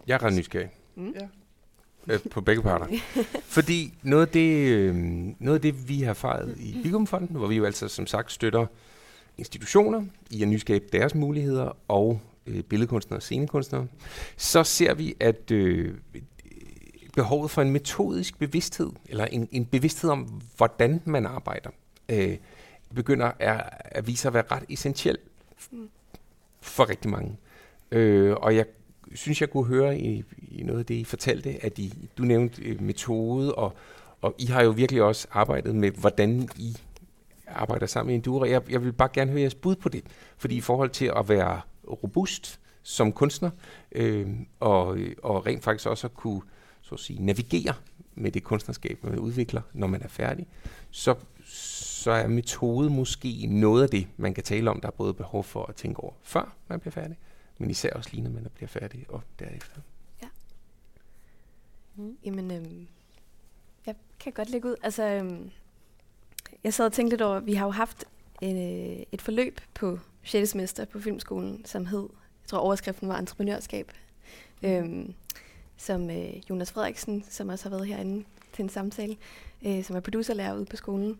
Jeg 0.06 0.14
er 0.14 0.22
ret 0.22 0.32
nysgerrig. 0.32 0.68
Mm. 0.96 1.14
Ja. 1.20 1.28
Øh, 2.14 2.20
på 2.30 2.40
begge 2.40 2.62
parter. 2.62 2.86
Fordi 3.56 3.94
noget 4.02 4.26
af, 4.26 4.32
det, 4.32 4.68
øh, 4.68 4.94
noget 5.38 5.54
af 5.54 5.60
det, 5.60 5.88
vi 5.88 6.02
har 6.02 6.14
fejret 6.14 6.56
i 6.58 6.76
Bigumfonden, 6.82 7.36
hvor 7.36 7.46
vi 7.46 7.56
jo 7.56 7.64
altså 7.64 7.88
som 7.88 8.06
sagt 8.06 8.32
støtter 8.32 8.66
institutioner 9.38 10.04
i 10.30 10.42
at 10.42 10.48
nyskabe 10.48 10.84
deres 10.92 11.14
muligheder 11.14 11.76
og 11.88 12.20
øh, 12.46 12.62
billedkunstnere 12.62 13.18
og 13.18 13.22
scenekunstnere, 13.22 13.86
så 14.36 14.64
ser 14.64 14.94
vi, 14.94 15.14
at 15.20 15.50
øh, 15.50 15.94
behovet 17.16 17.50
for 17.50 17.62
en 17.62 17.70
metodisk 17.70 18.38
bevidsthed, 18.38 18.90
eller 19.08 19.24
en, 19.26 19.48
en 19.52 19.66
bevidsthed 19.66 20.10
om, 20.10 20.40
hvordan 20.56 21.02
man 21.04 21.26
arbejder, 21.26 21.70
øh, 22.08 22.36
begynder 22.94 23.32
at, 23.38 23.64
at 23.82 24.06
vise 24.06 24.22
sig 24.22 24.28
at 24.28 24.34
være 24.34 24.44
ret 24.50 24.64
essentiel 24.68 25.18
for 26.60 26.90
rigtig 26.90 27.10
mange. 27.10 27.36
Øh, 27.90 28.32
og 28.32 28.56
jeg 28.56 28.66
synes, 29.14 29.40
jeg 29.40 29.50
kunne 29.50 29.66
høre 29.66 29.98
i, 29.98 30.24
i 30.48 30.62
noget 30.62 30.78
af 30.80 30.86
det, 30.86 30.94
I 30.94 31.04
fortalte, 31.04 31.64
at 31.64 31.78
I, 31.78 32.08
du 32.18 32.22
nævnte 32.22 32.62
øh, 32.62 32.82
metode, 32.82 33.54
og, 33.54 33.72
og 34.20 34.34
I 34.38 34.46
har 34.46 34.62
jo 34.62 34.70
virkelig 34.70 35.02
også 35.02 35.28
arbejdet 35.30 35.74
med, 35.74 35.90
hvordan 35.90 36.48
I 36.56 36.76
arbejder 37.46 37.86
sammen 37.86 38.12
i 38.12 38.14
Endura. 38.14 38.48
Jeg, 38.48 38.70
jeg 38.70 38.84
vil 38.84 38.92
bare 38.92 39.08
gerne 39.12 39.30
høre 39.30 39.40
jeres 39.40 39.54
bud 39.54 39.76
på 39.76 39.88
det, 39.88 40.04
fordi 40.36 40.56
i 40.56 40.60
forhold 40.60 40.90
til 40.90 41.12
at 41.16 41.28
være 41.28 41.60
robust 41.84 42.60
som 42.82 43.12
kunstner, 43.12 43.50
øh, 43.92 44.28
og, 44.60 44.98
og 45.22 45.46
rent 45.46 45.64
faktisk 45.64 45.88
også 45.88 46.06
at 46.06 46.14
kunne 46.14 46.42
så 46.90 46.94
at 46.94 47.00
sige, 47.00 47.22
navigere 47.26 47.74
med 48.14 48.32
det 48.32 48.44
kunstnerskab, 48.44 49.04
man 49.04 49.18
udvikler, 49.18 49.62
når 49.72 49.86
man 49.86 50.02
er 50.02 50.08
færdig, 50.08 50.46
så, 50.90 51.14
så 51.44 52.10
er 52.10 52.26
metode 52.26 52.90
måske 52.90 53.46
noget 53.46 53.82
af 53.82 53.88
det, 53.88 54.08
man 54.16 54.34
kan 54.34 54.44
tale 54.44 54.70
om, 54.70 54.80
der 54.80 54.88
er 54.88 54.92
både 54.92 55.14
behov 55.14 55.44
for 55.44 55.66
at 55.66 55.74
tænke 55.74 56.00
over, 56.00 56.12
før 56.22 56.56
man 56.68 56.80
bliver 56.80 56.92
færdig, 56.92 57.18
men 57.58 57.70
især 57.70 57.92
også 57.92 58.10
lige, 58.12 58.22
når 58.22 58.30
man 58.30 58.46
bliver 58.54 58.68
færdig, 58.68 59.06
og 59.08 59.22
derefter. 59.38 59.80
Ja. 60.22 60.28
Mm. 61.96 62.16
Jamen, 62.24 62.50
øhm, 62.50 62.86
jeg 63.86 63.94
kan 64.20 64.32
godt 64.32 64.50
lægge 64.50 64.68
ud. 64.68 64.74
Altså, 64.82 65.02
øhm, 65.04 65.50
jeg 66.64 66.74
sad 66.74 66.86
og 66.86 66.92
tænkte 66.92 67.12
lidt 67.12 67.22
over, 67.22 67.40
vi 67.40 67.54
har 67.54 67.66
jo 67.66 67.70
haft 67.70 68.04
øh, 68.42 68.48
et 69.12 69.22
forløb 69.22 69.60
på 69.74 69.98
6. 70.22 70.50
semester 70.50 70.84
på 70.84 71.00
Filmskolen, 71.00 71.64
som 71.64 71.86
hed, 71.86 72.08
jeg 72.12 72.46
tror 72.46 72.58
overskriften 72.58 73.08
var 73.08 73.18
entreprenørskab. 73.18 73.92
Øhm, 74.62 75.14
som 75.80 76.10
øh, 76.10 76.50
Jonas 76.50 76.72
Frederiksen, 76.72 77.24
som 77.28 77.48
også 77.48 77.64
har 77.64 77.76
været 77.76 77.88
herinde 77.88 78.24
til 78.52 78.62
en 78.62 78.68
samtale, 78.68 79.16
øh, 79.66 79.84
som 79.84 79.96
er 79.96 80.00
producerlærer 80.00 80.56
ude 80.56 80.64
på 80.64 80.76
skolen, 80.76 81.18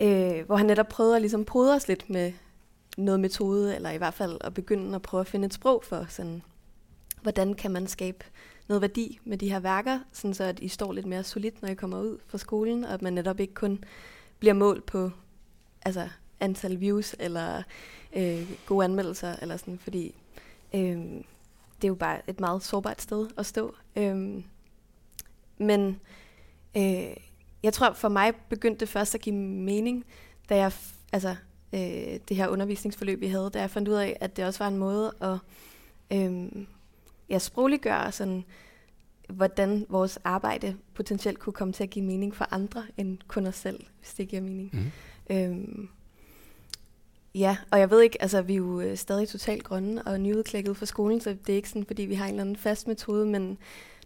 øh, 0.00 0.46
hvor 0.46 0.56
han 0.56 0.66
netop 0.66 0.88
prøvede 0.88 1.16
at 1.16 1.22
ligesom 1.22 1.44
prøve 1.44 1.74
os 1.74 1.88
lidt 1.88 2.10
med 2.10 2.32
noget 2.96 3.20
metode, 3.20 3.76
eller 3.76 3.90
i 3.90 3.96
hvert 3.96 4.14
fald 4.14 4.38
at 4.40 4.54
begynde 4.54 4.94
at 4.94 5.02
prøve 5.02 5.20
at 5.20 5.26
finde 5.26 5.46
et 5.46 5.54
sprog 5.54 5.84
for, 5.84 6.06
sådan, 6.08 6.42
hvordan 7.22 7.54
kan 7.54 7.70
man 7.70 7.86
skabe 7.86 8.24
noget 8.68 8.82
værdi 8.82 9.20
med 9.24 9.38
de 9.38 9.50
her 9.50 9.60
værker, 9.60 10.00
sådan 10.12 10.34
så 10.34 10.44
at 10.44 10.60
I 10.60 10.68
står 10.68 10.92
lidt 10.92 11.06
mere 11.06 11.24
solidt, 11.24 11.62
når 11.62 11.68
I 11.68 11.74
kommer 11.74 12.00
ud 12.00 12.18
fra 12.26 12.38
skolen, 12.38 12.84
og 12.84 12.94
at 12.94 13.02
man 13.02 13.12
netop 13.12 13.40
ikke 13.40 13.54
kun 13.54 13.84
bliver 14.38 14.54
målt 14.54 14.86
på 14.86 15.10
altså, 15.84 16.08
antal 16.40 16.80
views 16.80 17.14
eller 17.18 17.62
øh, 18.16 18.50
gode 18.66 18.84
anmeldelser, 18.84 19.36
eller 19.42 19.56
sådan, 19.56 19.78
fordi 19.78 20.14
øh, 20.74 21.22
det 21.82 21.88
er 21.88 21.90
jo 21.90 21.94
bare 21.94 22.30
et 22.30 22.40
meget 22.40 22.62
sårbart 22.62 23.02
sted 23.02 23.28
at 23.36 23.46
stå. 23.46 23.74
Øhm, 23.96 24.44
men 25.58 26.00
øh, 26.76 27.16
jeg 27.62 27.72
tror, 27.72 27.92
for 27.92 28.08
mig 28.08 28.34
begyndte 28.48 28.80
det 28.80 28.88
først 28.88 29.14
at 29.14 29.20
give 29.20 29.34
mening, 29.36 30.04
da 30.48 30.56
jeg, 30.56 30.72
altså 31.12 31.36
øh, 31.72 32.18
det 32.28 32.36
her 32.36 32.48
undervisningsforløb, 32.48 33.20
vi 33.20 33.26
havde, 33.26 33.50
da 33.54 33.60
jeg 33.60 33.70
fandt 33.70 33.88
ud 33.88 33.94
af, 33.94 34.16
at 34.20 34.36
det 34.36 34.44
også 34.44 34.64
var 34.64 34.68
en 34.68 34.78
måde 34.78 35.12
at 35.20 35.38
øh, 36.12 36.48
ja, 37.28 37.38
sprogliggøre 37.38 38.12
sådan, 38.12 38.44
hvordan 39.28 39.86
vores 39.88 40.18
arbejde 40.24 40.76
potentielt 40.94 41.38
kunne 41.38 41.52
komme 41.52 41.72
til 41.72 41.82
at 41.82 41.90
give 41.90 42.04
mening 42.04 42.36
for 42.36 42.48
andre 42.50 42.84
end 42.96 43.18
kun 43.28 43.46
os 43.46 43.56
selv, 43.56 43.80
hvis 43.98 44.14
det 44.14 44.28
giver 44.28 44.42
mening. 44.42 44.70
Mm. 44.72 45.36
Øhm, 45.36 45.88
Ja, 47.34 47.56
og 47.70 47.78
jeg 47.78 47.90
ved 47.90 48.02
ikke, 48.02 48.22
altså 48.22 48.42
vi 48.42 48.52
er 48.52 48.56
jo 48.56 48.80
øh, 48.80 48.96
stadig 48.96 49.28
totalt 49.28 49.64
grønne 49.64 50.02
og 50.02 50.20
nyudklækket 50.20 50.76
for 50.76 50.84
skolen, 50.84 51.20
så 51.20 51.36
det 51.46 51.52
er 51.52 51.56
ikke 51.56 51.68
sådan, 51.68 51.86
fordi 51.86 52.02
vi 52.02 52.14
har 52.14 52.24
en 52.24 52.30
eller 52.30 52.40
anden 52.40 52.56
fast 52.56 52.88
metode, 52.88 53.26
men 53.26 53.58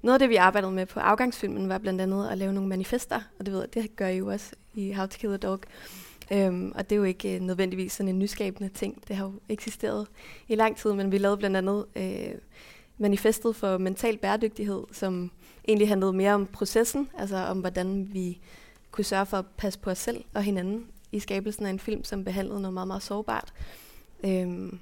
noget 0.03 0.15
af 0.15 0.19
det, 0.19 0.29
vi 0.29 0.37
arbejdede 0.37 0.73
med 0.73 0.87
på 0.87 1.01
afgangsfilmen, 1.01 1.69
var 1.69 1.79
blandt 1.79 2.01
andet 2.01 2.29
at 2.29 2.39
lave 2.39 2.53
nogle 2.53 2.69
manifester, 2.69 3.21
og 3.39 3.47
det 3.47 3.55
ved 3.55 3.61
jeg, 3.61 3.75
det 3.75 3.97
gør 3.97 4.09
I 4.09 4.17
jo 4.17 4.27
også 4.27 4.53
i 4.75 4.93
How 4.93 5.07
to 5.07 5.19
Kill 5.19 5.33
a 5.33 5.37
Dog. 5.37 5.61
Øhm, 6.33 6.73
og 6.75 6.91
det 6.91 6.97
er 6.97 6.99
jo 6.99 7.05
ikke 7.05 7.35
øh, 7.35 7.41
nødvendigvis 7.41 7.93
sådan 7.93 8.09
en 8.09 8.19
nyskabende 8.19 8.69
ting, 8.69 9.03
det 9.09 9.17
har 9.17 9.25
jo 9.25 9.33
eksisteret 9.49 10.07
i 10.49 10.55
lang 10.55 10.77
tid, 10.77 10.93
men 10.93 11.13
vi 11.13 11.19
lavede 11.19 11.37
blandt 11.37 11.57
andet 11.57 11.85
øh, 11.97 12.39
manifestet 12.99 13.57
for 13.57 13.79
mental 13.79 14.19
bæredygtighed, 14.19 14.83
som 14.93 15.31
egentlig 15.69 15.89
handlede 15.89 16.13
mere 16.13 16.33
om 16.33 16.47
processen, 16.47 17.09
altså 17.19 17.37
om 17.37 17.61
hvordan 17.61 18.09
vi 18.13 18.41
kunne 18.91 19.05
sørge 19.05 19.27
for 19.27 19.37
at 19.37 19.47
passe 19.57 19.79
på 19.79 19.91
os 19.91 19.99
selv 19.99 20.25
og 20.35 20.43
hinanden 20.43 20.87
i 21.13 21.21
skabelsen 21.21 21.67
af 21.67 21.71
en 21.71 21.79
film, 21.79 22.05
som 22.05 22.25
behandlede 22.25 22.61
noget 22.61 22.75
meget, 22.75 22.87
meget 22.87 23.03
sårbart. 23.03 23.53
Øhm, 24.25 24.79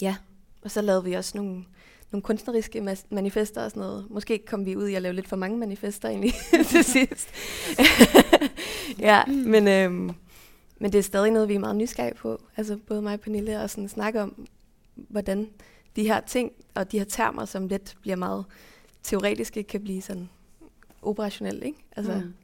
ja, 0.00 0.16
og 0.62 0.70
så 0.70 0.82
lavede 0.82 1.04
vi 1.04 1.12
også 1.12 1.38
nogle, 1.38 1.64
nogle 2.12 2.22
kunstneriske 2.22 2.96
manifester 3.10 3.64
og 3.64 3.70
sådan 3.70 3.80
noget. 3.80 4.06
Måske 4.10 4.38
kom 4.46 4.66
vi 4.66 4.76
ud 4.76 4.88
i 4.88 4.94
at 4.94 5.02
lave 5.02 5.14
lidt 5.14 5.28
for 5.28 5.36
mange 5.36 5.58
manifester 5.58 6.08
egentlig 6.08 6.32
til 6.70 6.84
sidst. 6.84 7.28
ja, 9.08 9.24
men, 9.26 9.68
øhm, 9.68 10.10
men 10.78 10.92
det 10.92 10.98
er 10.98 11.02
stadig 11.02 11.30
noget, 11.30 11.48
vi 11.48 11.54
er 11.54 11.58
meget 11.58 11.76
nysgerrige 11.76 12.14
på. 12.14 12.42
Altså 12.56 12.78
både 12.86 13.02
mig 13.02 13.14
og 13.14 13.20
Pernille 13.20 13.60
og 13.60 13.70
sådan 13.70 13.88
snakke 13.88 14.22
om, 14.22 14.46
hvordan 14.94 15.48
de 15.96 16.02
her 16.02 16.20
ting 16.20 16.52
og 16.74 16.92
de 16.92 16.98
her 16.98 17.04
termer, 17.04 17.44
som 17.44 17.68
lidt 17.68 17.96
bliver 18.00 18.16
meget 18.16 18.44
teoretiske, 19.02 19.62
kan 19.62 19.82
blive 19.82 20.02
sådan 20.02 20.28
operationelle. 21.02 21.66
Ikke? 21.66 21.78
Altså, 21.96 22.14
mm 22.14 22.34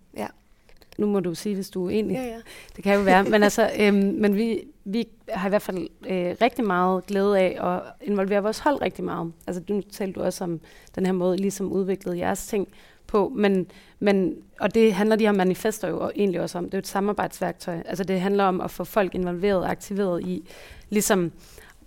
nu 1.01 1.07
må 1.07 1.21
du 1.21 1.35
sige, 1.35 1.55
hvis 1.55 1.71
du 1.71 1.87
er 1.87 1.91
enig. 1.91 2.15
Ja, 2.15 2.23
ja. 2.23 2.37
Det 2.77 2.85
kan 2.85 2.95
jo 2.95 3.01
være. 3.01 3.25
Men, 3.25 3.43
altså, 3.43 3.71
øhm, 3.81 3.97
men 3.97 4.37
vi, 4.37 4.63
vi 4.85 5.09
har 5.29 5.49
i 5.49 5.51
hvert 5.51 5.63
fald 5.63 5.89
øh, 6.09 6.37
rigtig 6.43 6.65
meget 6.65 7.07
glæde 7.07 7.39
af 7.39 7.75
at 7.75 7.83
involvere 8.03 8.43
vores 8.43 8.59
hold 8.59 8.83
rigtig 8.83 9.05
meget. 9.05 9.33
Altså, 9.47 9.63
nu 9.69 9.81
talte 9.81 10.21
du 10.21 10.25
også 10.25 10.45
om 10.45 10.61
den 10.95 11.07
her 11.07 11.13
måde, 11.13 11.37
ligesom 11.37 11.73
udviklede 11.73 12.19
jeres 12.19 12.47
ting 12.47 12.69
på. 13.07 13.33
Men, 13.37 13.67
men, 13.99 14.37
og 14.61 14.75
det 14.75 14.93
handler 14.95 15.17
de 15.17 15.25
her 15.25 15.33
manifester 15.33 15.89
jo 15.89 16.11
egentlig 16.17 16.41
også 16.41 16.59
om. 16.59 16.65
Det 16.65 16.75
er 16.75 16.79
jo 16.79 16.81
et 16.81 16.87
samarbejdsværktøj. 16.87 17.83
Altså, 17.85 18.05
det 18.05 18.21
handler 18.21 18.45
om 18.45 18.61
at 18.61 18.71
få 18.71 18.85
folk 18.85 19.15
involveret 19.15 19.59
og 19.59 19.71
aktiveret 19.71 20.23
i, 20.23 20.49
ligesom, 20.91 21.33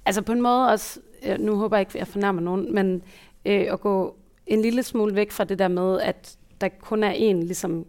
altså 0.06 0.22
på 0.22 0.32
en 0.32 0.42
måde 0.42 0.70
også 0.70 1.00
øh, 1.26 1.40
nu 1.40 1.56
håber 1.56 1.78
jeg 1.78 1.82
ikke, 1.82 1.90
at 1.90 1.96
jeg 1.96 2.08
fornærmer 2.08 2.42
nogen, 2.42 2.74
men 2.74 3.02
øh, 3.46 3.66
at 3.72 3.80
gå 3.80 4.16
en 4.48 4.62
lille 4.62 4.84
smule 4.84 5.16
væk 5.16 5.32
fra 5.32 5.44
det 5.44 5.60
der 5.60 5.68
med, 5.68 6.00
at 6.00 6.38
der 6.62 6.68
kun 6.82 7.04
er 7.04 7.12
en 7.12 7.44
ligesom, 7.44 7.86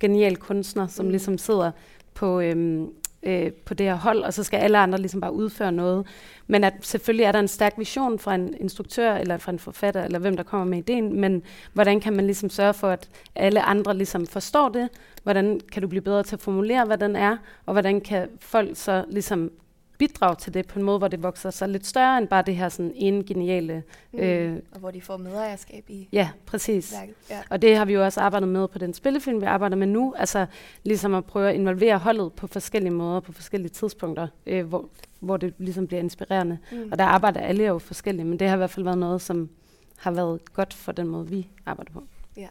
genial 0.00 0.36
kunstner, 0.36 0.86
som 0.86 1.04
mm. 1.04 1.10
ligesom 1.10 1.38
sidder 1.38 1.70
på, 2.14 2.40
øhm, 2.40 2.88
øh, 3.22 3.52
på 3.52 3.74
det 3.74 3.86
her 3.86 3.94
hold, 3.94 4.22
og 4.22 4.34
så 4.34 4.42
skal 4.42 4.58
alle 4.58 4.78
andre 4.78 4.98
ligesom 4.98 5.20
bare 5.20 5.32
udføre 5.32 5.72
noget. 5.72 6.06
Men 6.46 6.64
at 6.64 6.74
selvfølgelig 6.80 7.24
er 7.24 7.32
der 7.32 7.38
en 7.38 7.48
stærk 7.48 7.74
vision 7.78 8.18
fra 8.18 8.34
en 8.34 8.54
instruktør, 8.60 9.14
eller 9.14 9.36
fra 9.36 9.52
en 9.52 9.58
forfatter, 9.58 10.04
eller 10.04 10.18
hvem 10.18 10.36
der 10.36 10.42
kommer 10.42 10.66
med 10.66 10.78
ideen, 10.78 11.20
men 11.20 11.42
hvordan 11.72 12.00
kan 12.00 12.16
man 12.16 12.26
ligesom 12.26 12.50
sørge 12.50 12.74
for, 12.74 12.88
at 12.88 13.08
alle 13.34 13.62
andre 13.62 13.96
ligesom 13.96 14.26
forstår 14.26 14.68
det? 14.68 14.88
Hvordan 15.22 15.60
kan 15.72 15.82
du 15.82 15.88
blive 15.88 16.02
bedre 16.02 16.22
til 16.22 16.36
at 16.36 16.42
formulere, 16.42 16.84
hvad 16.84 16.98
den 16.98 17.16
er? 17.16 17.36
Og 17.66 17.72
hvordan 17.72 18.00
kan 18.00 18.28
folk 18.40 18.70
så 18.74 19.04
ligesom 19.10 19.50
bidrage 19.98 20.36
til 20.36 20.54
det 20.54 20.66
på 20.66 20.78
en 20.78 20.84
måde, 20.84 20.98
hvor 20.98 21.08
det 21.08 21.22
vokser 21.22 21.50
sig 21.50 21.68
lidt 21.68 21.86
større 21.86 22.18
end 22.18 22.28
bare 22.28 22.42
det 22.42 22.56
her 22.56 22.68
sådan 22.68 22.92
ene 22.94 23.24
geniale... 23.24 23.82
Mm. 24.12 24.18
Øh, 24.18 24.58
og 24.72 24.80
hvor 24.80 24.90
de 24.90 25.00
får 25.00 25.16
medejerskab 25.16 25.84
i 25.88 26.08
ja, 26.12 26.30
præcis. 26.46 26.92
værket. 26.92 27.14
Ja. 27.30 27.40
Og 27.50 27.62
det 27.62 27.76
har 27.76 27.84
vi 27.84 27.92
jo 27.92 28.04
også 28.04 28.20
arbejdet 28.20 28.48
med 28.48 28.68
på 28.68 28.78
den 28.78 28.94
spillefilm, 28.94 29.40
vi 29.40 29.46
arbejder 29.46 29.76
med 29.76 29.86
nu. 29.86 30.14
Altså 30.18 30.46
ligesom 30.84 31.14
at 31.14 31.24
prøve 31.24 31.48
at 31.48 31.54
involvere 31.54 31.98
holdet 31.98 32.32
på 32.32 32.46
forskellige 32.46 32.92
måder, 32.92 33.20
på 33.20 33.32
forskellige 33.32 33.70
tidspunkter, 33.70 34.28
øh, 34.46 34.66
hvor, 34.66 34.88
hvor 35.20 35.36
det 35.36 35.54
ligesom 35.58 35.86
bliver 35.86 36.00
inspirerende. 36.00 36.58
Mm. 36.72 36.88
Og 36.92 36.98
der 36.98 37.04
arbejder 37.04 37.40
alle 37.40 37.64
jo 37.64 37.78
forskelligt, 37.78 38.28
men 38.28 38.38
det 38.38 38.48
har 38.48 38.54
i 38.54 38.58
hvert 38.58 38.70
fald 38.70 38.84
været 38.84 38.98
noget, 38.98 39.22
som 39.22 39.48
har 39.96 40.10
været 40.10 40.52
godt 40.52 40.74
for 40.74 40.92
den 40.92 41.06
måde, 41.08 41.28
vi 41.28 41.48
arbejder 41.66 41.92
på. 41.92 42.02
Ja. 42.36 42.48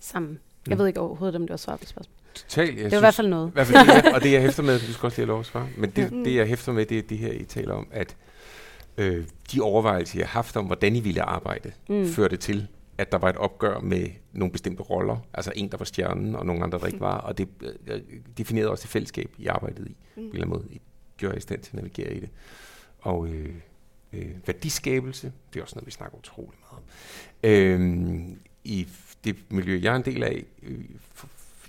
Sammen. 0.00 0.38
Jeg 0.68 0.74
Mm. 0.74 0.78
ved 0.78 0.86
ikke 0.86 1.00
overhovedet, 1.00 1.36
om 1.36 1.42
det 1.42 1.50
var 1.50 1.56
svar 1.56 1.76
på 1.76 1.84
spørgsmålet. 1.84 2.21
Totalt. 2.34 2.76
Jeg 2.76 2.84
Det 2.84 2.92
var 2.92 2.98
i 2.98 3.00
hvert 3.00 3.14
fald 3.14 3.28
noget. 3.28 3.48
I 3.48 3.52
hvert 3.52 3.66
fald 3.66 3.86
det, 3.86 4.04
jeg, 4.04 4.14
og 4.14 4.22
det 4.22 4.32
jeg 4.32 4.40
hæfter 4.42 4.62
med, 4.62 4.78
du 4.88 4.92
skal 4.92 5.06
også 5.06 5.16
lige 5.20 5.26
have 5.26 5.32
lov 5.32 5.40
at 5.40 5.46
svare, 5.46 5.68
men 5.76 5.90
det, 5.90 6.12
Mm. 6.12 6.24
det 6.24 6.34
jeg 6.34 6.46
hæfter 6.46 6.72
med, 6.72 6.86
det 6.86 6.98
er 6.98 7.02
det 7.02 7.18
her, 7.18 7.32
I 7.32 7.44
taler 7.44 7.74
om, 7.74 7.88
at 7.90 8.16
øh, 8.98 9.24
de 9.52 9.60
overvejelser, 9.60 10.18
jeg 10.18 10.26
har 10.28 10.32
haft 10.32 10.56
om, 10.56 10.66
hvordan 10.66 10.96
I 10.96 11.00
ville 11.00 11.22
arbejde, 11.22 11.72
Mm. 11.88 11.94
mm. 11.96 12.06
førte 12.06 12.36
til, 12.36 12.66
at 12.98 13.12
der 13.12 13.18
var 13.18 13.28
et 13.28 13.36
opgør 13.36 13.80
med 13.80 14.06
nogle 14.32 14.52
bestemte 14.52 14.82
roller, 14.82 15.16
altså 15.34 15.52
en, 15.56 15.68
der 15.70 15.76
var 15.76 15.84
stjernen, 15.84 16.34
og 16.36 16.46
nogle 16.46 16.62
andre, 16.64 16.78
der 16.78 16.86
ikke 16.86 17.00
var, 17.00 17.18
og 17.18 17.38
det 17.38 17.48
øh, 17.86 18.00
definerede 18.38 18.70
også 18.70 18.82
det 18.82 18.90
fællesskab, 18.90 19.30
I 19.38 19.46
arbejdede 19.46 19.88
i, 19.90 19.96
på 20.14 20.20
en 20.20 20.26
eller 20.26 20.34
anden 20.46 20.48
måde. 20.48 20.64
I 20.70 20.80
gjorde 21.16 21.36
i 21.36 21.40
stand 21.40 21.60
til 21.60 21.70
at 21.70 21.74
navigere 21.74 22.14
i 22.14 22.20
det. 22.20 22.28
Og 23.00 23.26
øh, 23.28 23.54
øh, 24.12 24.26
værdiskabelse, 24.46 25.32
det 25.52 25.58
er 25.58 25.62
også 25.62 25.74
noget, 25.76 25.86
vi 25.86 25.90
snakker 25.90 26.18
utrolig 26.18 26.58
meget 26.70 26.82
om. 26.82 26.82
Øh, 27.44 28.36
I 28.64 28.88
det 29.24 29.36
miljø, 29.50 29.80
jeg 29.82 29.92
er 29.92 29.96
en 29.96 30.04
del 30.04 30.22
af 30.22 30.44
øh, 30.62 30.78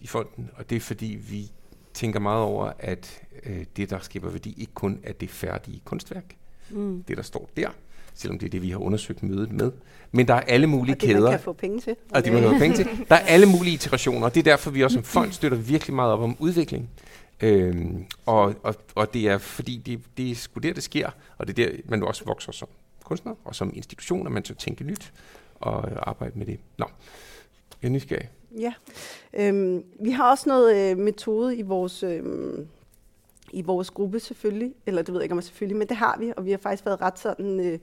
i 0.04 0.08
fonden, 0.08 0.50
og 0.56 0.70
det 0.70 0.76
er 0.76 0.80
fordi, 0.80 1.18
vi 1.30 1.52
tænker 1.94 2.20
meget 2.20 2.42
over, 2.44 2.72
at 2.80 3.22
øh, 3.46 3.66
det, 3.78 3.90
der 3.90 4.00
skaber 4.00 4.30
værdi, 4.30 4.56
ikke 4.58 4.74
kun 4.74 5.00
er 5.04 5.14
det 5.14 5.30
færdige 5.30 5.82
kunstværk, 5.86 6.36
Mm. 6.70 7.04
det 7.08 7.18
der 7.18 7.24
står 7.24 7.50
der, 7.58 7.70
selvom 8.14 8.40
det 8.40 8.46
er 8.46 8.50
det, 8.50 8.62
vi 8.62 8.70
har 8.70 8.78
undersøgt 8.78 9.24
mødet 9.24 9.52
med. 9.52 9.72
Men 10.12 10.28
der 10.28 10.34
er 10.34 10.40
alle 10.42 10.68
mulige 10.68 10.96
Og 10.96 11.02
det, 11.02 11.10
kæder, 11.10 11.22
man 11.22 11.32
kan 11.32 11.40
få 11.40 11.54
penge 11.54 11.80
til. 11.80 11.96
og 12.10 12.26
det 12.26 12.34
man 12.34 12.44
have 12.44 12.60
penge 12.60 12.76
til. 12.78 12.88
Der 13.10 13.16
er 13.16 13.20
alle 13.20 13.46
mulige 13.46 13.74
iterationer, 13.74 14.26
og 14.26 14.34
det 14.36 14.40
er 14.40 14.44
derfor, 14.52 14.72
vi 14.72 14.84
også 14.84 14.94
som 14.94 15.04
fond 15.04 15.32
støtter 15.40 15.58
virkelig 15.58 15.96
meget 15.96 16.14
op 16.14 16.20
om 16.20 16.36
udvikling. 16.40 16.90
Øhm, 17.42 18.06
og, 18.26 18.56
og, 18.64 18.76
og 18.96 19.14
det 19.14 19.28
er 19.28 19.38
fordi, 19.38 19.78
det, 19.78 20.00
det 20.18 20.32
er 20.32 20.36
sgu 20.36 20.60
der, 20.60 20.74
det 20.74 20.84
sker, 20.84 21.10
og 21.38 21.48
det 21.48 21.60
er 21.60 21.68
der, 21.70 21.78
man 21.86 22.04
også 22.04 22.26
vokser 22.26 22.52
som 22.52 22.68
kunstner, 23.04 23.36
og 23.46 23.56
som 23.56 23.72
institution, 23.76 24.26
og 24.28 24.32
man 24.32 24.46
skal 24.46 24.56
tænke 24.58 24.84
nyt 24.84 25.14
og 25.56 25.92
øh, 25.92 25.98
arbejde 26.02 26.38
med 26.40 26.46
det. 26.46 26.60
Nå, 26.78 26.86
jeg 27.82 27.88
er 27.88 27.92
nysgerrig. 27.92 28.30
Ja. 28.60 28.74
Øhm, 29.34 29.84
vi 30.00 30.12
har 30.12 30.32
også 30.32 30.50
noget 30.50 30.92
øh, 30.92 30.98
metode 30.98 31.56
i 31.56 31.62
vores, 31.62 32.04
øhm, 32.04 32.68
i 33.52 33.62
vores 33.62 33.92
gruppe 33.92 34.20
selvfølgelig, 34.20 34.74
eller 34.86 35.02
det 35.02 35.14
ved 35.14 35.20
jeg 35.20 35.24
ikke 35.24 35.34
om 35.34 35.38
jeg 35.38 35.44
selvfølgelig, 35.44 35.78
men 35.78 35.88
det 35.88 35.98
har 35.98 36.18
vi, 36.20 36.34
og 36.38 36.46
vi 36.46 36.52
har 36.52 36.58
faktisk 36.58 36.86
været 36.86 37.02
ret 37.02 37.20
sådan... 37.20 37.60
Øh, 37.60 37.80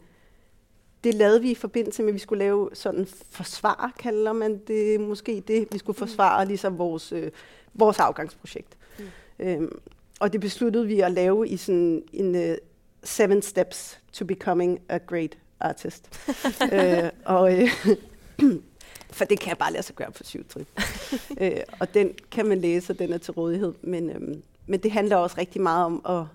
det 1.05 1.15
lavede 1.15 1.43
vi 1.43 1.51
i 1.51 1.55
forbindelse 1.55 2.03
med, 2.03 2.09
at 2.11 2.15
vi 2.15 2.19
skulle 2.19 2.45
lave 2.45 2.71
sådan 2.73 3.07
forsvar, 3.31 3.93
kalder 3.99 4.33
man 4.33 4.61
det 4.69 5.01
måske 5.01 5.43
det. 5.49 5.69
Vi 5.73 5.79
skulle 5.79 5.99
forsvare 5.99 6.47
ligesom 6.47 6.79
vores, 6.79 7.13
øh, 7.13 7.31
vores 7.75 7.99
afgangsprojekt. 7.99 8.79
Mm. 8.99 9.05
Øhm, 9.39 9.79
og 10.21 10.33
det 10.33 10.41
besluttede 10.41 10.87
vi 10.87 11.01
at 11.01 11.13
lave 11.13 11.49
i 11.49 11.57
sådan 11.57 12.03
en 12.13 12.35
uh, 12.35 12.57
seven 13.03 13.43
steps 13.43 14.01
to 14.13 14.25
becoming 14.25 14.81
a 14.89 14.99
great 14.99 15.39
artist. 15.61 16.31
øh, 16.73 17.11
og, 17.25 17.63
øh, 17.63 17.71
for 19.13 19.25
det 19.25 19.41
kan 19.41 19.49
jeg 19.49 19.59
bare 19.59 19.73
lade 19.73 19.83
sig 19.83 19.95
gøre 19.95 20.13
på 20.13 20.25
syv 20.25 20.45
trin. 20.49 20.67
øh, 21.41 21.61
og 21.81 21.95
den 21.95 22.15
kan 22.31 22.47
man 22.47 22.59
læse, 22.59 22.93
og 22.93 22.99
den 22.99 23.13
er 23.13 23.19
til 23.19 23.33
rådighed. 23.33 23.75
Men, 23.83 24.11
øhm, 24.11 24.43
men 24.67 24.81
det 24.81 24.93
handler 24.93 25.17
også 25.17 25.37
rigtig 25.39 25.61
meget 25.61 25.85
om 25.85 26.03
at, 26.09 26.27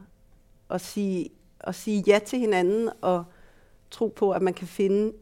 at, 0.70 0.82
sige, 0.82 1.30
at 1.60 1.76
sige 1.76 2.04
ja 2.08 2.20
til 2.26 2.40
hinanden, 2.40 2.90
og 3.02 3.24
tro 3.92 4.08
på, 4.08 4.32
at 4.32 4.42
man 4.42 4.54
kan 4.54 4.68
finde... 4.68 5.14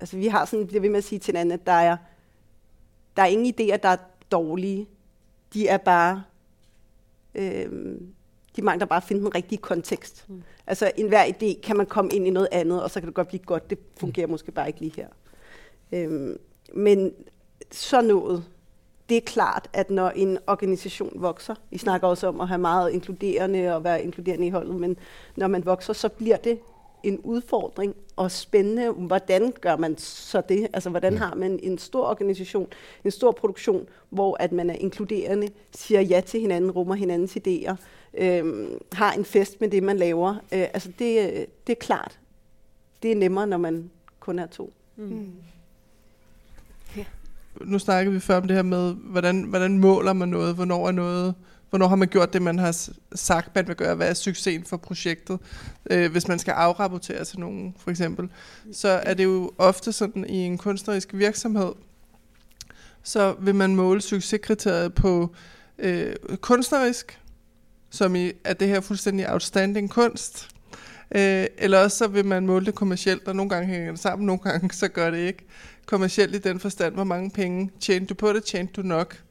Altså 0.00 0.16
vi 0.16 0.26
har 0.26 0.44
sådan, 0.44 0.66
bliver 0.66 0.80
ved 0.80 0.90
med 0.90 0.98
at 0.98 1.04
sige 1.04 1.18
til 1.18 1.32
hinanden, 1.32 1.52
at 1.52 1.66
der 1.66 1.72
er, 1.72 1.96
der 3.16 3.22
er 3.22 3.26
ingen 3.26 3.54
idéer, 3.54 3.76
der 3.76 3.88
er 3.88 3.96
dårlige. 4.32 4.88
De 5.54 5.68
er 5.68 5.76
bare... 5.76 6.22
Øhm, 7.34 8.14
de 8.56 8.62
mangler 8.62 8.86
bare 8.86 8.96
at 8.96 9.02
finde 9.02 9.22
den 9.22 9.34
rigtige 9.34 9.58
kontekst. 9.58 10.24
Mm. 10.28 10.42
Altså 10.66 10.90
enhver 10.96 11.24
idé 11.24 11.60
kan 11.60 11.76
man 11.76 11.86
komme 11.86 12.10
ind 12.10 12.26
i 12.26 12.30
noget 12.30 12.48
andet, 12.52 12.82
og 12.82 12.90
så 12.90 13.00
kan 13.00 13.06
det 13.06 13.14
godt 13.14 13.28
blive 13.28 13.42
godt. 13.42 13.70
Det 13.70 13.78
fungerer 13.96 14.26
mm. 14.26 14.30
måske 14.30 14.52
bare 14.52 14.66
ikke 14.66 14.80
lige 14.80 14.92
her. 14.96 15.08
Øhm, 15.92 16.38
men 16.74 17.12
så 17.70 18.00
noget, 18.00 18.44
det 19.08 19.16
er 19.16 19.20
klart, 19.20 19.70
at 19.72 19.90
når 19.90 20.10
en 20.10 20.38
organisation 20.46 21.12
vokser, 21.14 21.54
vi 21.70 21.78
snakker 21.78 22.08
også 22.08 22.26
om 22.26 22.40
at 22.40 22.48
have 22.48 22.58
meget 22.58 22.90
inkluderende 22.90 23.74
og 23.74 23.84
være 23.84 24.02
inkluderende 24.02 24.46
i 24.46 24.50
holdet, 24.50 24.74
men 24.74 24.96
når 25.36 25.46
man 25.46 25.64
vokser, 25.64 25.92
så 25.92 26.08
bliver 26.08 26.36
det 26.36 26.58
en 27.02 27.18
udfordring 27.18 27.96
og 28.16 28.30
spændende. 28.30 28.90
Hvordan 28.90 29.52
gør 29.60 29.76
man 29.76 29.98
så 29.98 30.42
det? 30.48 30.68
Altså, 30.72 30.90
hvordan 30.90 31.16
har 31.16 31.34
man 31.34 31.60
en 31.62 31.78
stor 31.78 32.06
organisation, 32.06 32.68
en 33.04 33.10
stor 33.10 33.32
produktion, 33.32 33.88
hvor 34.10 34.36
at 34.40 34.52
man 34.52 34.70
er 34.70 34.74
inkluderende, 34.74 35.48
siger 35.74 36.00
ja 36.00 36.20
til 36.20 36.40
hinanden, 36.40 36.70
rummer 36.70 36.94
hinandens 36.94 37.36
idéer, 37.36 37.74
øhm, 38.14 38.80
har 38.92 39.12
en 39.12 39.24
fest 39.24 39.60
med 39.60 39.68
det, 39.68 39.82
man 39.82 39.96
laver. 39.96 40.34
Øh, 40.34 40.66
altså, 40.74 40.88
det, 40.98 41.46
det 41.66 41.72
er 41.72 41.80
klart. 41.80 42.18
Det 43.02 43.12
er 43.12 43.16
nemmere, 43.16 43.46
når 43.46 43.56
man 43.56 43.90
kun 44.20 44.38
er 44.38 44.46
to. 44.46 44.72
Mm 44.96 45.32
nu 47.64 47.78
snakkede 47.78 48.14
vi 48.14 48.20
før 48.20 48.36
om 48.36 48.46
det 48.46 48.56
her 48.56 48.62
med, 48.62 48.94
hvordan, 48.94 49.42
hvordan 49.42 49.78
måler 49.78 50.12
man 50.12 50.28
noget, 50.28 50.54
hvornår 50.54 50.88
er 50.88 50.92
noget, 50.92 51.34
hvornår 51.70 51.88
har 51.88 51.96
man 51.96 52.08
gjort 52.08 52.32
det, 52.32 52.42
man 52.42 52.58
har 52.58 52.88
sagt, 53.14 53.54
man 53.54 53.68
vil 53.68 53.76
gøre, 53.76 53.94
hvad 53.94 54.08
er 54.08 54.14
succesen 54.14 54.64
for 54.64 54.76
projektet. 54.76 55.38
Øh, 55.90 56.12
hvis 56.12 56.28
man 56.28 56.38
skal 56.38 56.52
afrapportere 56.52 57.24
til 57.24 57.40
nogen, 57.40 57.74
for 57.78 57.90
eksempel, 57.90 58.28
så 58.72 58.88
er 58.88 59.14
det 59.14 59.24
jo 59.24 59.52
ofte 59.58 59.92
sådan 59.92 60.26
i 60.28 60.36
en 60.36 60.58
kunstnerisk 60.58 61.08
virksomhed, 61.14 61.72
så 63.02 63.34
vil 63.40 63.54
man 63.54 63.76
måle 63.76 64.00
succeskriteriet 64.00 64.94
på 64.94 65.34
øh, 65.78 66.14
kunstnerisk, 66.40 67.20
som 67.90 68.16
i, 68.16 68.32
at 68.44 68.60
det 68.60 68.68
her 68.68 68.80
fuldstændig 68.80 69.32
outstanding 69.32 69.90
kunst, 69.90 70.48
øh, 71.14 71.46
eller 71.58 71.78
også 71.78 71.96
så 71.96 72.06
vil 72.06 72.24
man 72.24 72.46
måle 72.46 72.66
det 72.66 72.74
kommercielt, 72.74 73.28
og 73.28 73.36
nogle 73.36 73.50
gange 73.50 73.66
hænger 73.66 73.90
det 73.90 74.00
sammen, 74.00 74.26
nogle 74.26 74.40
gange 74.40 74.70
så 74.72 74.88
gør 74.88 75.10
det 75.10 75.18
ikke 75.18 75.44
kommercielt 75.88 76.34
i 76.34 76.38
den 76.38 76.60
forstand, 76.60 76.94
hvor 76.94 77.04
mange 77.04 77.30
penge 77.30 77.70
tjente 77.80 78.06
du 78.06 78.14
på 78.14 78.32
det, 78.32 78.44
tjente 78.44 78.72
du 78.72 78.82
nok. 78.82 79.22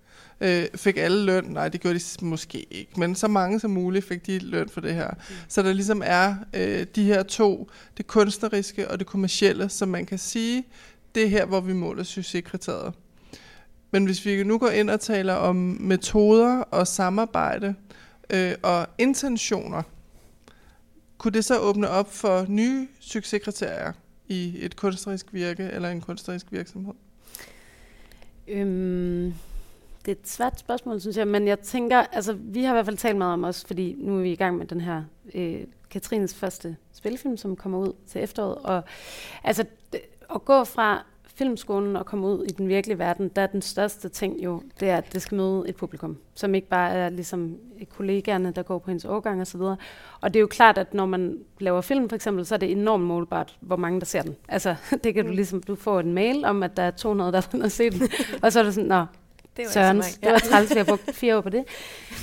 Øh, 0.41 0.65
fik 0.75 0.97
alle 0.97 1.25
løn? 1.25 1.43
Nej, 1.43 1.69
det 1.69 1.81
gjorde 1.81 1.99
de 1.99 2.25
måske 2.25 2.67
ikke, 2.71 2.91
men 2.99 3.15
så 3.15 3.27
mange 3.27 3.59
som 3.59 3.71
muligt 3.71 4.05
fik 4.05 4.25
de 4.25 4.39
løn 4.39 4.69
for 4.69 4.81
det 4.81 4.93
her. 4.93 5.09
Mm. 5.09 5.35
Så 5.47 5.61
der 5.61 5.73
ligesom 5.73 6.01
er 6.05 6.35
øh, 6.53 6.85
de 6.95 7.03
her 7.03 7.23
to, 7.23 7.69
det 7.97 8.07
kunstneriske 8.07 8.91
og 8.91 8.99
det 8.99 9.07
kommercielle, 9.07 9.69
som 9.69 9.89
man 9.89 10.05
kan 10.05 10.17
sige, 10.17 10.67
det 11.15 11.23
er 11.23 11.27
her, 11.27 11.45
hvor 11.45 11.59
vi 11.61 11.73
måler 11.73 12.03
succeskriteriet. 12.03 12.93
Men 13.91 14.05
hvis 14.05 14.25
vi 14.25 14.43
nu 14.43 14.57
går 14.57 14.69
ind 14.69 14.89
og 14.89 14.99
taler 14.99 15.33
om 15.33 15.55
metoder 15.79 16.59
og 16.59 16.87
samarbejde 16.87 17.75
øh, 18.29 18.53
og 18.63 18.87
intentioner, 18.97 19.81
kunne 21.17 21.31
det 21.31 21.45
så 21.45 21.59
åbne 21.59 21.89
op 21.89 22.13
for 22.13 22.45
nye 22.49 22.87
succeskriterier 22.99 23.91
i 24.27 24.65
et 24.65 24.75
kunstnerisk 24.75 25.33
virke 25.33 25.63
eller 25.63 25.89
en 25.89 26.01
kunstnerisk 26.01 26.51
virksomhed? 26.51 26.93
Øhm, 28.47 29.33
det 30.05 30.11
er 30.11 30.15
et 30.21 30.27
svært 30.27 30.59
spørgsmål, 30.59 31.01
synes 31.01 31.17
jeg, 31.17 31.27
men 31.27 31.47
jeg 31.47 31.59
tænker, 31.59 31.97
altså 31.97 32.33
vi 32.33 32.63
har 32.63 32.73
i 32.73 32.75
hvert 32.75 32.85
fald 32.85 32.97
talt 32.97 33.17
meget 33.17 33.33
om 33.33 33.43
os, 33.43 33.65
fordi 33.65 33.95
nu 33.97 34.17
er 34.17 34.21
vi 34.21 34.31
i 34.31 34.35
gang 34.35 34.57
med 34.57 34.65
den 34.65 34.81
her 34.81 35.03
øh, 35.33 35.63
Katrines 35.89 36.35
første 36.35 36.77
spilfilm, 36.93 37.37
som 37.37 37.55
kommer 37.55 37.77
ud 37.77 37.93
til 38.07 38.23
efteråret, 38.23 38.57
og 38.57 38.83
altså 39.43 39.65
at 40.35 40.45
gå 40.45 40.63
fra 40.63 41.05
filmskolen 41.37 41.95
og 41.95 42.05
komme 42.05 42.27
ud 42.27 42.43
i 42.43 42.51
den 42.51 42.67
virkelige 42.67 42.99
verden, 42.99 43.29
der 43.35 43.41
er 43.41 43.47
den 43.47 43.61
største 43.61 44.09
ting 44.09 44.43
jo, 44.43 44.61
det 44.79 44.89
er, 44.89 44.97
at 44.97 45.13
det 45.13 45.21
skal 45.21 45.35
møde 45.35 45.63
et 45.67 45.75
publikum, 45.75 46.17
som 46.33 46.55
ikke 46.55 46.67
bare 46.67 46.91
er 46.91 47.09
ligesom 47.09 47.57
kollegaerne, 47.97 48.51
der 48.51 48.63
går 48.63 48.79
på 48.79 48.91
hendes 48.91 49.05
årgang 49.05 49.41
osv. 49.41 49.61
Og 49.61 49.77
det 50.23 50.35
er 50.35 50.39
jo 50.39 50.47
klart, 50.47 50.77
at 50.77 50.93
når 50.93 51.05
man 51.05 51.37
laver 51.59 51.81
film 51.81 52.09
for 52.09 52.15
eksempel, 52.15 52.45
så 52.45 52.55
er 52.55 52.59
det 52.59 52.71
enormt 52.71 53.03
målbart, 53.03 53.57
hvor 53.59 53.75
mange 53.75 53.99
der 53.99 54.05
ser 54.05 54.21
den. 54.21 54.35
Altså, 54.47 54.75
det 55.03 55.13
kan 55.13 55.25
du 55.25 55.31
ligesom, 55.31 55.63
du 55.63 55.75
får 55.75 55.99
en 55.99 56.13
mail 56.13 56.45
om, 56.45 56.63
at 56.63 56.77
der 56.77 56.83
er 56.83 56.91
200, 56.91 57.31
der 57.31 57.61
har 57.61 57.67
se 57.67 57.89
den, 57.89 58.01
og 58.43 58.51
så 58.51 58.59
er 58.59 58.63
det 58.63 58.73
sådan, 58.73 58.87
nå, 58.87 59.05
Det 59.57 59.65
var 59.65 59.71
Søren, 59.71 59.97
ikke 59.97 60.07
så 60.07 60.17
det 60.23 60.31
var 60.31 60.39
træls, 60.39 60.71
at 60.71 60.77
jeg 60.77 60.85
brugte 60.85 61.13
fire 61.13 61.37
år 61.37 61.41
på 61.41 61.49
det. 61.49 61.63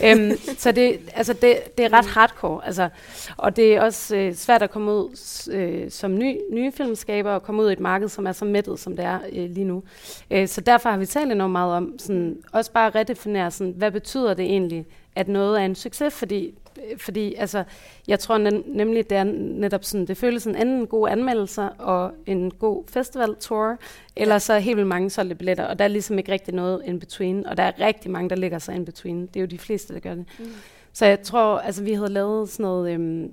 øhm, 0.04 0.32
så 0.58 0.72
det, 0.72 1.00
altså 1.14 1.32
det, 1.32 1.58
det 1.78 1.84
er 1.84 1.92
ret 1.92 2.06
hardcore, 2.06 2.66
altså, 2.66 2.88
og 3.36 3.56
det 3.56 3.74
er 3.74 3.80
også 3.80 4.16
øh, 4.16 4.34
svært 4.34 4.62
at 4.62 4.70
komme 4.70 4.92
ud 4.92 5.16
øh, 5.52 5.90
som 5.90 6.18
ny, 6.18 6.36
nye 6.52 6.72
filmskaber 6.72 7.30
og 7.30 7.42
komme 7.42 7.62
ud 7.62 7.70
i 7.70 7.72
et 7.72 7.80
marked, 7.80 8.08
som 8.08 8.26
er 8.26 8.32
så 8.32 8.44
mættet, 8.44 8.80
som 8.80 8.96
det 8.96 9.04
er 9.04 9.18
øh, 9.32 9.50
lige 9.50 9.64
nu. 9.64 9.82
Øh, 10.30 10.48
så 10.48 10.60
derfor 10.60 10.90
har 10.90 10.96
vi 10.96 11.06
talt 11.06 11.32
enormt 11.32 11.52
meget 11.52 11.74
om, 11.74 11.98
sådan, 11.98 12.36
også 12.52 12.72
bare 12.72 12.86
at 12.86 12.94
redefinere, 12.94 13.50
sådan, 13.50 13.74
hvad 13.76 13.90
betyder 13.90 14.34
det 14.34 14.44
egentlig, 14.44 14.86
at 15.16 15.28
noget 15.28 15.60
er 15.60 15.64
en 15.64 15.74
succes, 15.74 16.14
fordi 16.14 16.54
fordi 16.98 17.34
altså, 17.34 17.64
jeg 18.08 18.18
tror 18.18 18.38
nem, 18.38 18.64
nemlig, 18.66 19.10
det 19.10 19.18
er 19.18 19.24
netop 19.24 19.84
sådan, 19.84 20.06
det 20.06 20.16
føles 20.16 20.42
sådan 20.42 20.68
enten 20.68 20.86
gode 20.86 21.10
anmeldelser 21.10 21.68
og 21.68 22.12
en 22.26 22.50
god 22.50 22.84
festivaltour, 22.88 23.76
eller 24.16 24.38
så 24.38 24.58
helt 24.58 24.76
vildt 24.76 24.88
mange 24.88 25.10
solgte 25.10 25.34
billetter, 25.34 25.64
og 25.64 25.78
der 25.78 25.84
er 25.84 25.88
ligesom 25.88 26.18
ikke 26.18 26.32
rigtig 26.32 26.54
noget 26.54 26.82
in 26.84 27.00
between, 27.00 27.46
og 27.46 27.56
der 27.56 27.62
er 27.62 27.72
rigtig 27.80 28.10
mange, 28.10 28.30
der 28.30 28.36
ligger 28.36 28.58
sig 28.58 28.74
in 28.74 28.84
between. 28.84 29.26
Det 29.26 29.36
er 29.36 29.40
jo 29.40 29.46
de 29.46 29.58
fleste, 29.58 29.94
der 29.94 30.00
gør 30.00 30.14
det. 30.14 30.24
Mm. 30.38 30.44
Så 30.92 31.06
jeg 31.06 31.22
tror, 31.22 31.58
altså 31.58 31.82
vi 31.82 31.92
havde 31.92 32.08
lavet 32.08 32.48
sådan 32.48 32.64
noget, 32.64 32.92
øhm, 32.92 33.32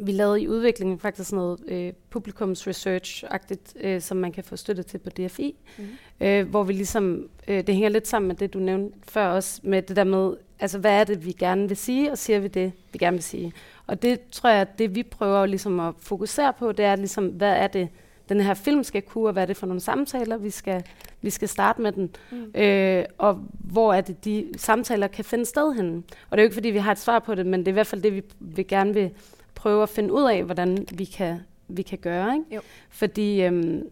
vi 0.00 0.12
lavede 0.12 0.42
i 0.42 0.48
udviklingen 0.48 0.98
faktisk 0.98 1.30
sådan 1.30 1.36
noget 1.36 1.60
øh, 1.68 1.92
publikums 2.10 2.68
research-agtigt, 2.68 3.86
øh, 3.86 4.00
som 4.00 4.16
man 4.16 4.32
kan 4.32 4.44
få 4.44 4.56
støtte 4.56 4.82
til 4.82 4.98
på 4.98 5.10
DFI, 5.10 5.56
mm. 5.78 5.84
øh, 6.20 6.48
hvor 6.48 6.62
vi 6.62 6.72
ligesom, 6.72 7.28
øh, 7.48 7.66
det 7.66 7.74
hænger 7.74 7.88
lidt 7.88 8.08
sammen 8.08 8.28
med 8.28 8.36
det, 8.36 8.54
du 8.54 8.58
nævnte 8.58 8.98
før 9.08 9.26
også, 9.26 9.60
med 9.62 9.82
det 9.82 9.96
der 9.96 10.04
med, 10.04 10.36
altså 10.60 10.78
hvad 10.78 11.00
er 11.00 11.04
det, 11.04 11.26
vi 11.26 11.32
gerne 11.32 11.68
vil 11.68 11.76
sige, 11.76 12.12
og 12.12 12.18
siger 12.18 12.38
vi 12.38 12.48
det, 12.48 12.72
vi 12.92 12.98
gerne 12.98 13.14
vil 13.14 13.24
sige. 13.24 13.52
Og 13.86 14.02
det 14.02 14.20
tror 14.30 14.50
jeg, 14.50 14.60
at 14.60 14.78
det 14.78 14.94
vi 14.94 15.02
prøver 15.02 15.46
ligesom 15.46 15.80
at 15.80 15.94
fokusere 15.98 16.52
på, 16.58 16.72
det 16.72 16.84
er 16.84 16.96
ligesom, 16.96 17.26
hvad 17.26 17.52
er 17.52 17.66
det, 17.66 17.88
den 18.28 18.40
her 18.40 18.54
film 18.54 18.84
skal 18.84 19.02
kunne, 19.02 19.28
og 19.28 19.32
hvad 19.32 19.42
er 19.42 19.46
det 19.46 19.56
for 19.56 19.66
nogle 19.66 19.80
samtaler, 19.80 20.36
vi 20.36 20.50
skal, 20.50 20.82
vi 21.22 21.30
skal 21.30 21.48
starte 21.48 21.82
med 21.82 21.92
den, 21.92 22.10
mm. 22.30 22.60
øh, 22.60 23.04
og 23.18 23.40
hvor 23.58 23.94
er 23.94 24.00
det, 24.00 24.24
de 24.24 24.46
samtaler 24.56 25.06
kan 25.06 25.24
finde 25.24 25.46
sted 25.46 25.74
henne. 25.74 26.02
Og 26.30 26.36
det 26.36 26.38
er 26.38 26.42
jo 26.42 26.46
ikke, 26.46 26.54
fordi 26.54 26.68
vi 26.68 26.78
har 26.78 26.92
et 26.92 26.98
svar 26.98 27.18
på 27.18 27.34
det, 27.34 27.46
men 27.46 27.60
det 27.60 27.68
er 27.68 27.72
i 27.72 27.72
hvert 27.72 27.86
fald 27.86 28.02
det, 28.02 28.14
vi, 28.14 28.22
vi 28.40 28.62
gerne 28.62 28.94
vil 28.94 29.10
prøve 29.58 29.82
at 29.82 29.88
finde 29.88 30.12
ud 30.12 30.30
af, 30.30 30.44
hvordan 30.44 30.86
vi 30.94 31.04
kan, 31.04 31.40
vi 31.68 31.82
kan 31.82 31.98
gøre. 31.98 32.34
Ikke? 32.34 32.54
Jo. 32.54 32.60
Fordi, 32.90 33.42
øhm, 33.42 33.82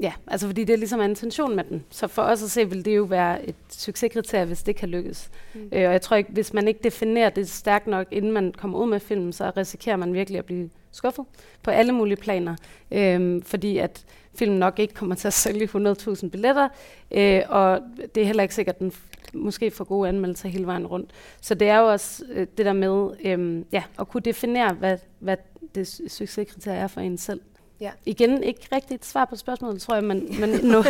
ja, 0.00 0.12
altså 0.26 0.46
fordi 0.46 0.64
det 0.64 0.72
er 0.72 0.76
ligesom 0.76 1.00
er 1.00 1.04
intention 1.04 1.56
med 1.56 1.64
den. 1.64 1.84
Så 1.90 2.06
for 2.06 2.22
os 2.22 2.42
at 2.42 2.50
se, 2.50 2.70
vil 2.70 2.84
det 2.84 2.96
jo 2.96 3.02
være 3.02 3.48
et 3.48 3.54
succeskriterie, 3.70 4.44
hvis 4.44 4.62
det 4.62 4.76
kan 4.76 4.88
lykkes. 4.88 5.30
Mm. 5.54 5.60
Øh, 5.60 5.86
og 5.86 5.92
jeg 5.92 6.00
tror 6.00 6.16
ikke, 6.16 6.32
hvis 6.32 6.52
man 6.52 6.68
ikke 6.68 6.80
definerer 6.84 7.30
det 7.30 7.48
stærkt 7.48 7.86
nok, 7.86 8.06
inden 8.10 8.32
man 8.32 8.52
kommer 8.52 8.78
ud 8.78 8.88
med 8.88 9.00
filmen, 9.00 9.32
så 9.32 9.52
risikerer 9.56 9.96
man 9.96 10.14
virkelig 10.14 10.38
at 10.38 10.44
blive 10.44 10.70
skuffet 10.92 11.24
på 11.62 11.70
alle 11.70 11.92
mulige 11.92 12.16
planer. 12.16 12.56
Øhm, 12.90 13.42
fordi 13.42 13.78
at 13.78 14.04
filmen 14.34 14.58
nok 14.58 14.78
ikke 14.78 14.94
kommer 14.94 15.14
til 15.14 15.26
at 15.26 15.32
sælge 15.32 15.66
100.000 15.66 16.28
billetter, 16.28 16.68
øh, 17.10 17.42
og 17.48 17.80
det 18.14 18.20
er 18.20 18.26
heller 18.26 18.42
ikke 18.42 18.54
sikkert, 18.54 18.74
at 18.74 18.80
den 18.80 18.92
måske 19.34 19.70
får 19.70 19.84
gode 19.84 20.08
anmeldelser 20.08 20.48
hele 20.48 20.66
vejen 20.66 20.86
rundt. 20.86 21.10
Så 21.40 21.54
det 21.54 21.68
er 21.68 21.78
jo 21.78 21.90
også 21.90 22.24
øh, 22.32 22.46
det 22.58 22.66
der 22.66 22.72
med 22.72 23.10
øhm, 23.24 23.64
ja, 23.72 23.82
at 24.00 24.08
kunne 24.08 24.20
definere, 24.20 24.72
hvad, 24.74 24.98
hvad 25.18 25.36
det 25.74 25.88
su- 25.88 26.08
succeskriterie 26.08 26.78
er 26.78 26.86
for 26.86 27.00
en 27.00 27.18
selv. 27.18 27.40
Ja. 27.80 27.90
Igen, 28.06 28.42
ikke 28.42 28.60
rigtigt 28.72 29.06
svar 29.06 29.24
på 29.24 29.36
spørgsmålet, 29.36 29.82
tror 29.82 29.94
jeg, 29.94 30.04
men, 30.04 30.40
men 30.40 30.50
nu. 30.72 30.82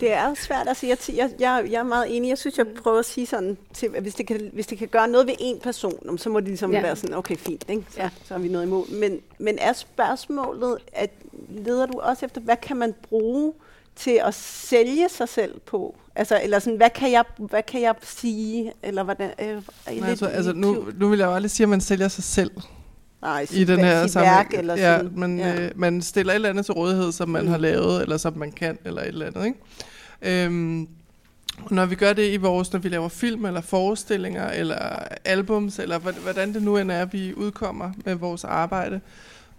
Det 0.00 0.12
er 0.12 0.28
jo 0.28 0.34
svært. 0.34 0.68
Altså, 0.68 0.86
jeg, 0.86 0.98
jeg, 1.16 1.30
jeg, 1.40 1.66
jeg 1.70 1.78
er 1.78 1.82
meget 1.82 2.16
enig. 2.16 2.28
Jeg 2.28 2.38
synes, 2.38 2.58
jeg 2.58 2.66
prøver 2.82 2.98
at 2.98 3.04
sige 3.04 3.26
sådan, 3.26 3.58
til, 3.74 3.90
at 3.94 4.02
hvis 4.02 4.14
det, 4.14 4.26
kan, 4.26 4.50
hvis 4.52 4.66
det 4.66 4.78
kan 4.78 4.88
gøre 4.88 5.08
noget 5.08 5.26
ved 5.26 5.34
en 5.40 5.60
person, 5.60 6.18
så 6.18 6.30
må 6.30 6.40
det 6.40 6.48
ligesom 6.48 6.72
Ja. 6.72 6.80
være 6.82 6.96
sådan, 6.96 7.16
okay, 7.16 7.36
fint, 7.36 7.64
ikke? 7.68 7.84
Så, 7.90 8.00
Ja. 8.00 8.10
så 8.24 8.34
har 8.34 8.40
vi 8.40 8.48
noget 8.48 8.64
imod. 8.66 8.90
Men, 9.00 9.20
men 9.38 9.58
er 9.58 9.72
spørgsmålet, 9.72 10.78
at 10.92 11.10
leder 11.48 11.86
du 11.86 11.98
også 12.00 12.26
efter, 12.26 12.40
hvad 12.40 12.56
kan 12.56 12.76
man 12.76 12.94
bruge 13.08 13.52
til 13.98 14.20
at 14.24 14.34
sælge 14.34 15.08
sig 15.08 15.28
selv 15.28 15.60
på? 15.66 15.96
Altså, 16.14 16.40
eller 16.42 16.58
sådan, 16.58 16.76
hvad 16.76 16.90
kan 16.90 17.12
jeg, 17.12 17.24
hvad 17.38 17.62
kan 17.62 17.80
jeg 17.82 17.94
sige? 18.02 18.72
Eller 18.82 19.02
hvordan, 19.02 19.30
øh, 19.40 19.46
er 19.46 19.52
Nej, 19.86 19.94
lidt 19.94 20.04
altså, 20.04 20.26
altså 20.26 20.52
nu, 20.52 20.86
nu 20.98 21.08
vil 21.08 21.18
jeg 21.18 21.26
jo 21.26 21.34
aldrig 21.34 21.50
sige, 21.50 21.64
at 21.64 21.68
man 21.68 21.80
sælger 21.80 22.08
sig 22.08 22.24
selv 22.24 22.50
Nej, 23.22 23.46
i 23.52 23.64
den 23.64 23.78
her 23.78 24.06
sammenhæng. 24.06 24.54
eller 24.54 24.76
ja, 24.76 24.96
sådan. 24.98 25.12
man, 25.18 25.38
ja. 25.38 25.60
Øh, 25.60 25.70
man 25.76 26.02
stiller 26.02 26.32
et 26.32 26.34
eller 26.34 26.48
andet 26.48 26.64
til 26.64 26.74
rådighed, 26.74 27.12
som 27.12 27.28
man 27.28 27.42
Mm. 27.44 27.50
har 27.50 27.58
lavet, 27.58 28.02
eller 28.02 28.16
som 28.16 28.36
man 28.38 28.52
kan, 28.52 28.78
eller 28.84 29.02
et 29.02 29.08
eller 29.08 29.26
andet. 29.26 29.46
Ikke? 29.46 30.44
Øhm, 30.44 30.88
når 31.70 31.86
vi 31.86 31.94
gør 31.94 32.12
det 32.12 32.32
i 32.32 32.36
vores, 32.36 32.72
når 32.72 32.80
vi 32.80 32.88
laver 32.88 33.08
film, 33.08 33.44
eller 33.44 33.60
forestillinger, 33.60 34.48
eller 34.50 34.78
albums, 35.24 35.78
eller 35.78 35.98
hvordan 35.98 36.54
det 36.54 36.62
nu 36.62 36.76
end 36.76 36.90
er, 36.90 37.04
vi 37.04 37.34
udkommer 37.34 37.90
med 38.04 38.14
vores 38.14 38.44
arbejde, 38.44 39.00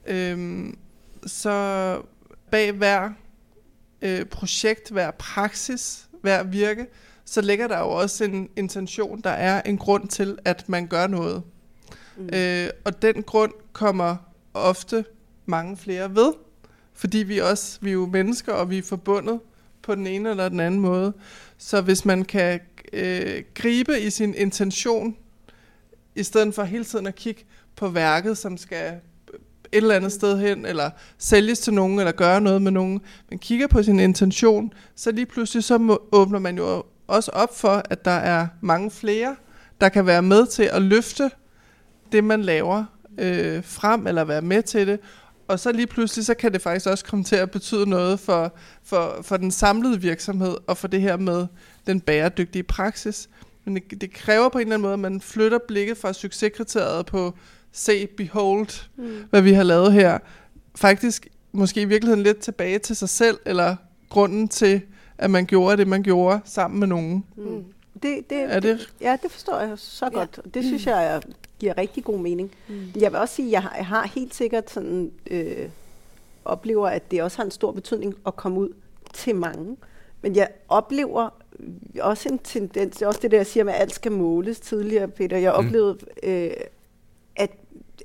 øhm, 0.08 0.78
så 1.28 1.98
bag 2.52 2.72
hver 2.72 3.10
øh, 4.02 4.26
projekt, 4.26 4.90
hver 4.90 5.12
praksis, 5.12 6.10
hver 6.22 6.44
virke, 6.44 6.88
så 7.26 7.42
ligger 7.42 7.68
der 7.68 7.80
jo 7.80 7.90
også 7.90 8.24
en 8.24 8.50
intention, 8.56 9.22
der 9.22 9.30
er 9.30 9.62
en 9.62 9.78
grund 9.78 10.08
til, 10.08 10.38
at 10.46 10.70
man 10.70 10.88
gør 10.88 11.08
noget. 11.08 11.44
Mm. 12.18 12.30
Øh, 12.34 12.70
og 12.86 13.02
den 13.02 13.24
grund 13.24 13.54
kommer 13.74 14.16
ofte 14.54 15.06
mange 15.46 15.78
flere 15.78 16.16
ved, 16.16 16.34
fordi 16.94 17.18
vi 17.18 17.38
også 17.38 17.78
vi 17.82 17.90
er 17.90 17.94
jo 17.94 18.06
mennesker, 18.06 18.54
og 18.54 18.70
vi 18.70 18.78
er 18.78 18.84
forbundet 18.84 19.40
på 19.82 19.96
den 19.96 20.08
ene 20.08 20.30
eller 20.30 20.50
den 20.50 20.60
anden 20.60 20.80
måde. 20.80 21.14
Så 21.58 21.82
hvis 21.82 22.06
man 22.06 22.26
kan 22.26 22.60
øh, 22.94 23.44
gribe 23.54 24.00
i 24.00 24.10
sin 24.10 24.36
intention, 24.36 25.18
i 26.16 26.24
stedet 26.24 26.56
for 26.56 26.64
hele 26.64 26.84
tiden 26.84 27.08
at 27.08 27.16
kigge 27.16 27.46
på 27.76 27.88
værket, 27.88 28.38
som 28.38 28.58
skal 28.58 29.00
et 29.72 29.78
eller 29.78 29.96
andet 29.96 30.12
sted 30.12 30.40
hen, 30.40 30.66
eller 30.66 30.90
sælges 31.18 31.60
til 31.60 31.74
nogen, 31.74 32.00
eller 32.00 32.12
gøre 32.12 32.42
noget 32.42 32.62
med 32.62 32.72
nogen, 32.72 33.02
men 33.30 33.40
kigger 33.40 33.68
på 33.68 33.84
sin 33.84 34.00
intention, 34.00 34.74
så 34.96 35.12
lige 35.12 35.26
pludselig 35.26 35.64
så 35.64 35.78
må, 35.78 36.02
åbner 36.12 36.40
man 36.40 36.58
jo 36.58 36.84
også 37.08 37.32
op 37.32 37.58
for, 37.58 37.82
at 37.90 38.06
der 38.06 38.12
er 38.12 38.48
mange 38.62 38.92
flere, 38.92 39.36
der 39.82 39.90
kan 39.90 40.06
være 40.06 40.22
med 40.22 40.46
til 40.46 40.64
at 40.64 40.82
løfte 40.82 41.32
det, 42.12 42.24
man 42.24 42.42
laver 42.42 42.86
øh, 43.18 43.64
frem, 43.64 44.08
eller 44.08 44.24
være 44.24 44.42
med 44.42 44.64
til 44.64 44.88
det. 44.88 45.00
Og 45.48 45.60
så 45.60 45.72
lige 45.72 45.88
pludselig, 45.88 46.26
så 46.26 46.34
kan 46.34 46.54
det 46.54 46.62
faktisk 46.62 46.88
også 46.88 47.06
komme 47.06 47.26
til 47.26 47.36
at 47.36 47.52
betyde 47.52 47.90
noget 47.90 48.20
for, 48.20 48.56
for, 48.84 49.20
for 49.22 49.38
den 49.38 49.52
samlede 49.52 50.02
virksomhed, 50.02 50.56
og 50.68 50.78
for 50.78 50.88
det 50.88 51.02
her 51.02 51.18
med 51.18 51.48
den 51.88 52.02
bæredygtige 52.02 52.64
praksis. 52.64 53.30
Men 53.66 53.76
det, 53.76 54.02
det 54.02 54.14
kræver 54.14 54.50
på 54.50 54.58
en 54.58 54.62
eller 54.62 54.74
anden 54.74 54.82
måde, 54.82 54.94
at 54.94 55.00
man 55.00 55.22
flytter 55.22 55.60
blikket 55.68 55.98
fra 55.98 56.14
succeskriteriet 56.14 57.06
på 57.06 57.34
se, 57.72 58.08
behold, 58.08 58.88
mm. 58.98 59.24
hvad 59.30 59.42
vi 59.42 59.54
har 59.54 59.64
lavet 59.64 59.94
her. 59.94 60.20
Faktisk 60.76 61.28
måske 61.52 61.82
i 61.82 61.86
virkeligheden 61.86 62.24
lidt 62.24 62.38
tilbage 62.40 62.80
til 62.80 62.96
sig 62.96 63.10
selv, 63.10 63.38
eller 63.46 63.76
grunden 64.10 64.48
til, 64.48 64.82
at 65.18 65.32
man 65.32 65.46
gjorde 65.46 65.78
det, 65.78 65.88
man 65.88 66.04
gjorde 66.04 66.40
sammen 66.46 66.80
med 66.80 66.88
nogen. 66.88 67.26
Mm. 67.36 67.64
Det, 68.04 68.30
det, 68.30 68.38
Er 68.42 68.60
det 68.60 68.94
Ja, 69.02 69.18
det 69.24 69.32
forstår 69.32 69.60
jeg 69.60 69.72
så 69.76 70.10
godt. 70.10 70.40
Og 70.46 70.54
det 70.54 70.64
synes 70.64 70.86
jeg 70.86 71.06
er, 71.06 71.20
giver 71.60 71.78
rigtig 71.78 72.04
god 72.04 72.20
mening. 72.20 72.52
Mm. 72.68 72.76
Jeg 72.96 73.12
vil 73.12 73.20
også 73.20 73.36
sige, 73.36 73.46
at 73.48 73.52
jeg 73.52 73.62
har, 73.62 73.76
jeg 73.78 73.86
har 73.86 74.08
helt 74.16 74.36
sikkert 74.36 74.70
sådan, 74.72 75.12
øh, 75.32 75.70
oplever, 76.46 76.88
at 76.88 77.12
det 77.12 77.24
også 77.24 77.38
har 77.38 77.44
en 77.44 77.52
stor 77.52 77.72
betydning 77.72 78.16
at 78.28 78.36
komme 78.36 78.60
ud 78.60 78.70
til 79.14 79.36
mange. 79.36 79.78
Men 80.22 80.36
jeg 80.36 80.48
oplever 80.70 81.30
også 82.02 82.30
en 82.30 82.38
tendens, 82.38 82.96
det 82.98 83.02
er 83.04 83.08
også 83.08 83.20
det 83.24 83.32
der, 83.32 83.38
jeg 83.38 83.48
siger 83.48 83.64
med, 83.64 83.74
at 83.74 83.82
alt 83.82 83.94
skal 83.96 84.12
måles 84.12 84.60
tidligere, 84.60 85.08
Peter. 85.08 85.38
Jeg 85.38 85.54
Mm. 85.60 85.66
oplevede, 85.66 85.98
øh, 86.24 86.52
at 87.36 87.52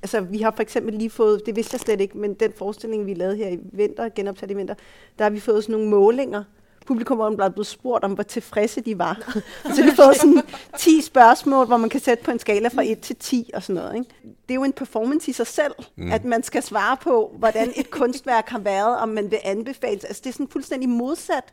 altså, 0.03 0.21
vi 0.21 0.39
har 0.39 0.51
for 0.57 0.63
eksempel 0.63 0.95
lige 0.95 1.11
fået, 1.11 1.43
det 1.47 1.57
vidste 1.57 1.75
jeg 1.75 1.81
slet 1.81 2.01
ikke, 2.01 2.19
men 2.19 2.35
den 2.35 2.53
forestilling, 2.57 3.07
vi 3.07 3.15
lavede 3.15 3.37
her 3.37 3.49
i 3.49 3.59
vinter, 3.73 4.09
genopsat 4.09 4.51
i 4.51 4.55
vinter, 4.55 4.75
der 5.19 5.25
har 5.25 5.31
vi 5.31 5.41
fået 5.41 5.65
sådan 5.65 5.73
nogle 5.73 5.89
målinger. 5.91 6.45
Publikum 6.87 7.21
er 7.21 7.49
blevet 7.49 7.67
spurgt 7.67 8.05
om, 8.05 8.13
hvor 8.13 8.23
tilfredse 8.23 8.81
de 8.81 8.99
var. 8.99 9.33
så 9.75 9.83
de 9.83 9.83
har 9.83 9.95
fået 9.95 10.17
sådan 10.17 10.43
10 10.79 11.01
spørgsmål, 11.03 11.67
hvor 11.67 11.77
man 11.77 11.91
kan 11.91 12.01
sætte 12.01 12.25
på 12.25 12.31
en 12.31 12.39
skala 12.39 12.69
fra 12.69 12.83
1 12.85 13.01
til 13.01 13.17
10 13.17 13.51
og 13.55 13.63
sådan 13.63 13.83
noget. 13.83 13.95
Ikke? 13.95 14.11
Det 14.23 14.51
er 14.51 14.55
jo 14.55 14.65
en 14.65 14.73
performance 14.73 15.31
i 15.31 15.33
sig 15.33 15.47
selv, 15.47 15.73
Mm. 15.97 16.13
at 16.13 16.25
man 16.25 16.43
skal 16.43 16.63
svare 16.63 16.97
på, 17.03 17.35
hvordan 17.39 17.73
et 17.77 17.91
kunstværk 17.91 18.49
har 18.49 18.59
været, 18.59 18.99
om 18.99 19.09
man 19.09 19.31
vil 19.31 19.39
anbefales. 19.45 20.05
Altså 20.05 20.21
det 20.25 20.31
er 20.31 20.33
sådan 20.33 20.49
fuldstændig 20.49 20.89
modsat, 20.89 21.45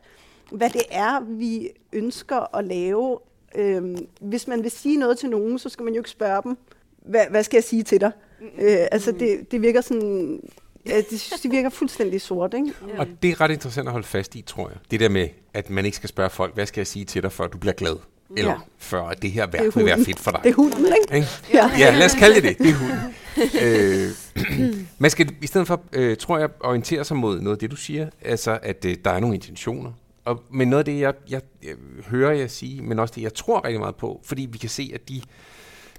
hvad 0.50 0.70
det 0.70 0.82
er, 0.90 1.20
vi 1.20 1.68
ønsker 1.92 2.56
at 2.56 2.64
lave. 2.64 3.18
Øhm, 3.54 3.96
hvis 4.20 4.48
man 4.48 4.62
vil 4.62 4.70
sige 4.70 4.96
noget 4.96 5.18
til 5.18 5.30
nogen, 5.30 5.58
så 5.58 5.68
skal 5.68 5.84
man 5.84 5.94
jo 5.94 6.00
ikke 6.00 6.10
spørge 6.10 6.42
dem, 6.42 6.56
hvad, 7.06 7.24
hvad 7.30 7.42
skal 7.44 7.56
jeg 7.56 7.64
sige 7.64 7.82
til 7.82 8.00
dig? 8.00 8.10
Øh, 8.58 8.76
altså 8.92 9.12
det, 9.12 9.38
det 9.50 9.62
virker 9.62 9.80
sådan, 9.80 10.40
ja, 10.86 10.96
det, 11.10 11.20
synes, 11.20 11.40
det 11.40 11.50
virker 11.50 11.70
fuldstændig 11.80 12.20
sort, 12.20 12.54
ikke? 12.54 12.72
Og 12.98 13.06
det 13.22 13.30
er 13.30 13.40
ret 13.40 13.50
interessant 13.50 13.88
at 13.88 13.92
holde 13.92 14.06
fast 14.06 14.34
i, 14.34 14.42
tror 14.42 14.68
jeg. 14.68 14.78
Det 14.90 15.00
der 15.00 15.08
med, 15.08 15.28
at 15.54 15.70
man 15.70 15.84
ikke 15.84 15.96
skal 15.96 16.08
spørge 16.08 16.30
folk, 16.30 16.54
hvad 16.54 16.66
skal 16.66 16.80
jeg 16.80 16.86
sige 16.86 17.04
til 17.04 17.22
dig, 17.22 17.32
før 17.32 17.46
du 17.46 17.58
bliver 17.58 17.74
glad? 17.74 17.96
Eller 18.36 18.50
Ja. 18.50 18.56
før 18.78 19.02
at 19.02 19.22
det 19.22 19.30
her 19.30 19.46
Det 19.46 19.60
er 19.60 19.62
værk 19.62 19.76
vil 19.76 19.84
være 19.86 20.04
fedt 20.04 20.18
for 20.18 20.30
dig. 20.30 20.40
Det 20.44 20.50
er 20.50 20.54
hunden, 20.54 20.84
ikke? 20.86 21.14
Ikke? 21.16 21.28
Ja. 21.54 21.70
Ja, 21.78 21.96
lad 21.98 22.06
os 22.06 22.14
kalde 22.14 22.34
det 22.34 22.42
det. 22.42 22.58
Det 22.58 22.68
er 22.68 22.74
hunden. 22.74 23.14
øh, 24.68 24.74
man 24.98 25.10
skal 25.10 25.34
i 25.42 25.46
stedet 25.46 25.66
for, 25.66 25.82
øh, 25.92 26.16
tror 26.16 26.38
jeg, 26.38 26.48
orientere 26.60 27.04
sig 27.04 27.16
mod 27.16 27.40
noget 27.40 27.56
af 27.56 27.60
det, 27.60 27.70
du 27.70 27.76
siger. 27.76 28.08
Altså, 28.24 28.58
at 28.62 28.84
øh, 28.84 28.96
der 29.04 29.10
er 29.10 29.20
nogle 29.20 29.36
intentioner. 29.36 29.92
Og, 30.24 30.42
men 30.50 30.68
noget 30.68 30.78
af 30.78 30.84
det, 30.84 31.00
jeg, 31.00 31.14
jeg, 31.30 31.40
jeg 31.62 31.74
hører 32.06 32.32
jeg 32.32 32.50
sige, 32.50 32.82
men 32.82 32.98
også 32.98 33.14
det, 33.16 33.22
jeg 33.22 33.34
tror 33.34 33.64
rigtig 33.64 33.80
meget 33.80 33.96
på, 33.96 34.20
fordi 34.24 34.48
vi 34.52 34.58
kan 34.58 34.68
se, 34.70 34.90
at 34.94 35.08
de 35.08 35.20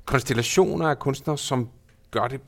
konstellationer 0.06 0.88
af 0.88 1.00
kunstnere, 1.00 1.38
som 1.38 1.70
gør 2.12 2.28
det 2.28 2.42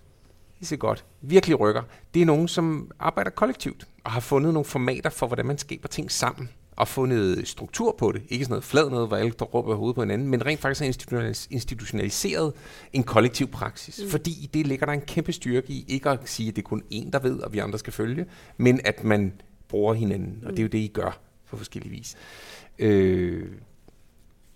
så 0.61 0.77
godt, 0.77 1.05
virkelig 1.21 1.59
rykker, 1.59 1.81
det 2.13 2.21
er 2.21 2.25
nogen, 2.25 2.47
som 2.47 2.91
arbejder 2.99 3.31
kollektivt 3.31 3.87
og 4.03 4.11
har 4.11 4.19
fundet 4.19 4.53
nogle 4.53 4.65
formater 4.65 5.09
for, 5.09 5.27
hvordan 5.27 5.45
man 5.45 5.57
skaber 5.57 5.87
ting 5.87 6.11
sammen. 6.11 6.49
og 6.75 6.87
fundet 6.87 7.47
struktur 7.47 7.95
på 7.97 8.11
det. 8.11 8.21
Ikke 8.29 8.45
sådan 8.45 8.51
noget 8.51 8.63
flad 8.63 8.89
noget, 8.89 9.07
hvor 9.07 9.17
alle 9.17 9.31
der 9.39 9.45
råber 9.45 9.75
hovedet 9.75 9.95
på 9.95 10.01
hinanden, 10.01 10.27
men 10.27 10.45
rent 10.45 10.61
faktisk 10.61 11.11
har 11.11 11.45
institutionaliseret 11.51 12.53
en 12.93 13.03
kollektiv 13.03 13.47
praksis. 13.47 13.99
Mm. 14.03 14.09
Fordi 14.09 14.31
i 14.31 14.49
det 14.53 14.67
ligger 14.67 14.85
der 14.85 14.93
en 14.93 15.01
kæmpe 15.01 15.31
styrke 15.31 15.73
i 15.73 15.85
ikke 15.87 16.09
at 16.09 16.19
sige, 16.25 16.49
at 16.49 16.55
det 16.55 16.61
er 16.61 16.67
kun 16.67 16.83
én, 16.93 17.09
der 17.09 17.19
ved, 17.19 17.39
og 17.39 17.53
vi 17.53 17.59
andre 17.59 17.79
skal 17.79 17.93
følge, 17.93 18.25
men 18.57 18.79
at 18.85 19.03
man 19.03 19.33
bruger 19.67 19.93
hinanden, 19.93 20.43
og 20.45 20.51
det 20.51 20.59
er 20.59 20.63
jo 20.63 20.69
det, 20.69 20.77
I 20.77 20.91
gør 20.93 21.19
på 21.49 21.57
forskellige 21.57 21.91
vis. 21.91 22.15
Øh, 22.79 23.47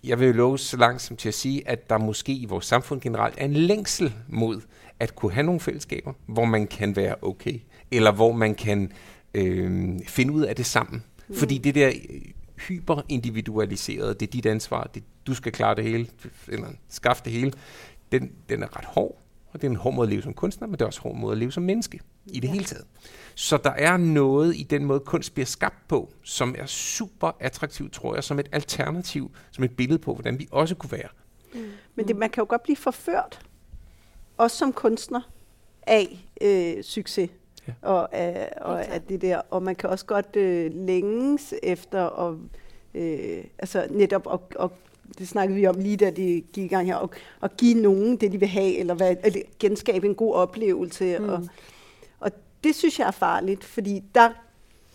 jeg 0.04 0.20
vil 0.20 0.26
jo 0.26 0.32
love 0.32 0.58
så 0.58 0.76
langt 0.76 1.02
som 1.02 1.16
til 1.16 1.28
at 1.28 1.34
sige, 1.34 1.68
at 1.68 1.90
der 1.90 1.98
måske 1.98 2.32
i 2.32 2.44
vores 2.44 2.66
samfund 2.66 3.00
generelt 3.00 3.34
er 3.38 3.44
en 3.44 3.52
længsel 3.54 4.14
mod 4.28 4.60
at 5.00 5.14
kunne 5.14 5.32
have 5.32 5.46
nogle 5.46 5.60
fællesskaber, 5.60 6.12
hvor 6.26 6.44
man 6.44 6.66
kan 6.66 6.96
være 6.96 7.14
okay, 7.22 7.60
eller 7.90 8.12
hvor 8.12 8.32
man 8.32 8.54
kan 8.54 8.92
øh, 9.34 10.00
finde 10.06 10.32
ud 10.32 10.42
af 10.42 10.56
det 10.56 10.66
sammen. 10.66 11.04
Mm. 11.28 11.34
Fordi 11.34 11.58
det 11.58 11.74
der 11.74 11.88
øh, 11.88 12.20
hyperindividualiserede, 12.68 14.14
det 14.14 14.22
er 14.22 14.30
dit 14.30 14.46
ansvar, 14.46 14.90
det, 14.94 15.02
du 15.26 15.34
skal 15.34 15.52
klare 15.52 15.74
det 15.74 15.84
hele, 15.84 16.06
eller 16.48 16.68
skaffe 16.88 17.22
det 17.24 17.32
hele, 17.32 17.52
den, 18.12 18.32
den 18.48 18.62
er 18.62 18.76
ret 18.76 18.84
hård, 18.84 19.18
og 19.52 19.60
det 19.60 19.66
er 19.66 19.70
en 19.70 19.76
hård 19.76 19.94
måde 19.94 20.06
at 20.06 20.10
leve 20.10 20.22
som 20.22 20.34
kunstner, 20.34 20.68
men 20.68 20.72
det 20.72 20.80
er 20.80 20.86
også 20.86 21.00
en 21.00 21.02
hård 21.02 21.16
måde 21.16 21.32
at 21.32 21.38
leve 21.38 21.52
som 21.52 21.62
menneske 21.62 22.00
i 22.26 22.40
det 22.40 22.48
ja. 22.48 22.52
hele 22.52 22.64
taget. 22.64 22.84
Så 23.40 23.56
der 23.56 23.70
er 23.70 23.96
noget 23.96 24.56
i 24.56 24.62
den 24.62 24.84
måde, 24.84 25.00
kunst 25.00 25.34
bliver 25.34 25.46
skabt 25.46 25.88
på, 25.88 26.08
som 26.22 26.54
er 26.58 26.66
super 26.66 27.36
attraktivt, 27.40 27.92
tror 27.92 28.14
jeg, 28.14 28.24
som 28.24 28.38
et 28.38 28.48
alternativ, 28.52 29.30
som 29.50 29.64
et 29.64 29.76
billede 29.76 29.98
på, 29.98 30.14
hvordan 30.14 30.38
vi 30.38 30.48
også 30.50 30.74
kunne 30.74 30.92
være. 30.92 31.08
Mm. 31.54 31.60
Men 31.94 32.08
det, 32.08 32.16
man 32.16 32.30
kan 32.30 32.42
jo 32.42 32.46
godt 32.48 32.62
blive 32.62 32.76
forført, 32.76 33.40
også 34.36 34.56
som 34.56 34.72
kunstner, 34.72 35.20
af 35.82 36.26
øh, 36.40 36.82
succes. 36.82 37.30
Ja. 37.68 37.72
Og, 37.82 38.14
af, 38.14 38.52
og 38.60 38.84
af 38.84 39.02
det 39.02 39.22
der. 39.22 39.40
Og 39.50 39.62
man 39.62 39.76
kan 39.76 39.90
også 39.90 40.06
godt 40.06 40.36
øh, 40.36 40.70
længes 40.74 41.54
efter 41.62 42.28
at, 42.28 42.34
øh, 42.94 43.44
altså 43.58 43.86
netop 43.90 44.32
at, 44.32 44.64
at 44.64 44.70
det 45.18 45.28
snakkede 45.28 45.58
vi 45.58 45.66
om 45.66 45.78
lige 45.78 45.96
da 45.96 46.10
det 46.10 46.52
gik 46.52 46.64
i 46.64 46.68
gang 46.68 46.86
her, 46.86 46.96
at, 46.96 47.10
at 47.42 47.56
give 47.56 47.82
nogen 47.82 48.16
det, 48.16 48.32
de 48.32 48.38
vil 48.38 48.48
have, 48.48 48.76
eller, 48.76 48.94
hvad, 48.94 49.16
eller 49.24 49.40
genskabe 49.58 50.06
en 50.06 50.14
god 50.14 50.34
oplevelse. 50.34 51.18
Mm. 51.18 51.28
Og, 51.28 51.34
og 51.34 51.48
det 52.64 52.74
synes 52.74 52.98
jeg 52.98 53.06
er 53.06 53.10
farligt, 53.10 53.64
fordi 53.64 54.02
der, 54.14 54.30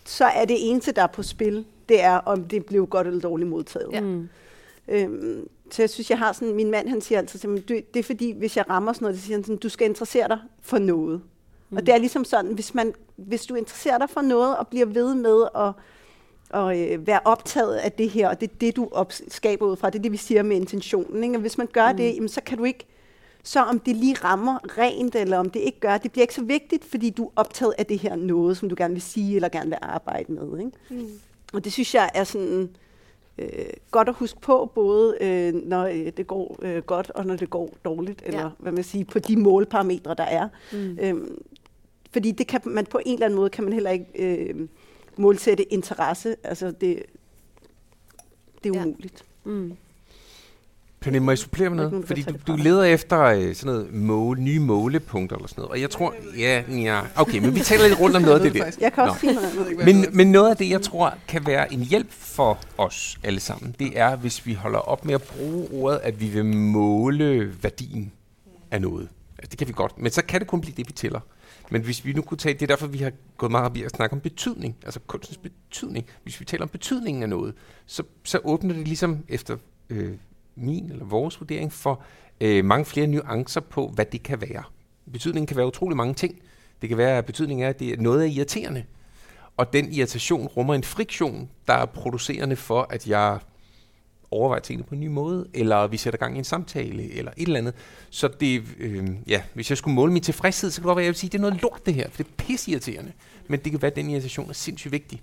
så 0.05 0.25
er 0.25 0.45
det 0.45 0.69
eneste, 0.69 0.91
der 0.91 1.01
er 1.01 1.07
på 1.07 1.23
spil, 1.23 1.65
det 1.89 2.01
er, 2.01 2.15
om 2.15 2.43
det 2.43 2.65
blev 2.65 2.87
godt 2.87 3.07
eller 3.07 3.19
dårligt 3.19 3.49
modtaget. 3.49 3.89
Ja. 3.91 4.01
Mm. 4.01 4.29
Øhm, 4.87 5.49
så 5.71 5.81
jeg 5.81 5.89
synes, 5.89 6.09
jeg 6.09 6.17
har 6.17 6.33
sådan, 6.33 6.55
min 6.55 6.71
mand 6.71 6.89
han 6.89 7.01
siger 7.01 7.19
altid, 7.19 7.45
at 7.45 7.67
det, 7.67 7.93
det 7.93 7.99
er 7.99 8.03
fordi, 8.03 8.31
hvis 8.31 8.57
jeg 8.57 8.69
rammer 8.69 8.93
sådan 8.93 9.05
noget, 9.05 9.19
så 9.19 9.25
siger 9.25 9.37
han 9.37 9.43
sådan, 9.43 9.57
du 9.57 9.69
skal 9.69 9.87
interessere 9.87 10.27
dig 10.27 10.39
for 10.61 10.77
noget. 10.77 11.21
Mm. 11.69 11.77
Og 11.77 11.85
det 11.85 11.93
er 11.93 11.97
ligesom 11.97 12.25
sådan, 12.25 12.53
hvis, 12.53 12.73
man, 12.73 12.93
hvis 13.15 13.45
du 13.45 13.55
interesserer 13.55 13.97
dig 13.97 14.09
for 14.09 14.21
noget, 14.21 14.57
og 14.57 14.67
bliver 14.67 14.85
ved 14.85 15.15
med 15.15 15.47
at 15.55 15.71
og 16.49 16.81
øh, 16.81 17.07
være 17.07 17.19
optaget 17.25 17.75
af 17.75 17.91
det 17.91 18.09
her, 18.09 18.29
og 18.29 18.41
det 18.41 18.51
er 18.51 18.55
det, 18.61 18.75
du 18.75 18.89
op- 18.91 19.13
skaber 19.27 19.65
ud 19.65 19.75
fra. 19.75 19.89
Det 19.89 19.99
er 19.99 20.01
det, 20.01 20.11
vi 20.11 20.17
siger 20.17 20.43
med 20.43 20.55
intentionen. 20.55 21.23
Ikke? 21.23 21.35
Og 21.35 21.41
hvis 21.41 21.57
man 21.57 21.67
gør 21.67 21.91
mm. 21.91 21.97
det, 21.97 22.15
jamen, 22.15 22.29
så 22.29 22.41
kan 22.41 22.57
du 22.57 22.63
ikke, 22.63 22.85
så 23.45 23.63
om 23.63 23.79
det 23.79 23.95
lige 23.95 24.15
rammer 24.23 24.77
rent, 24.77 25.15
eller 25.15 25.37
om 25.37 25.49
det 25.49 25.59
ikke 25.59 25.79
gør, 25.79 25.97
det 25.97 26.11
bliver 26.11 26.23
ikke 26.23 26.33
så 26.33 26.43
vigtigt, 26.43 26.85
fordi 26.85 27.09
du 27.09 27.25
er 27.25 27.31
optaget 27.35 27.73
af 27.77 27.85
det 27.85 27.99
her 27.99 28.15
noget, 28.15 28.57
som 28.57 28.69
du 28.69 28.75
gerne 28.77 28.93
vil 28.93 29.01
sige, 29.01 29.35
eller 29.35 29.49
gerne 29.49 29.69
vil 29.69 29.77
arbejde 29.81 30.31
med. 30.33 30.59
Ikke? 30.59 30.71
Mm. 30.89 31.09
Og 31.53 31.63
det 31.63 31.73
synes 31.73 31.95
jeg 31.95 32.09
er 32.13 32.23
sådan 32.23 32.69
øh, 33.37 33.49
godt 33.91 34.09
at 34.09 34.15
huske 34.15 34.39
på, 34.41 34.71
både 34.75 35.17
øh, 35.21 35.53
når 35.53 35.85
øh, 35.85 36.11
det 36.17 36.27
går 36.27 36.59
øh, 36.61 36.83
godt, 36.83 37.09
og 37.09 37.25
når 37.25 37.35
det 37.35 37.49
går 37.49 37.69
dårligt, 37.85 38.21
eller 38.25 38.41
ja. 38.41 38.49
hvad 38.59 38.71
man 38.71 38.83
siger, 38.83 39.05
på 39.05 39.19
de 39.19 39.37
målparametre, 39.37 40.13
der 40.13 40.23
er. 40.23 40.49
Mm. 40.73 40.97
Øhm, 41.01 41.41
fordi 42.11 42.31
det 42.31 42.47
kan 42.47 42.61
man 42.65 42.85
på 42.85 42.99
en 43.05 43.13
eller 43.13 43.25
anden 43.25 43.37
måde, 43.37 43.49
kan 43.49 43.63
man 43.63 43.73
heller 43.73 43.91
ikke... 43.91 44.05
Øh, 44.15 44.67
målsætte 45.17 45.73
interesse. 45.73 46.35
Altså, 46.43 46.71
det, 46.71 47.03
det 48.63 48.75
er 48.75 48.85
umuligt. 48.85 49.25
Ja. 49.45 49.51
Mm. 49.51 49.73
Pernille, 51.05 51.23
må 51.25 51.31
jeg 51.31 51.37
supplere 51.37 51.69
med 51.69 51.77
noget? 51.77 52.07
Fordi 52.07 52.21
du, 52.21 52.33
du 52.47 52.55
leder 52.55 52.83
efter 52.83 53.21
øh, 53.21 53.55
sådan 53.55 53.73
noget 53.73 53.93
mål, 53.93 54.39
nye 54.39 54.59
målepunkter 54.59 55.35
eller 55.35 55.47
sådan 55.47 55.61
noget. 55.61 55.71
Og 55.71 55.81
jeg 55.81 55.89
tror, 55.89 56.13
ja, 56.37 56.63
ja, 56.69 57.01
okay, 57.15 57.39
men 57.39 57.55
vi 57.55 57.59
taler 57.59 57.87
lidt 57.87 57.99
rundt 57.99 58.15
om 58.15 58.21
noget 58.21 58.35
af 58.35 58.51
det 58.51 58.53
der. 58.53 58.71
Jeg 58.79 58.93
kan 58.93 59.03
også 59.03 59.25
noget. 59.25 59.85
Men, 59.85 60.05
men 60.13 60.31
noget 60.31 60.49
af 60.49 60.57
det, 60.57 60.69
jeg 60.69 60.81
tror, 60.81 61.13
kan 61.27 61.45
være 61.45 61.73
en 61.73 61.81
hjælp 61.81 62.11
for 62.11 62.59
os 62.77 63.17
alle 63.23 63.39
sammen, 63.39 63.75
det 63.79 63.99
er, 63.99 64.15
hvis 64.15 64.45
vi 64.45 64.53
holder 64.53 64.79
op 64.79 65.05
med 65.05 65.13
at 65.13 65.21
bruge 65.21 65.67
ordet, 65.71 65.99
at 66.03 66.21
vi 66.21 66.27
vil 66.27 66.45
måle 66.45 67.53
værdien 67.63 68.11
af 68.71 68.81
noget. 68.81 69.07
Altså, 69.37 69.49
det 69.49 69.57
kan 69.57 69.67
vi 69.67 69.73
godt, 69.75 69.97
men 69.97 70.11
så 70.11 70.25
kan 70.25 70.39
det 70.39 70.47
kun 70.47 70.61
blive 70.61 70.73
det, 70.77 70.87
vi 70.87 70.93
tæller. 70.93 71.19
Men 71.71 71.81
hvis 71.81 72.05
vi 72.05 72.13
nu 72.13 72.21
kunne 72.21 72.37
tage, 72.37 72.53
det 72.53 72.61
er 72.61 72.67
derfor, 72.67 72.87
vi 72.87 72.97
har 72.97 73.11
gået 73.37 73.51
meget 73.51 73.65
op 73.65 73.77
i 73.77 73.83
at 73.83 73.91
snakke 73.91 74.13
om 74.13 74.19
betydning, 74.19 74.75
altså 74.83 74.99
kunstens 75.07 75.37
betydning. 75.37 76.05
Hvis 76.23 76.39
vi 76.39 76.45
taler 76.45 76.63
om 76.63 76.69
betydningen 76.69 77.23
af 77.23 77.29
noget, 77.29 77.53
så, 77.85 78.03
så 78.23 78.39
åbner 78.43 78.73
det 78.73 78.87
ligesom 78.87 79.23
efter 79.27 79.57
øh, 79.89 80.11
min 80.55 80.91
eller 80.91 81.05
vores 81.05 81.39
vurdering 81.39 81.73
for 81.73 82.03
øh, 82.41 82.65
mange 82.65 82.85
flere 82.85 83.07
nuancer 83.07 83.61
på, 83.61 83.87
hvad 83.87 84.05
det 84.05 84.23
kan 84.23 84.41
være. 84.41 84.63
Betydningen 85.11 85.47
kan 85.47 85.57
være 85.57 85.67
utrolig 85.67 85.97
mange 85.97 86.13
ting. 86.13 86.41
Det 86.81 86.89
kan 86.89 86.97
være, 86.97 87.17
at 87.17 87.25
betydningen 87.25 87.65
er, 87.65 87.69
at 87.69 87.79
det 87.79 87.93
er 87.93 87.97
noget 87.97 88.21
er 88.21 88.25
irriterende. 88.25 88.83
Og 89.57 89.73
den 89.73 89.93
irritation 89.93 90.47
rummer 90.47 90.73
en 90.73 90.83
friktion, 90.83 91.49
der 91.67 91.73
er 91.73 91.85
producerende 91.85 92.55
for, 92.55 92.87
at 92.89 93.07
jeg 93.07 93.39
overvejer 94.31 94.61
tingene 94.61 94.87
på 94.87 94.95
en 94.95 95.01
ny 95.01 95.07
måde, 95.07 95.47
eller 95.53 95.87
vi 95.87 95.97
sætter 95.97 96.17
gang 96.17 96.35
i 96.35 96.37
en 96.37 96.43
samtale, 96.43 97.11
eller 97.11 97.31
et 97.37 97.47
eller 97.47 97.59
andet. 97.59 97.73
Så 98.09 98.27
det, 98.39 98.63
øh, 98.79 99.09
ja, 99.27 99.41
hvis 99.53 99.69
jeg 99.69 99.77
skulle 99.77 99.95
måle 99.95 100.13
min 100.13 100.23
tilfredshed, 100.23 100.71
så 100.71 100.81
kunne 100.81 100.83
det 100.83 100.87
godt 100.87 100.95
være, 100.95 101.03
at 101.03 101.05
jeg 101.05 101.09
ville 101.09 101.19
sige, 101.19 101.27
at 101.27 101.31
det 101.31 101.37
er 101.37 101.41
noget 101.41 101.61
lort 101.61 101.85
det 101.85 101.93
her, 101.93 102.09
for 102.09 102.23
det 102.23 102.29
er 102.29 102.35
pissirriterende. 102.37 103.11
Men 103.47 103.59
det 103.59 103.71
kan 103.71 103.81
være, 103.81 103.91
at 103.91 103.95
den 103.95 104.09
irritation 104.09 104.49
er 104.49 104.53
sindssygt 104.53 104.91
vigtig. 104.91 105.21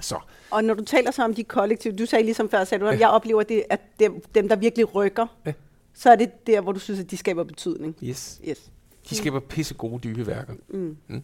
Så. 0.00 0.20
Og 0.50 0.64
når 0.64 0.74
du 0.74 0.84
taler 0.84 1.10
så 1.10 1.24
om 1.24 1.34
de 1.34 1.44
kollektive, 1.44 1.96
du 1.96 2.06
sagde 2.06 2.24
ligesom 2.24 2.50
før, 2.50 2.64
sagde 2.64 2.84
du, 2.84 2.88
at 2.88 2.94
ja. 2.94 3.00
jeg 3.00 3.08
oplever, 3.08 3.42
det, 3.42 3.64
at 3.70 3.80
dem, 4.00 4.22
dem, 4.34 4.48
der 4.48 4.56
virkelig 4.56 4.94
rykker, 4.94 5.26
ja. 5.46 5.52
så 5.94 6.10
er 6.10 6.16
det 6.16 6.46
der, 6.46 6.60
hvor 6.60 6.72
du 6.72 6.78
synes, 6.78 7.00
at 7.00 7.10
de 7.10 7.16
skaber 7.16 7.44
betydning. 7.44 7.96
Yes. 8.02 8.40
yes. 8.48 8.70
De 9.10 9.14
skaber 9.14 9.40
pisse 9.40 9.74
gode 9.74 10.00
dybe 10.00 10.26
værker. 10.26 10.54
Mm. 10.68 10.96
Mm. 11.08 11.22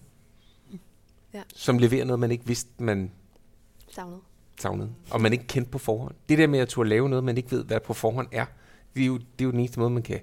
Ja. 1.34 1.42
Som 1.54 1.78
leverer 1.78 2.04
noget, 2.04 2.20
man 2.20 2.30
ikke 2.30 2.46
vidste, 2.46 2.70
man 2.78 3.10
savnede 3.90 4.20
savnet, 4.62 4.90
og 5.10 5.20
man 5.20 5.32
ikke 5.32 5.46
kendte 5.46 5.70
på 5.70 5.78
forhånd. 5.78 6.14
Det 6.28 6.38
der 6.38 6.46
med 6.46 6.58
at 6.58 6.68
turde 6.68 6.88
lave 6.88 7.08
noget, 7.08 7.24
man 7.24 7.36
ikke 7.36 7.50
ved, 7.50 7.64
hvad 7.64 7.80
på 7.80 7.94
forhånd 7.94 8.28
er, 8.32 8.46
det 8.94 9.02
er 9.02 9.06
jo, 9.06 9.18
det 9.18 9.40
er 9.40 9.44
jo 9.44 9.50
den 9.50 9.58
eneste 9.58 9.80
måde, 9.80 9.90
man 9.90 10.02
kan... 10.02 10.20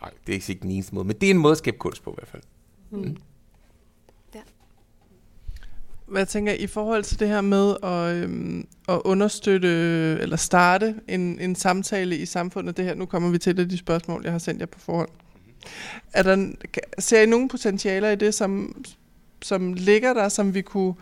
Nej, 0.00 0.10
det 0.26 0.34
er 0.34 0.50
ikke 0.50 0.62
den 0.62 0.70
eneste 0.70 0.94
måde, 0.94 1.06
men 1.06 1.16
det 1.16 1.26
er 1.26 1.30
en 1.30 1.38
måde 1.38 1.52
at 1.52 1.58
skabe 1.58 1.76
kunst 1.78 2.02
på 2.02 2.10
i 2.10 2.14
hvert 2.14 2.28
fald. 2.28 2.42
Mm. 2.90 2.98
Mm. 2.98 3.16
Hvad 6.14 6.26
tænker 6.26 6.52
I 6.52 6.66
forhold 6.66 7.04
til 7.04 7.20
det 7.20 7.28
her 7.28 7.40
med 7.40 7.76
at, 7.82 8.14
øhm, 8.16 8.66
at 8.88 9.00
understøtte 9.04 9.68
eller 10.20 10.36
starte 10.36 10.94
en, 11.08 11.40
en 11.40 11.54
samtale 11.54 12.16
i 12.16 12.26
samfundet? 12.26 12.76
Det 12.76 12.84
her, 12.84 12.94
nu 12.94 13.06
kommer 13.06 13.30
vi 13.30 13.38
til 13.38 13.56
det, 13.56 13.70
de 13.70 13.78
spørgsmål, 13.78 14.20
jeg 14.24 14.32
har 14.32 14.38
sendt 14.38 14.60
jer 14.60 14.66
på 14.66 14.78
forhånd. 14.78 15.08
Er 16.12 16.22
der, 16.22 16.52
ser 16.98 17.22
I 17.22 17.26
nogle 17.26 17.48
potentialer 17.48 18.10
i 18.10 18.16
det, 18.16 18.34
som, 18.34 18.82
som 19.42 19.72
ligger 19.72 20.14
der, 20.14 20.28
som 20.28 20.54
vi 20.54 20.62
kunne 20.62 20.94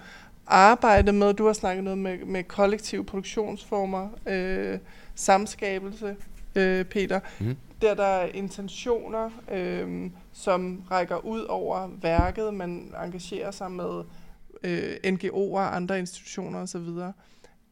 arbejde 0.47 1.13
med, 1.13 1.35
du 1.35 1.47
har 1.47 1.53
snakket 1.53 1.85
noget 1.85 1.99
med, 1.99 2.19
med 2.19 2.45
kollektive 2.45 3.05
produktionsformer, 3.05 4.09
øh, 4.27 4.79
samskabelse, 5.15 6.17
øh, 6.55 6.85
Peter. 6.85 7.21
Mm. 7.41 7.57
Der 7.83 7.95
der 7.95 8.05
er 8.05 8.27
intentioner, 8.35 9.31
øh, 9.53 10.11
som 10.33 10.83
rækker 10.91 11.25
ud 11.25 11.41
over 11.41 11.89
værket, 12.03 12.55
man 12.55 12.95
engagerer 13.05 13.51
sig 13.51 13.71
med 13.71 14.03
øh, 14.65 14.97
NGO'er 15.07 15.33
og 15.35 15.77
andre 15.77 15.99
institutioner 15.99 16.59
osv. 16.59 16.89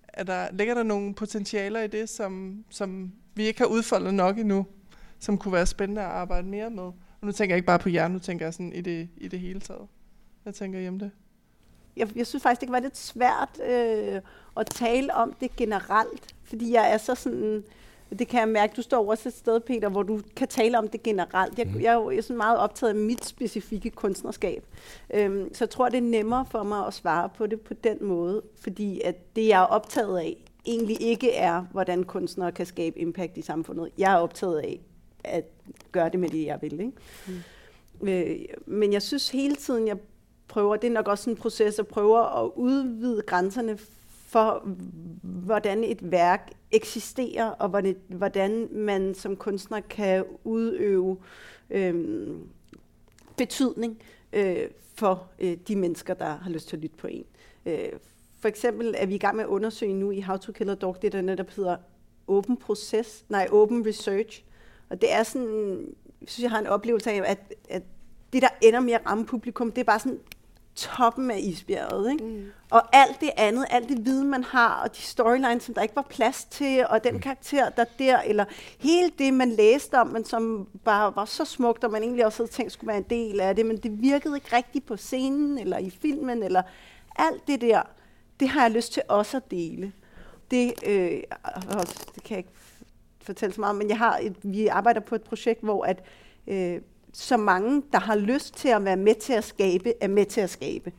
Er 0.08 0.24
der, 0.24 0.48
ligger 0.52 0.74
der 0.74 0.82
nogle 0.82 1.14
potentialer 1.14 1.80
i 1.80 1.86
det, 1.86 2.08
som, 2.08 2.64
som 2.70 3.12
vi 3.34 3.42
ikke 3.42 3.60
har 3.60 3.66
udfoldet 3.66 4.14
nok 4.14 4.38
endnu, 4.38 4.66
som 5.18 5.38
kunne 5.38 5.52
være 5.52 5.66
spændende 5.66 6.02
at 6.02 6.08
arbejde 6.08 6.48
mere 6.48 6.70
med? 6.70 6.82
Og 6.82 7.26
nu 7.26 7.32
tænker 7.32 7.54
jeg 7.54 7.58
ikke 7.58 7.66
bare 7.66 7.78
på 7.78 7.88
jer, 7.88 8.08
nu 8.08 8.18
tænker 8.18 8.46
jeg 8.46 8.54
sådan 8.54 8.72
i 8.72 8.80
det, 8.80 9.08
i 9.16 9.28
det 9.28 9.40
hele 9.40 9.60
taget. 9.60 9.86
Hvad 10.42 10.52
tænker 10.52 10.78
I 10.78 10.88
om 10.88 10.98
det? 10.98 11.10
jeg, 11.96 12.16
jeg 12.16 12.26
synes 12.26 12.42
faktisk, 12.42 12.60
det 12.60 12.66
kan 12.66 12.72
være 12.72 12.82
lidt 12.82 12.96
svært 12.96 13.60
øh, 13.68 14.20
at 14.56 14.66
tale 14.66 15.14
om 15.14 15.32
det 15.32 15.56
generelt, 15.56 16.34
fordi 16.44 16.72
jeg 16.72 16.92
er 16.92 16.98
så 16.98 17.14
sådan, 17.14 17.64
det 18.18 18.28
kan 18.28 18.40
jeg 18.40 18.48
mærke, 18.48 18.72
du 18.76 18.82
står 18.82 19.10
også 19.10 19.28
et 19.28 19.34
sted, 19.34 19.60
Peter, 19.60 19.88
hvor 19.88 20.02
du 20.02 20.20
kan 20.36 20.48
tale 20.48 20.78
om 20.78 20.88
det 20.88 21.02
generelt. 21.02 21.58
Jeg, 21.58 21.66
mm. 21.66 21.74
jeg, 21.74 21.82
jeg 21.82 22.16
er 22.16 22.22
sådan 22.22 22.36
meget 22.36 22.58
optaget 22.58 22.90
af 22.90 22.96
mit 22.96 23.24
specifikke 23.24 23.90
kunstnerskab, 23.90 24.64
øhm, 25.14 25.54
så 25.54 25.64
jeg 25.64 25.70
tror, 25.70 25.88
det 25.88 25.96
er 25.98 26.02
nemmere 26.02 26.46
for 26.50 26.62
mig 26.62 26.86
at 26.86 26.94
svare 26.94 27.28
på 27.28 27.46
det 27.46 27.60
på 27.60 27.74
den 27.74 28.04
måde, 28.04 28.42
fordi 28.60 29.00
at 29.04 29.36
det, 29.36 29.48
jeg 29.48 29.62
er 29.62 29.66
optaget 29.66 30.18
af, 30.18 30.36
egentlig 30.66 31.02
ikke 31.02 31.34
er, 31.34 31.64
hvordan 31.72 32.04
kunstnere 32.04 32.52
kan 32.52 32.66
skabe 32.66 32.98
impact 32.98 33.36
i 33.36 33.42
samfundet. 33.42 33.88
Jeg 33.98 34.12
er 34.12 34.16
optaget 34.16 34.58
af 34.58 34.80
at 35.24 35.44
gøre 35.92 36.08
det 36.08 36.20
med 36.20 36.28
det, 36.28 36.46
jeg 36.46 36.58
vil. 36.62 36.72
Ikke? 36.72 36.92
Mm. 38.00 38.08
Øh, 38.08 38.38
men 38.66 38.92
jeg 38.92 39.02
synes 39.02 39.30
hele 39.30 39.56
tiden, 39.56 39.86
jeg 39.86 39.96
prøver, 40.48 40.76
det 40.76 40.88
er 40.88 40.92
nok 40.92 41.08
også 41.08 41.30
en 41.30 41.36
proces, 41.36 41.78
at 41.78 41.86
prøve 41.86 42.18
at 42.18 42.50
udvide 42.56 43.22
grænserne 43.26 43.78
for, 44.30 44.62
hvordan 45.22 45.84
et 45.84 46.10
værk 46.10 46.52
eksisterer, 46.70 47.50
og 47.50 47.82
hvordan 48.08 48.68
man 48.72 49.14
som 49.14 49.36
kunstner 49.36 49.80
kan 49.80 50.24
udøve 50.44 51.18
øh, 51.70 52.28
betydning 53.36 53.98
øh, 54.32 54.68
for 54.94 55.28
øh, 55.38 55.56
de 55.68 55.76
mennesker, 55.76 56.14
der 56.14 56.36
har 56.36 56.50
lyst 56.50 56.68
til 56.68 56.76
at 56.76 56.82
lytte 56.82 56.96
på 56.96 57.06
en. 57.06 57.24
Øh, 57.66 57.88
for 58.40 58.48
eksempel 58.48 58.94
er 58.98 59.06
vi 59.06 59.14
i 59.14 59.18
gang 59.18 59.36
med 59.36 59.44
at 59.44 59.48
undersøge 59.48 59.94
nu 59.94 60.10
i 60.10 60.20
How 60.20 60.36
to 60.36 60.52
Kill 60.52 60.70
a 60.70 60.74
Dog, 60.74 61.02
det 61.02 61.12
der 61.12 61.20
netop 61.20 61.50
hedder 61.50 61.76
Open 62.26 62.56
Proces, 62.56 63.24
nej, 63.28 63.48
Open 63.52 63.86
Research. 63.86 64.44
Og 64.88 65.00
det 65.00 65.12
er 65.12 65.22
sådan, 65.22 65.78
jeg 66.20 66.28
synes, 66.28 66.42
jeg 66.42 66.50
har 66.50 66.58
en 66.58 66.66
oplevelse 66.66 67.10
af, 67.10 67.22
at, 67.30 67.54
at 67.68 67.82
det, 68.32 68.42
der 68.42 68.48
ender 68.62 68.80
med 68.80 68.92
at 68.92 69.06
ramme 69.06 69.26
publikum, 69.26 69.72
det 69.72 69.80
er 69.80 69.84
bare 69.84 69.98
sådan 69.98 70.20
toppen 70.80 71.30
af 71.30 71.38
isbjerget. 71.38 72.12
Ikke? 72.12 72.24
Mm. 72.24 72.46
Og 72.70 72.82
alt 72.92 73.20
det 73.20 73.30
andet, 73.36 73.66
alt 73.70 73.88
det 73.88 74.04
viden, 74.04 74.30
man 74.30 74.44
har, 74.44 74.82
og 74.82 74.96
de 74.96 75.00
storylines, 75.00 75.62
som 75.62 75.74
der 75.74 75.82
ikke 75.82 75.96
var 75.96 76.06
plads 76.10 76.44
til, 76.44 76.86
og 76.88 77.04
den 77.04 77.20
karakter, 77.20 77.68
der 77.68 77.84
der, 77.98 78.20
eller 78.20 78.44
hele 78.78 79.10
det, 79.18 79.34
man 79.34 79.50
læste 79.50 79.94
om, 79.94 80.06
men 80.06 80.24
som 80.24 80.68
bare 80.84 81.16
var 81.16 81.24
så 81.24 81.44
smukt, 81.44 81.84
og 81.84 81.90
man 81.90 82.02
egentlig 82.02 82.26
også 82.26 82.42
havde 82.42 82.52
tænkt, 82.52 82.72
skulle 82.72 82.88
være 82.88 82.96
en 82.96 83.06
del 83.10 83.40
af 83.40 83.56
det, 83.56 83.66
men 83.66 83.76
det 83.76 84.02
virkede 84.02 84.36
ikke 84.36 84.56
rigtigt 84.56 84.86
på 84.86 84.96
scenen, 84.96 85.58
eller 85.58 85.78
i 85.78 85.90
filmen, 85.90 86.42
eller 86.42 86.62
alt 87.16 87.46
det 87.46 87.60
der, 87.60 87.82
det 88.40 88.48
har 88.48 88.62
jeg 88.62 88.70
lyst 88.70 88.92
til 88.92 89.02
også 89.08 89.36
at 89.36 89.50
dele. 89.50 89.92
Det, 90.50 90.72
øh, 90.86 91.22
det 92.14 92.22
kan 92.24 92.30
jeg 92.30 92.38
ikke 92.38 92.50
fortælle 93.22 93.54
så 93.54 93.60
meget 93.60 93.70
om, 93.70 93.76
men 93.76 93.88
jeg 93.88 93.98
har 93.98 94.18
et, 94.22 94.36
vi 94.42 94.66
arbejder 94.66 95.00
på 95.00 95.14
et 95.14 95.22
projekt, 95.22 95.60
hvor 95.60 95.84
at 95.84 96.02
øh, 96.46 96.80
så 97.12 97.36
mange, 97.36 97.82
der 97.92 97.98
har 97.98 98.16
lyst 98.16 98.54
til 98.54 98.68
at 98.68 98.84
være 98.84 98.96
med 98.96 99.14
til 99.14 99.32
at 99.32 99.44
skabe, 99.44 99.94
er 100.00 100.08
med 100.08 100.26
til 100.26 100.40
at 100.40 100.50
skabe. 100.50 100.92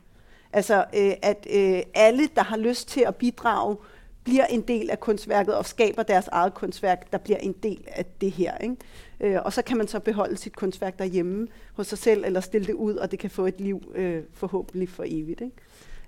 Altså, 0.53 0.85
øh, 0.95 1.13
at 1.21 1.47
øh, 1.53 1.81
alle, 1.93 2.29
der 2.35 2.43
har 2.43 2.57
lyst 2.57 2.87
til 2.87 3.01
at 3.01 3.15
bidrage, 3.15 3.77
bliver 4.23 4.45
en 4.45 4.61
del 4.61 4.89
af 4.89 4.99
kunstværket 4.99 5.55
og 5.55 5.65
skaber 5.65 6.03
deres 6.03 6.27
eget 6.27 6.53
kunstværk, 6.53 7.11
der 7.11 7.17
bliver 7.17 7.37
en 7.37 7.55
del 7.63 7.87
af 7.87 8.05
det 8.05 8.31
her. 8.31 8.57
Ikke? 8.57 8.75
Øh, 9.19 9.39
og 9.45 9.53
så 9.53 9.61
kan 9.61 9.77
man 9.77 9.87
så 9.87 9.99
beholde 9.99 10.37
sit 10.37 10.55
kunstværk 10.55 10.99
derhjemme 10.99 11.47
hos 11.73 11.87
sig 11.87 11.97
selv, 11.97 12.25
eller 12.25 12.39
stille 12.39 12.67
det 12.67 12.73
ud, 12.73 12.95
og 12.95 13.11
det 13.11 13.19
kan 13.19 13.29
få 13.29 13.45
et 13.45 13.61
liv 13.61 13.91
øh, 13.95 14.23
forhåbentlig 14.33 14.89
for 14.89 15.03
evigt. 15.07 15.41
Ikke? 15.41 15.55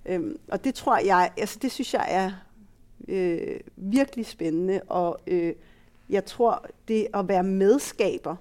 Øh, 0.06 0.36
og 0.48 0.64
det 0.64 0.76
tror 0.76 0.98
jeg, 0.98 1.32
altså 1.38 1.60
det 1.62 1.72
synes 1.72 1.94
jeg 1.94 2.06
er 2.10 2.32
øh, 3.08 3.60
virkelig 3.76 4.26
spændende, 4.26 4.82
og 4.88 5.20
øh, 5.28 5.54
jeg 6.10 6.26
tror, 6.26 6.66
det 6.88 7.08
at 7.14 7.28
være 7.28 7.44
medskaber 7.44 8.36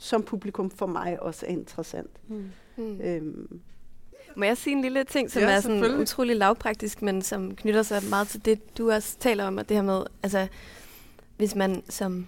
som 0.00 0.22
publikum 0.22 0.70
for 0.70 0.86
mig 0.86 1.22
også 1.22 1.46
er 1.46 1.50
interessant. 1.50 2.10
Mm. 2.28 2.50
Mm. 2.76 3.00
Øhm. 3.00 3.60
Må 4.36 4.44
jeg 4.44 4.56
sige 4.56 4.76
en 4.76 4.82
lille 4.82 5.04
ting, 5.04 5.30
som 5.30 5.42
ja, 5.42 5.50
er 5.50 5.60
sådan 5.60 6.00
utrolig 6.00 6.36
lavpraktisk, 6.36 7.02
men 7.02 7.22
som 7.22 7.56
knytter 7.56 7.82
sig 7.82 8.02
meget 8.10 8.28
til 8.28 8.44
det, 8.44 8.78
du 8.78 8.90
også 8.90 9.18
taler 9.18 9.44
om, 9.44 9.58
og 9.58 9.68
det 9.68 9.76
her 9.76 9.82
med, 9.82 10.02
altså, 10.22 10.46
hvis 11.36 11.54
man 11.54 11.82
som 11.88 12.26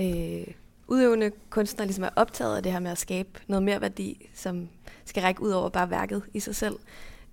øh, 0.00 0.46
udøvende 0.88 1.30
kunstner 1.50 1.84
ligesom 1.84 2.04
er 2.04 2.08
optaget 2.16 2.56
af 2.56 2.62
det 2.62 2.72
her 2.72 2.78
med 2.80 2.90
at 2.90 2.98
skabe 2.98 3.28
noget 3.46 3.62
mere 3.62 3.80
værdi, 3.80 4.30
som 4.34 4.68
skal 5.04 5.22
række 5.22 5.42
ud 5.42 5.50
over 5.50 5.68
bare 5.68 5.90
værket 5.90 6.22
i 6.34 6.40
sig 6.40 6.56
selv, 6.56 6.76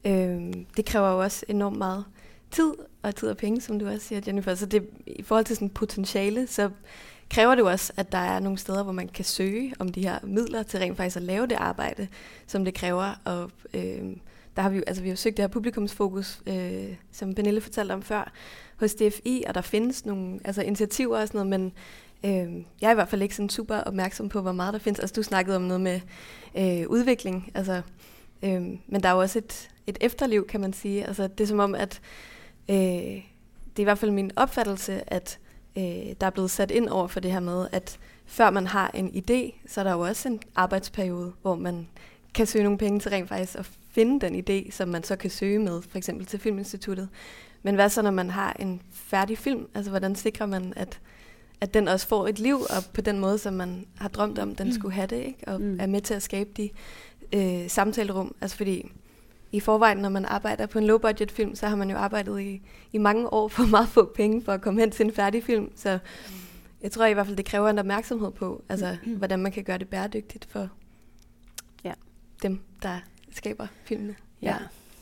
øh, 0.06 0.54
det 0.78 0.86
kræver 0.86 1.12
jo 1.12 1.20
også 1.20 1.46
enormt 1.48 1.78
meget 1.78 2.06
tid, 2.52 2.74
og 3.02 3.16
tid 3.16 3.30
og 3.30 3.38
penge, 3.38 3.62
som 3.62 3.80
du 3.80 3.88
også 3.88 4.08
siger, 4.08 4.22
Jennifer. 4.28 4.56
Så 4.56 4.66
det, 4.66 4.90
i 5.08 5.24
forhold 5.24 5.46
til 5.46 5.56
sådan 5.56 5.70
potentiale, 5.70 6.48
så 6.48 6.70
kræver 7.30 7.56
det 7.56 7.62
jo 7.62 7.68
også, 7.68 7.94
at 7.98 8.12
der 8.12 8.18
er 8.18 8.40
nogle 8.40 8.58
steder, 8.58 8.84
hvor 8.84 8.92
man 8.92 9.08
kan 9.08 9.26
søge 9.26 9.74
om 9.80 9.90
de 9.90 10.02
her 10.02 10.20
midler 10.24 10.64
til 10.64 10.80
rent 10.80 10.98
faktisk 10.98 11.18
at 11.18 11.24
lave 11.24 11.48
det 11.48 11.56
arbejde, 11.56 12.08
som 12.48 12.66
det 12.66 12.74
kræver. 12.74 13.22
Og 13.26 13.52
øh, 13.74 14.04
der 14.56 14.62
har 14.62 14.70
vi 14.70 14.78
jo, 14.78 14.84
altså 14.88 15.04
vi 15.04 15.10
har 15.10 15.14
jo 15.14 15.18
søgt 15.18 15.38
det 15.38 15.44
her 15.44 15.48
publikumsfokus, 15.48 16.42
øh, 16.48 16.96
som 17.12 17.34
Pernille 17.34 17.62
fortalte 17.62 17.94
om 17.94 18.02
før, 18.02 18.32
hos 18.80 18.94
DFI, 18.94 19.44
og 19.48 19.56
der 19.56 19.62
findes 19.62 20.06
nogle 20.06 20.40
altså 20.46 20.62
initiativer 20.62 21.20
og 21.20 21.28
sådan 21.28 21.48
noget, 21.48 21.62
men 21.62 21.74
øh, 22.26 22.64
jeg 22.82 22.88
er 22.88 22.92
i 22.92 22.96
hvert 22.96 23.10
fald 23.10 23.22
ikke 23.22 23.36
sådan 23.36 23.50
super 23.50 23.78
opmærksom 23.78 24.30
på, 24.30 24.42
hvor 24.42 24.52
meget 24.52 24.74
der 24.74 24.80
findes. 24.80 25.00
Altså 25.00 25.14
du 25.14 25.24
snakkede 25.24 25.56
om 25.56 25.62
noget 25.62 25.82
med 25.82 26.00
øh, 26.58 26.90
udvikling, 26.90 27.52
altså, 27.54 27.82
øh, 28.44 28.62
men 28.88 29.04
der 29.04 29.10
er 29.10 29.14
jo 29.14 29.20
også 29.20 29.40
et, 29.40 29.70
et 29.88 29.98
efterliv, 30.02 30.48
kan 30.48 30.62
man 30.62 30.74
sige. 30.74 31.06
Altså 31.06 31.28
det 31.28 31.44
er 31.44 31.48
som 31.48 31.60
om, 31.60 31.76
at 31.76 32.02
øh, 32.70 32.76
det 32.76 33.78
er 33.78 33.80
i 33.80 33.84
hvert 33.84 33.98
fald 33.98 34.12
min 34.12 34.32
opfattelse, 34.36 35.14
at 35.14 35.40
øh, 35.78 36.16
der 36.22 36.28
er 36.28 36.30
blevet 36.30 36.52
sat 36.52 36.72
ind 36.72 36.90
over 36.90 37.08
for 37.08 37.20
det 37.20 37.32
her 37.32 37.40
med, 37.40 37.68
at 37.72 38.00
før 38.26 38.50
man 38.50 38.68
har 38.68 38.92
en 38.94 39.08
idé, 39.08 39.68
så 39.68 39.80
er 39.80 39.84
der 39.84 39.92
jo 39.92 40.00
også 40.00 40.30
en 40.30 40.40
arbejdsperiode, 40.56 41.34
hvor 41.42 41.56
man 41.56 41.88
kan 42.34 42.48
søge 42.48 42.64
nogle 42.64 42.78
penge 42.78 43.00
til 43.00 43.12
rent 43.12 43.30
faktisk 43.30 43.58
at 43.58 43.70
finde 43.92 44.26
den 44.28 44.44
idé, 44.50 44.72
som 44.72 44.90
man 44.90 45.04
så 45.04 45.16
kan 45.16 45.30
søge 45.30 45.60
med, 45.60 45.82
for 45.82 45.98
eksempel 45.98 46.26
til 46.26 46.40
Filminstituttet. 46.40 47.10
Men 47.64 47.76
hvad 47.76 47.90
så, 47.90 48.02
når 48.02 48.12
man 48.12 48.30
har 48.30 48.56
en 48.60 48.82
færdig 48.92 49.38
film? 49.38 49.68
Altså, 49.74 49.90
hvordan 49.90 50.16
sikrer 50.16 50.46
man, 50.46 50.74
at, 50.76 51.00
at 51.62 51.74
den 51.74 51.88
også 51.88 52.08
får 52.08 52.28
et 52.28 52.40
liv, 52.40 52.56
og 52.56 52.84
på 52.94 53.02
den 53.02 53.20
måde, 53.20 53.38
som 53.38 53.54
man 53.54 53.86
har 53.98 54.10
drømt 54.10 54.40
om, 54.40 54.56
den 54.56 54.68
mm. 54.68 54.74
skulle 54.74 54.94
have 54.94 55.08
det, 55.08 55.24
ikke? 55.24 55.48
og 55.48 55.62
mm. 55.62 55.80
er 55.80 55.86
med 55.86 56.02
til 56.02 56.14
at 56.14 56.24
skabe 56.24 56.50
de 56.58 56.70
øh, 57.34 57.70
samtalerum? 57.70 58.36
Altså, 58.42 58.58
fordi 58.58 58.92
i 59.52 59.60
forvejen, 59.60 59.98
når 59.98 60.10
man 60.10 60.26
arbejder 60.26 60.66
på 60.66 60.80
en 60.80 60.86
low-budget 60.88 61.32
film, 61.32 61.56
så 61.56 61.68
har 61.68 61.76
man 61.76 61.90
jo 61.90 61.98
arbejdet 61.98 62.42
i, 62.42 62.62
i 62.94 62.98
mange 62.98 63.34
år 63.34 63.48
for 63.48 63.64
meget 63.76 63.88
få 63.88 64.12
penge 64.16 64.44
for 64.44 64.52
at 64.52 64.62
komme 64.62 64.80
hen 64.80 64.92
til 64.92 65.06
en 65.06 65.14
færdig 65.14 65.44
film. 65.44 65.72
Så 65.76 66.00
jeg 66.82 66.92
tror 66.92 67.06
i 67.06 67.14
hvert 67.14 67.26
fald, 67.26 67.38
det 67.38 67.46
kræver 67.46 67.70
en 67.70 67.80
opmærksomhed 67.80 68.32
på, 68.32 68.64
altså, 68.70 68.98
hvordan 69.18 69.40
man 69.40 69.52
kan 69.52 69.64
gøre 69.64 69.78
det 69.78 69.88
bæredygtigt 69.88 70.46
for 70.46 70.70
ja. 71.84 71.94
dem, 72.44 72.60
der 72.82 73.00
skaber 73.32 73.68
filmene. 73.84 74.16
Ja. 74.42 74.48
ja. 74.48 74.56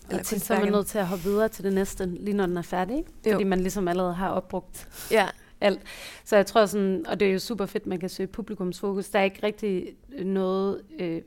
Eller 0.10 0.20
og 0.20 0.26
så 0.26 0.54
er 0.54 0.60
man 0.60 0.72
nødt 0.72 0.88
til 0.88 0.98
at 0.98 1.08
hoppe 1.08 1.24
videre 1.24 1.50
til 1.50 1.64
det 1.64 1.74
næste, 1.74 2.06
lige 2.06 2.38
når 2.38 2.46
den 2.46 2.58
er 2.58 2.62
færdig. 2.62 2.98
Ikke? 2.98 3.12
Fordi 3.32 3.43
man 3.43 3.60
ligesom 3.60 3.88
allerede 3.88 4.14
har 4.14 4.30
opbrugt 4.30 4.88
ja. 5.12 5.28
alt. 5.62 5.82
Så 6.26 6.36
jeg 6.36 6.46
tror 6.46 6.66
sådan, 6.66 7.06
og 7.08 7.20
det 7.20 7.28
er 7.28 7.34
jo 7.34 7.39
super 7.39 7.66
fedt, 7.66 7.88
man 7.88 8.00
kan 8.00 8.10
søge 8.10 8.28
publikumsfokus. 8.28 9.10
Der 9.10 9.20
er 9.20 9.24
ikke 9.24 9.39
rigtig 9.43 9.96
noget 10.24 10.82
øh, 11.00 11.22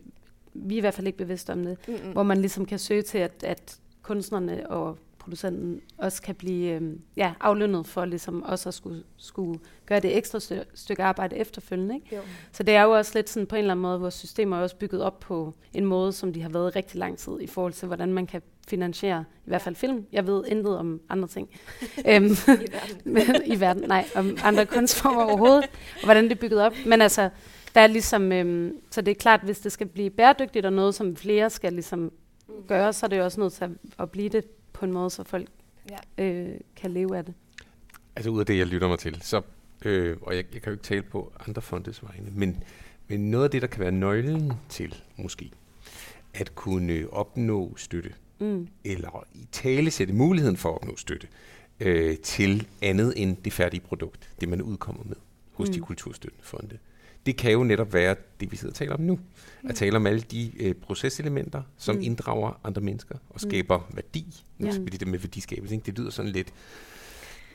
vi 0.54 0.74
er 0.74 0.78
i 0.78 0.80
hvert 0.80 0.94
fald 0.94 1.06
ikke 1.06 1.18
bevidste 1.18 1.52
om 1.52 1.64
det, 1.64 1.78
mm-hmm. 1.88 2.12
hvor 2.12 2.22
man 2.22 2.38
ligesom 2.38 2.66
kan 2.66 2.78
søge 2.78 3.02
til, 3.02 3.18
at, 3.18 3.44
at 3.44 3.78
kunstnerne 4.02 4.70
og 4.70 4.98
producenten 5.28 5.80
også 5.98 6.22
kan 6.22 6.34
blive 6.34 6.72
øh, 6.72 6.92
ja, 7.16 7.32
aflønnet 7.40 7.86
for 7.86 8.04
ligesom 8.04 8.42
også 8.42 8.68
at 8.68 8.74
skulle, 8.74 9.02
skulle 9.16 9.60
gøre 9.86 10.00
det 10.00 10.16
ekstra 10.16 10.40
stø- 10.40 10.62
stykke 10.74 11.02
arbejde 11.02 11.36
efterfølgende. 11.36 11.94
Ikke? 11.94 12.16
Jo. 12.16 12.20
Så 12.52 12.62
det 12.62 12.74
er 12.74 12.82
jo 12.82 12.90
også 12.90 13.12
lidt 13.14 13.30
sådan 13.30 13.46
på 13.46 13.56
en 13.56 13.58
eller 13.58 13.72
anden 13.72 13.82
måde, 13.82 13.98
hvor 13.98 14.10
systemer 14.10 14.56
er 14.56 14.62
også 14.62 14.76
bygget 14.76 15.02
op 15.02 15.20
på 15.20 15.54
en 15.74 15.84
måde, 15.84 16.12
som 16.12 16.32
de 16.32 16.42
har 16.42 16.48
været 16.48 16.76
rigtig 16.76 16.98
lang 16.98 17.18
tid 17.18 17.32
i 17.40 17.46
forhold 17.46 17.72
til, 17.72 17.86
hvordan 17.86 18.12
man 18.12 18.26
kan 18.26 18.42
finansiere 18.68 19.24
i 19.46 19.48
hvert 19.48 19.62
fald 19.62 19.74
film. 19.74 20.06
Jeg 20.12 20.26
ved 20.26 20.44
intet 20.46 20.78
om 20.78 21.00
andre 21.08 21.28
ting. 21.28 21.48
Øhm, 22.08 22.24
I 22.24 23.06
verden. 23.06 23.42
I 23.54 23.60
verden, 23.60 23.88
nej, 23.88 24.04
om 24.14 24.36
andre 24.44 24.66
kunstformer 24.66 25.22
overhovedet, 25.22 25.64
og 25.96 26.04
hvordan 26.04 26.24
det 26.24 26.32
er 26.32 26.40
bygget 26.40 26.60
op. 26.60 26.72
Men 26.86 27.00
altså, 27.00 27.30
der 27.74 27.80
er 27.80 27.86
ligesom, 27.86 28.32
øhm, 28.32 28.80
så 28.90 29.00
det 29.00 29.10
er 29.10 29.14
klart, 29.14 29.40
hvis 29.44 29.58
det 29.58 29.72
skal 29.72 29.86
blive 29.86 30.10
bæredygtigt 30.10 30.66
og 30.66 30.72
noget, 30.72 30.94
som 30.94 31.16
flere 31.16 31.50
skal 31.50 31.72
ligesom 31.72 32.12
gøre, 32.68 32.92
så 32.92 33.06
er 33.06 33.10
det 33.10 33.18
jo 33.18 33.24
også 33.24 33.40
nødt 33.40 33.52
til 33.52 33.64
at, 33.64 33.70
at 33.98 34.10
blive 34.10 34.28
det 34.28 34.44
på 34.72 34.84
en 34.84 34.92
måde, 34.92 35.10
så 35.10 35.24
folk 35.24 35.48
ja. 35.90 36.24
øh, 36.24 36.60
kan 36.76 36.90
leve 36.90 37.16
af 37.16 37.24
det. 37.24 37.34
Altså 38.16 38.30
ud 38.30 38.40
af 38.40 38.46
det, 38.46 38.58
jeg 38.58 38.66
lytter 38.66 38.88
mig 38.88 38.98
til, 38.98 39.22
så, 39.22 39.42
øh, 39.84 40.16
og 40.22 40.36
jeg, 40.36 40.44
jeg 40.54 40.62
kan 40.62 40.70
jo 40.70 40.74
ikke 40.74 40.84
tale 40.84 41.02
på 41.02 41.32
andre 41.48 41.62
fondes 41.62 42.04
vegne, 42.04 42.30
men, 42.32 42.62
men 43.08 43.30
noget 43.30 43.44
af 43.44 43.50
det, 43.50 43.62
der 43.62 43.68
kan 43.68 43.80
være 43.80 43.92
nøglen 43.92 44.52
til 44.68 45.02
måske, 45.16 45.50
at 46.34 46.54
kunne 46.54 47.06
opnå 47.12 47.76
støtte, 47.76 48.14
mm. 48.38 48.68
eller 48.84 49.26
i 49.34 49.46
tale 49.52 49.90
sætte 49.90 50.14
muligheden 50.14 50.56
for 50.56 50.68
at 50.68 50.74
opnå 50.74 50.96
støtte, 50.96 51.26
øh, 51.80 52.16
til 52.16 52.66
andet 52.82 53.12
end 53.16 53.36
det 53.36 53.52
færdige 53.52 53.80
produkt, 53.80 54.30
det 54.40 54.48
man 54.48 54.62
udkommer 54.62 55.04
med 55.04 55.16
hos 55.52 55.68
mm. 55.68 55.74
de 55.74 55.80
kulturstøttende 55.80 56.44
fonde 56.44 56.78
det 57.26 57.36
kan 57.36 57.52
jo 57.52 57.64
netop 57.64 57.92
være 57.92 58.16
det, 58.40 58.52
vi 58.52 58.56
sidder 58.56 58.72
og 58.72 58.76
taler 58.76 58.94
om 58.94 59.00
nu. 59.00 59.14
Mm. 59.62 59.70
At 59.70 59.74
tale 59.74 59.96
om 59.96 60.06
alle 60.06 60.20
de 60.20 60.52
øh, 60.60 60.74
proceselementer, 60.74 61.62
som 61.76 61.96
mm. 61.96 62.02
inddrager 62.02 62.60
andre 62.64 62.80
mennesker 62.80 63.14
og 63.14 63.40
mm. 63.42 63.50
skaber 63.50 63.78
mm. 63.78 63.96
værdi. 63.96 64.42
Ja. 64.60 64.70
Det 64.70 65.08
med 65.08 65.18
værdiskabelse, 65.18 65.74
ikke? 65.74 65.86
det 65.86 65.98
lyder 65.98 66.10
sådan 66.10 66.30
lidt 66.30 66.52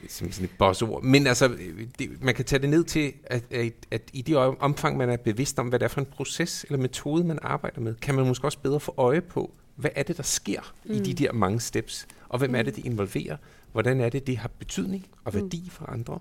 som 0.10 0.32
sådan 0.32 0.46
et 0.46 0.58
bossord. 0.58 1.04
Men 1.04 1.28
altså, 1.28 1.58
det, 2.00 2.24
man 2.24 2.36
kan 2.36 2.46
tage 2.46 2.62
det 2.62 2.70
ned 2.70 2.84
til, 2.84 3.14
at, 3.24 3.44
at, 3.52 3.74
at 3.92 4.02
i 4.14 4.22
det 4.22 4.36
omfang, 4.38 4.98
man 4.98 5.10
er 5.10 5.18
bevidst 5.18 5.60
om, 5.60 5.68
hvad 5.68 5.80
det 5.80 5.86
er 5.86 5.90
for 5.90 6.02
en 6.02 6.06
proces 6.06 6.66
eller 6.70 6.78
metode, 6.82 7.24
man 7.24 7.40
arbejder 7.42 7.82
med, 7.82 7.96
kan 7.96 8.16
man 8.16 8.28
måske 8.28 8.48
også 8.48 8.60
bedre 8.60 8.80
få 8.80 8.94
øje 8.98 9.22
på, 9.22 9.54
hvad 9.76 9.92
er 9.96 10.04
det, 10.04 10.18
der 10.18 10.24
sker 10.24 10.74
mm. 10.86 10.94
i 10.94 11.00
de 11.00 11.12
mm. 11.12 11.16
der 11.16 11.34
mange 11.34 11.60
steps, 11.60 12.08
og 12.30 12.40
hvem 12.40 12.50
mm. 12.50 12.56
er 12.56 12.62
det, 12.62 12.76
det 12.76 12.86
involverer, 12.86 13.38
hvordan 13.72 14.02
er 14.02 14.10
det, 14.10 14.28
det 14.28 14.38
har 14.38 14.52
betydning 14.60 15.08
og 15.24 15.34
værdi 15.34 15.62
mm. 15.64 15.70
for 15.70 15.86
andre. 15.86 16.20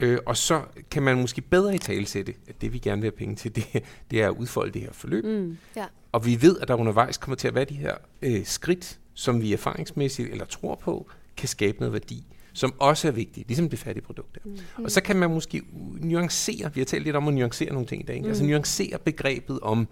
Øh, 0.00 0.18
og 0.26 0.36
så 0.36 0.62
kan 0.90 1.02
man 1.02 1.20
måske 1.20 1.40
bedre 1.40 1.74
i 1.74 1.78
tale 1.78 2.06
sætte, 2.06 2.34
at 2.48 2.60
det 2.60 2.72
vi 2.72 2.78
gerne 2.78 3.02
vil 3.02 3.10
have 3.10 3.16
penge 3.16 3.36
til, 3.36 3.54
det, 3.56 3.64
det 4.10 4.22
er 4.22 4.28
at 4.28 4.36
udfolde 4.36 4.72
det 4.72 4.82
her 4.82 4.92
forløb. 4.92 5.24
Mm, 5.24 5.58
ja. 5.76 5.84
Og 6.12 6.26
vi 6.26 6.42
ved, 6.42 6.58
at 6.58 6.68
der 6.68 6.74
undervejs 6.74 7.16
kommer 7.16 7.36
til 7.36 7.48
at 7.48 7.54
være 7.54 7.64
de 7.64 7.74
her 7.74 7.94
øh, 8.22 8.44
skridt, 8.44 8.98
som 9.14 9.42
vi 9.42 9.52
erfaringsmæssigt 9.52 10.30
eller 10.30 10.44
tror 10.44 10.74
på, 10.74 11.10
kan 11.36 11.48
skabe 11.48 11.78
noget 11.78 11.92
værdi, 11.92 12.24
som 12.52 12.74
også 12.78 13.08
er 13.08 13.12
vigtigt, 13.12 13.48
ligesom 13.48 13.68
det 13.68 13.78
færdige 13.78 14.02
produkt 14.02 14.36
er. 14.36 14.40
Mm. 14.44 14.84
Og 14.84 14.90
så 14.90 15.00
kan 15.00 15.16
man 15.16 15.30
måske 15.30 15.62
nuancere, 16.00 16.74
vi 16.74 16.80
har 16.80 16.84
talt 16.84 17.04
lidt 17.04 17.16
om 17.16 17.28
at 17.28 17.34
nuancere 17.34 17.72
nogle 17.72 17.86
ting 17.86 18.02
i 18.02 18.06
dag, 18.06 18.22
mm. 18.22 18.28
altså 18.28 18.44
nuancere 18.44 18.98
begrebet 18.98 19.60
om 19.60 19.88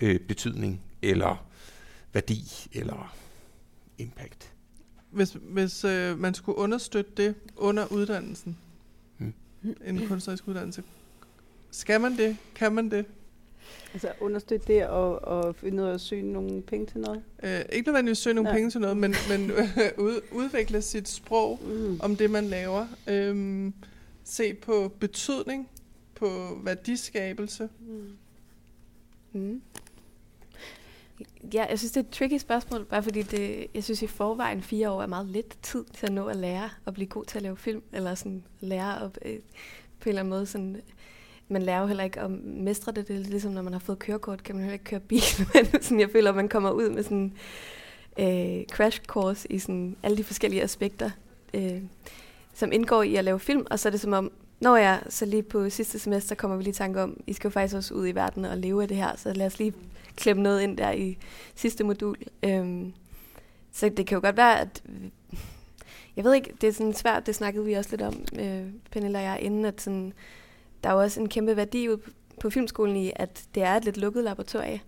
øh, 0.00 0.20
betydning, 0.20 0.80
eller 1.02 1.46
værdi, 2.12 2.42
eller 2.72 3.14
impact. 3.98 4.52
Hvis, 5.10 5.36
hvis 5.42 5.84
øh, 5.84 6.18
man 6.18 6.34
skulle 6.34 6.58
understøtte 6.58 7.10
det 7.16 7.34
under 7.56 7.92
uddannelsen, 7.92 8.56
en 9.86 10.06
kunstnerisk 10.08 10.48
uddannelse. 10.48 10.82
Skal 11.70 12.00
man 12.00 12.16
det? 12.16 12.36
Kan 12.54 12.72
man 12.72 12.90
det? 12.90 13.04
Altså 13.92 14.12
understøtte 14.20 14.66
det 14.72 14.86
og, 14.86 15.24
og 15.24 15.56
finde 15.56 15.82
ud 15.82 15.88
af 15.88 15.94
at 15.94 16.00
søge 16.00 16.22
nogle 16.32 16.62
penge 16.62 16.86
til 16.86 17.00
noget? 17.00 17.22
Øh, 17.42 17.60
ikke 17.72 17.88
nødvendigvis 17.88 18.18
søge 18.18 18.34
nogle 18.34 18.48
Nej. 18.50 18.56
penge 18.56 18.70
til 18.70 18.80
noget, 18.80 18.96
men, 18.96 19.14
men 19.28 19.52
ud, 20.06 20.20
udvikle 20.32 20.82
sit 20.82 21.08
sprog 21.08 21.60
Mm. 21.66 22.00
om 22.02 22.16
det, 22.16 22.30
man 22.30 22.44
laver. 22.44 22.86
Øhm, 23.06 23.72
se 24.24 24.54
på 24.54 24.92
betydning, 25.00 25.68
på 26.14 26.58
værdiskabelse. 26.64 27.68
Mm. 29.32 29.62
Ja, 31.54 31.66
jeg 31.70 31.78
synes, 31.78 31.92
det 31.92 32.00
er 32.00 32.04
et 32.04 32.10
tricky 32.10 32.38
spørgsmål, 32.38 32.84
bare 32.84 33.02
fordi 33.02 33.22
det, 33.22 33.66
jeg 33.74 33.84
synes 33.84 34.02
i 34.02 34.06
forvejen 34.06 34.62
fire 34.62 34.90
år 34.90 35.02
er 35.02 35.06
meget 35.06 35.26
lidt 35.26 35.62
tid 35.62 35.84
til 35.94 36.06
at 36.06 36.12
nå 36.12 36.26
at 36.26 36.36
lære 36.36 36.70
at 36.86 36.94
blive 36.94 37.06
god 37.06 37.24
til 37.24 37.38
at 37.38 37.42
lave 37.42 37.56
film, 37.56 37.82
eller 37.92 38.14
sådan 38.14 38.44
lære 38.60 39.02
at, 39.02 39.18
øh, 39.24 39.38
på 40.00 40.04
en 40.04 40.08
eller 40.08 40.20
anden 40.20 40.30
måde 40.30 40.46
sådan, 40.46 40.80
man 41.48 41.62
lærer 41.62 41.80
jo 41.80 41.86
heller 41.86 42.04
ikke 42.04 42.20
at 42.20 42.30
mestre 42.44 42.92
det. 42.92 43.08
Det 43.08 43.14
er 43.14 43.18
lidt 43.18 43.30
ligesom, 43.30 43.52
når 43.52 43.62
man 43.62 43.72
har 43.72 43.80
fået 43.80 43.98
kørekort, 43.98 44.42
kan 44.42 44.54
man 44.54 44.64
heller 44.64 44.72
ikke 44.72 44.84
køre 44.84 45.00
bil. 45.00 45.22
Men 45.54 45.82
sådan, 45.82 46.00
jeg 46.00 46.10
føler, 46.10 46.30
at 46.30 46.36
man 46.36 46.48
kommer 46.48 46.70
ud 46.70 46.90
med 46.90 47.02
sådan 47.02 47.32
øh, 48.18 48.64
crash 48.66 49.00
course 49.06 49.52
i 49.52 49.58
sådan 49.58 49.96
alle 50.02 50.16
de 50.16 50.24
forskellige 50.24 50.62
aspekter, 50.62 51.10
øh, 51.54 51.82
som 52.54 52.72
indgår 52.72 53.02
i 53.02 53.14
at 53.14 53.24
lave 53.24 53.40
film. 53.40 53.66
Og 53.70 53.78
så 53.78 53.88
er 53.88 53.90
det 53.90 54.00
som 54.00 54.12
om, 54.12 54.32
Nå 54.60 54.76
ja, 54.76 54.98
så 55.08 55.26
lige 55.26 55.42
på 55.42 55.70
sidste 55.70 55.98
semester 55.98 56.34
kommer 56.34 56.56
vi 56.56 56.62
lige 56.62 56.70
i 56.70 56.74
tanke 56.74 57.02
om, 57.02 57.20
I 57.26 57.32
skal 57.32 57.48
jo 57.48 57.52
faktisk 57.52 57.76
også 57.76 57.94
ud 57.94 58.08
i 58.08 58.14
verden 58.14 58.44
og 58.44 58.56
leve 58.56 58.82
af 58.82 58.88
det 58.88 58.96
her, 58.96 59.16
så 59.16 59.32
lad 59.32 59.46
os 59.46 59.58
lige 59.58 59.74
klemme 60.16 60.42
noget 60.42 60.62
ind 60.62 60.76
der 60.76 60.90
i 60.90 61.18
sidste 61.54 61.84
modul. 61.84 62.16
Øhm, 62.42 62.92
så 63.72 63.88
det 63.88 64.06
kan 64.06 64.16
jo 64.16 64.20
godt 64.20 64.36
være, 64.36 64.60
at... 64.60 64.82
Jeg 66.16 66.24
ved 66.24 66.34
ikke, 66.34 66.52
det 66.60 66.68
er 66.68 66.72
sådan 66.72 66.94
svært, 66.94 67.26
det 67.26 67.34
snakkede 67.34 67.64
vi 67.64 67.72
også 67.72 67.90
lidt 67.90 68.02
om, 68.02 68.24
øh, 68.38 68.62
Pernille 68.90 69.18
og 69.18 69.24
jeg, 69.24 69.38
inden 69.42 69.64
at 69.64 69.80
sådan, 69.80 70.12
der 70.84 70.90
er 70.90 70.94
jo 70.94 71.00
også 71.00 71.20
en 71.20 71.28
kæmpe 71.28 71.56
værdi 71.56 71.88
ud 71.88 71.98
på 72.40 72.50
filmskolen 72.50 72.96
i, 72.96 73.12
at 73.16 73.44
det 73.54 73.62
er 73.62 73.74
et 73.74 73.84
lidt 73.84 73.96
lukket 73.96 74.24
laboratorie. 74.24 74.80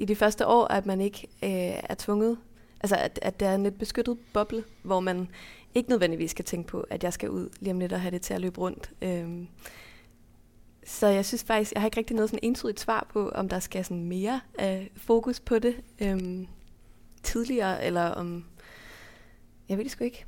I 0.00 0.04
de 0.04 0.16
første 0.16 0.46
år, 0.46 0.66
at 0.66 0.86
man 0.86 1.00
ikke 1.00 1.28
øh, 1.42 1.80
er 1.90 1.94
tvunget, 1.98 2.38
altså 2.80 2.96
at, 2.96 3.18
at 3.22 3.40
det 3.40 3.48
er 3.48 3.54
en 3.54 3.62
lidt 3.62 3.78
beskyttet 3.78 4.18
boble, 4.32 4.64
hvor 4.82 5.00
man 5.00 5.28
ikke 5.76 5.90
nødvendigvis 5.90 6.30
skal 6.30 6.44
tænke 6.44 6.68
på, 6.68 6.80
at 6.90 7.04
jeg 7.04 7.12
skal 7.12 7.30
ud 7.30 7.48
lige 7.60 7.72
om 7.72 7.80
lidt 7.80 7.92
og 7.92 8.00
have 8.00 8.10
det 8.10 8.22
til 8.22 8.34
at 8.34 8.40
løbe 8.40 8.60
rundt. 8.60 8.90
Øhm, 9.02 9.48
så 10.86 11.06
jeg 11.06 11.24
synes 11.24 11.44
faktisk, 11.44 11.72
jeg 11.72 11.82
har 11.82 11.86
ikke 11.86 11.98
rigtig 11.98 12.16
noget 12.16 12.30
sådan 12.30 12.40
entydigt 12.42 12.80
svar 12.80 13.06
på, 13.12 13.28
om 13.28 13.48
der 13.48 13.58
skal 13.58 13.84
sådan 13.84 14.04
mere 14.04 14.40
øh, 14.60 14.86
fokus 14.96 15.40
på 15.40 15.58
det 15.58 15.76
øhm, 16.00 16.46
tidligere, 17.22 17.84
eller 17.84 18.04
om... 18.04 18.44
Jeg 19.68 19.76
ved 19.76 19.84
det 19.84 19.92
sgu 19.92 20.04
ikke. 20.04 20.24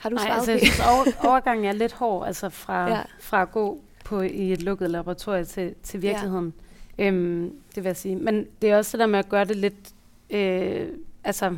Har 0.00 0.08
du 0.08 0.14
Nej, 0.14 0.26
svaret 0.26 0.36
altså, 0.36 0.52
på 0.52 0.52
jeg 0.52 0.60
synes, 0.60 0.80
over, 0.80 1.30
overgangen 1.30 1.64
er 1.64 1.72
lidt 1.72 1.92
hård, 1.92 2.26
altså 2.26 2.48
fra, 2.48 2.88
ja. 2.88 3.02
fra 3.20 3.42
at 3.42 3.52
gå 3.52 3.80
på 4.04 4.20
i 4.20 4.52
et 4.52 4.62
lukket 4.62 4.90
laboratorium 4.90 5.46
til, 5.46 5.74
til 5.82 6.02
virkeligheden. 6.02 6.54
Ja. 6.98 7.06
Øhm, 7.06 7.56
det 7.74 7.84
vil 7.84 7.88
jeg 7.88 7.96
sige. 7.96 8.16
Men 8.16 8.46
det 8.62 8.70
er 8.70 8.76
også 8.76 8.96
det 8.96 9.00
der 9.00 9.06
med 9.06 9.18
at 9.18 9.28
gøre 9.28 9.44
det 9.44 9.56
lidt, 9.56 9.94
øh, 10.30 10.88
altså 11.24 11.56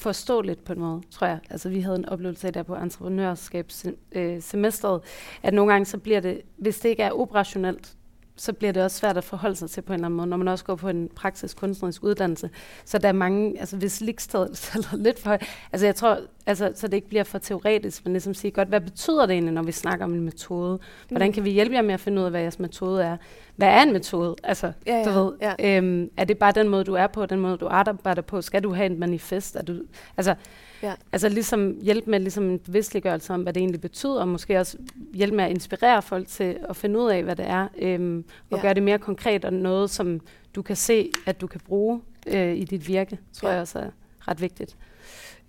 forståeligt 0.00 0.64
på 0.64 0.72
en 0.72 0.80
måde, 0.80 1.02
tror 1.10 1.26
jeg. 1.26 1.38
Altså 1.50 1.68
vi 1.68 1.80
havde 1.80 1.96
en 1.96 2.08
oplevelse 2.08 2.46
af 2.46 2.52
der 2.52 2.62
på 2.62 2.74
entreprenørskabssemesteret, 2.74 5.00
at 5.42 5.54
nogle 5.54 5.72
gange 5.72 5.86
så 5.86 5.98
bliver 5.98 6.20
det, 6.20 6.40
hvis 6.56 6.78
det 6.78 6.88
ikke 6.88 7.02
er 7.02 7.10
operationelt, 7.10 7.96
så 8.36 8.52
bliver 8.52 8.72
det 8.72 8.82
også 8.82 8.96
svært 8.96 9.16
at 9.16 9.24
forholde 9.24 9.56
sig 9.56 9.70
til 9.70 9.82
på 9.82 9.92
en 9.92 9.94
eller 9.94 10.06
anden 10.06 10.16
måde, 10.16 10.26
når 10.26 10.36
man 10.36 10.48
også 10.48 10.64
går 10.64 10.74
på 10.74 10.88
en 10.88 11.08
praktisk 11.16 11.56
kunstnerisk 11.56 12.04
uddannelse. 12.04 12.50
Så 12.84 12.98
der 12.98 13.08
er 13.08 13.12
mange, 13.12 13.60
altså 13.60 13.76
hvis 13.76 14.00
ligstedet 14.00 14.70
er 14.92 14.96
lidt 14.96 15.18
for 15.18 15.38
altså 15.72 15.86
jeg 15.86 15.94
tror, 15.94 16.18
altså, 16.50 16.72
så 16.74 16.86
det 16.86 16.94
ikke 16.94 17.08
bliver 17.08 17.24
for 17.24 17.38
teoretisk, 17.38 18.04
men 18.04 18.12
ligesom 18.12 18.34
sige, 18.34 18.50
godt, 18.50 18.68
hvad 18.68 18.80
betyder 18.80 19.26
det 19.26 19.32
egentlig, 19.34 19.54
når 19.54 19.62
vi 19.62 19.72
snakker 19.72 20.04
om 20.04 20.14
en 20.14 20.20
metode? 20.20 20.78
Hvordan 21.08 21.28
Mm. 21.28 21.32
kan 21.32 21.44
vi 21.44 21.50
hjælpe 21.50 21.74
jer 21.74 21.82
med 21.82 21.94
at 21.94 22.00
finde 22.00 22.18
ud 22.20 22.24
af, 22.24 22.30
hvad 22.30 22.40
jeres 22.40 22.58
metode 22.58 23.02
er? 23.04 23.16
Hvad 23.56 23.68
er 23.68 23.82
en 23.82 23.92
metode? 23.92 24.36
Altså, 24.42 24.72
Ja, 24.86 24.96
ja, 24.98 25.04
du 25.04 25.10
ved, 25.10 25.32
ja. 25.40 25.76
øhm, 25.78 26.10
er 26.16 26.24
det 26.24 26.38
bare 26.38 26.52
den 26.52 26.68
måde, 26.68 26.84
du 26.84 26.94
er 26.94 27.06
på, 27.06 27.26
den 27.26 27.40
måde, 27.40 27.56
du 27.56 27.66
arbejder 27.70 28.22
på? 28.22 28.42
Skal 28.42 28.62
du 28.62 28.72
have 28.74 28.92
et 28.92 28.98
manifest? 28.98 29.56
Er 29.56 29.62
du, 29.62 29.82
altså, 30.16 30.34
Ja. 30.82 30.94
altså 31.12 31.28
ligesom 31.28 31.76
hjælpe 31.82 32.10
med 32.10 32.20
ligesom 32.20 32.44
en 32.50 32.58
bevidstliggørelse 32.58 33.34
om, 33.34 33.42
hvad 33.42 33.52
det 33.52 33.60
egentlig 33.60 33.80
betyder, 33.80 34.20
og 34.20 34.28
måske 34.28 34.58
også 34.58 34.76
hjælpe 35.14 35.36
med 35.36 35.44
at 35.44 35.50
inspirere 35.50 36.02
folk 36.02 36.28
til 36.28 36.56
at 36.68 36.76
finde 36.76 36.98
ud 37.00 37.10
af, 37.10 37.22
hvad 37.24 37.36
det 37.36 37.46
er, 37.48 37.68
øhm, 37.78 38.24
og 38.50 38.56
Ja. 38.58 38.62
gøre 38.62 38.74
det 38.74 38.82
mere 38.82 38.98
konkret 38.98 39.44
og 39.44 39.52
noget, 39.52 39.90
som 39.90 40.20
du 40.54 40.62
kan 40.62 40.76
se, 40.76 41.10
at 41.26 41.40
du 41.40 41.46
kan 41.46 41.60
bruge 41.66 42.00
øh, 42.26 42.54
i 42.56 42.64
dit 42.64 42.88
virke, 42.88 43.18
tror 43.32 43.48
Ja. 43.48 43.52
jeg 43.54 43.60
også 43.62 43.78
er 43.78 43.90
ret 44.28 44.40
vigtigt. 44.40 44.76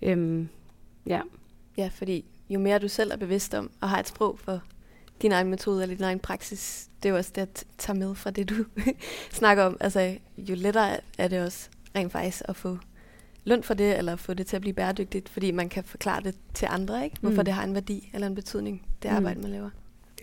Øhm, 0.02 0.48
ja. 1.06 1.20
Ja, 1.76 1.90
fordi 1.94 2.24
jo 2.50 2.58
mere 2.58 2.78
du 2.78 2.88
selv 2.88 3.12
er 3.12 3.16
bevidst 3.16 3.54
om 3.54 3.70
og 3.80 3.88
har 3.88 3.98
et 4.00 4.08
sprog 4.08 4.38
for 4.38 4.60
din 5.22 5.32
egen 5.32 5.48
metode 5.50 5.82
eller 5.82 5.96
din 5.96 6.04
egen 6.04 6.18
praksis, 6.18 6.88
det 7.02 7.08
er 7.08 7.10
jo 7.12 7.16
også 7.16 7.32
det, 7.34 7.40
at 7.42 7.64
tage 7.78 7.98
med 7.98 8.14
fra 8.14 8.30
det, 8.30 8.48
du 8.48 8.54
snakker 9.32 9.62
om. 9.64 9.76
Altså, 9.80 10.16
jo 10.38 10.54
lettere 10.54 10.96
er 11.18 11.28
det 11.28 11.40
også 11.40 11.68
rent 11.96 12.12
faktisk 12.12 12.42
at 12.48 12.56
få 12.56 12.78
løn 13.44 13.62
for 13.62 13.74
det, 13.74 13.98
eller 13.98 14.16
få 14.16 14.34
det 14.34 14.46
til 14.46 14.56
at 14.56 14.60
blive 14.62 14.74
bæredygtigt, 14.74 15.28
fordi 15.28 15.50
man 15.50 15.68
kan 15.68 15.84
forklare 15.84 16.22
det 16.22 16.34
til 16.54 16.68
andre, 16.70 17.04
ikke? 17.04 17.16
Hvorfor 17.20 17.42
Mm. 17.42 17.44
det 17.44 17.54
har 17.54 17.64
en 17.64 17.74
værdi 17.74 18.10
eller 18.14 18.26
en 18.26 18.34
betydning, 18.34 18.86
det 19.02 19.10
Mm. 19.10 19.16
arbejde, 19.16 19.40
man 19.40 19.50
laver. 19.50 19.70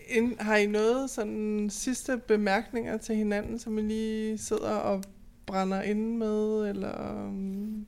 Ind, 0.08 0.38
har 0.38 0.56
I 0.56 0.66
noget 0.66 1.10
sådan 1.10 1.68
sidste 1.70 2.16
bemærkninger 2.18 2.96
til 2.96 3.16
hinanden, 3.16 3.58
som 3.58 3.78
I 3.78 3.82
lige 3.82 4.38
sidder 4.38 4.70
og 4.70 5.02
brænder 5.46 5.82
inde 5.82 6.18
med? 6.18 6.68
Eller, 6.70 7.24
um, 7.26 7.86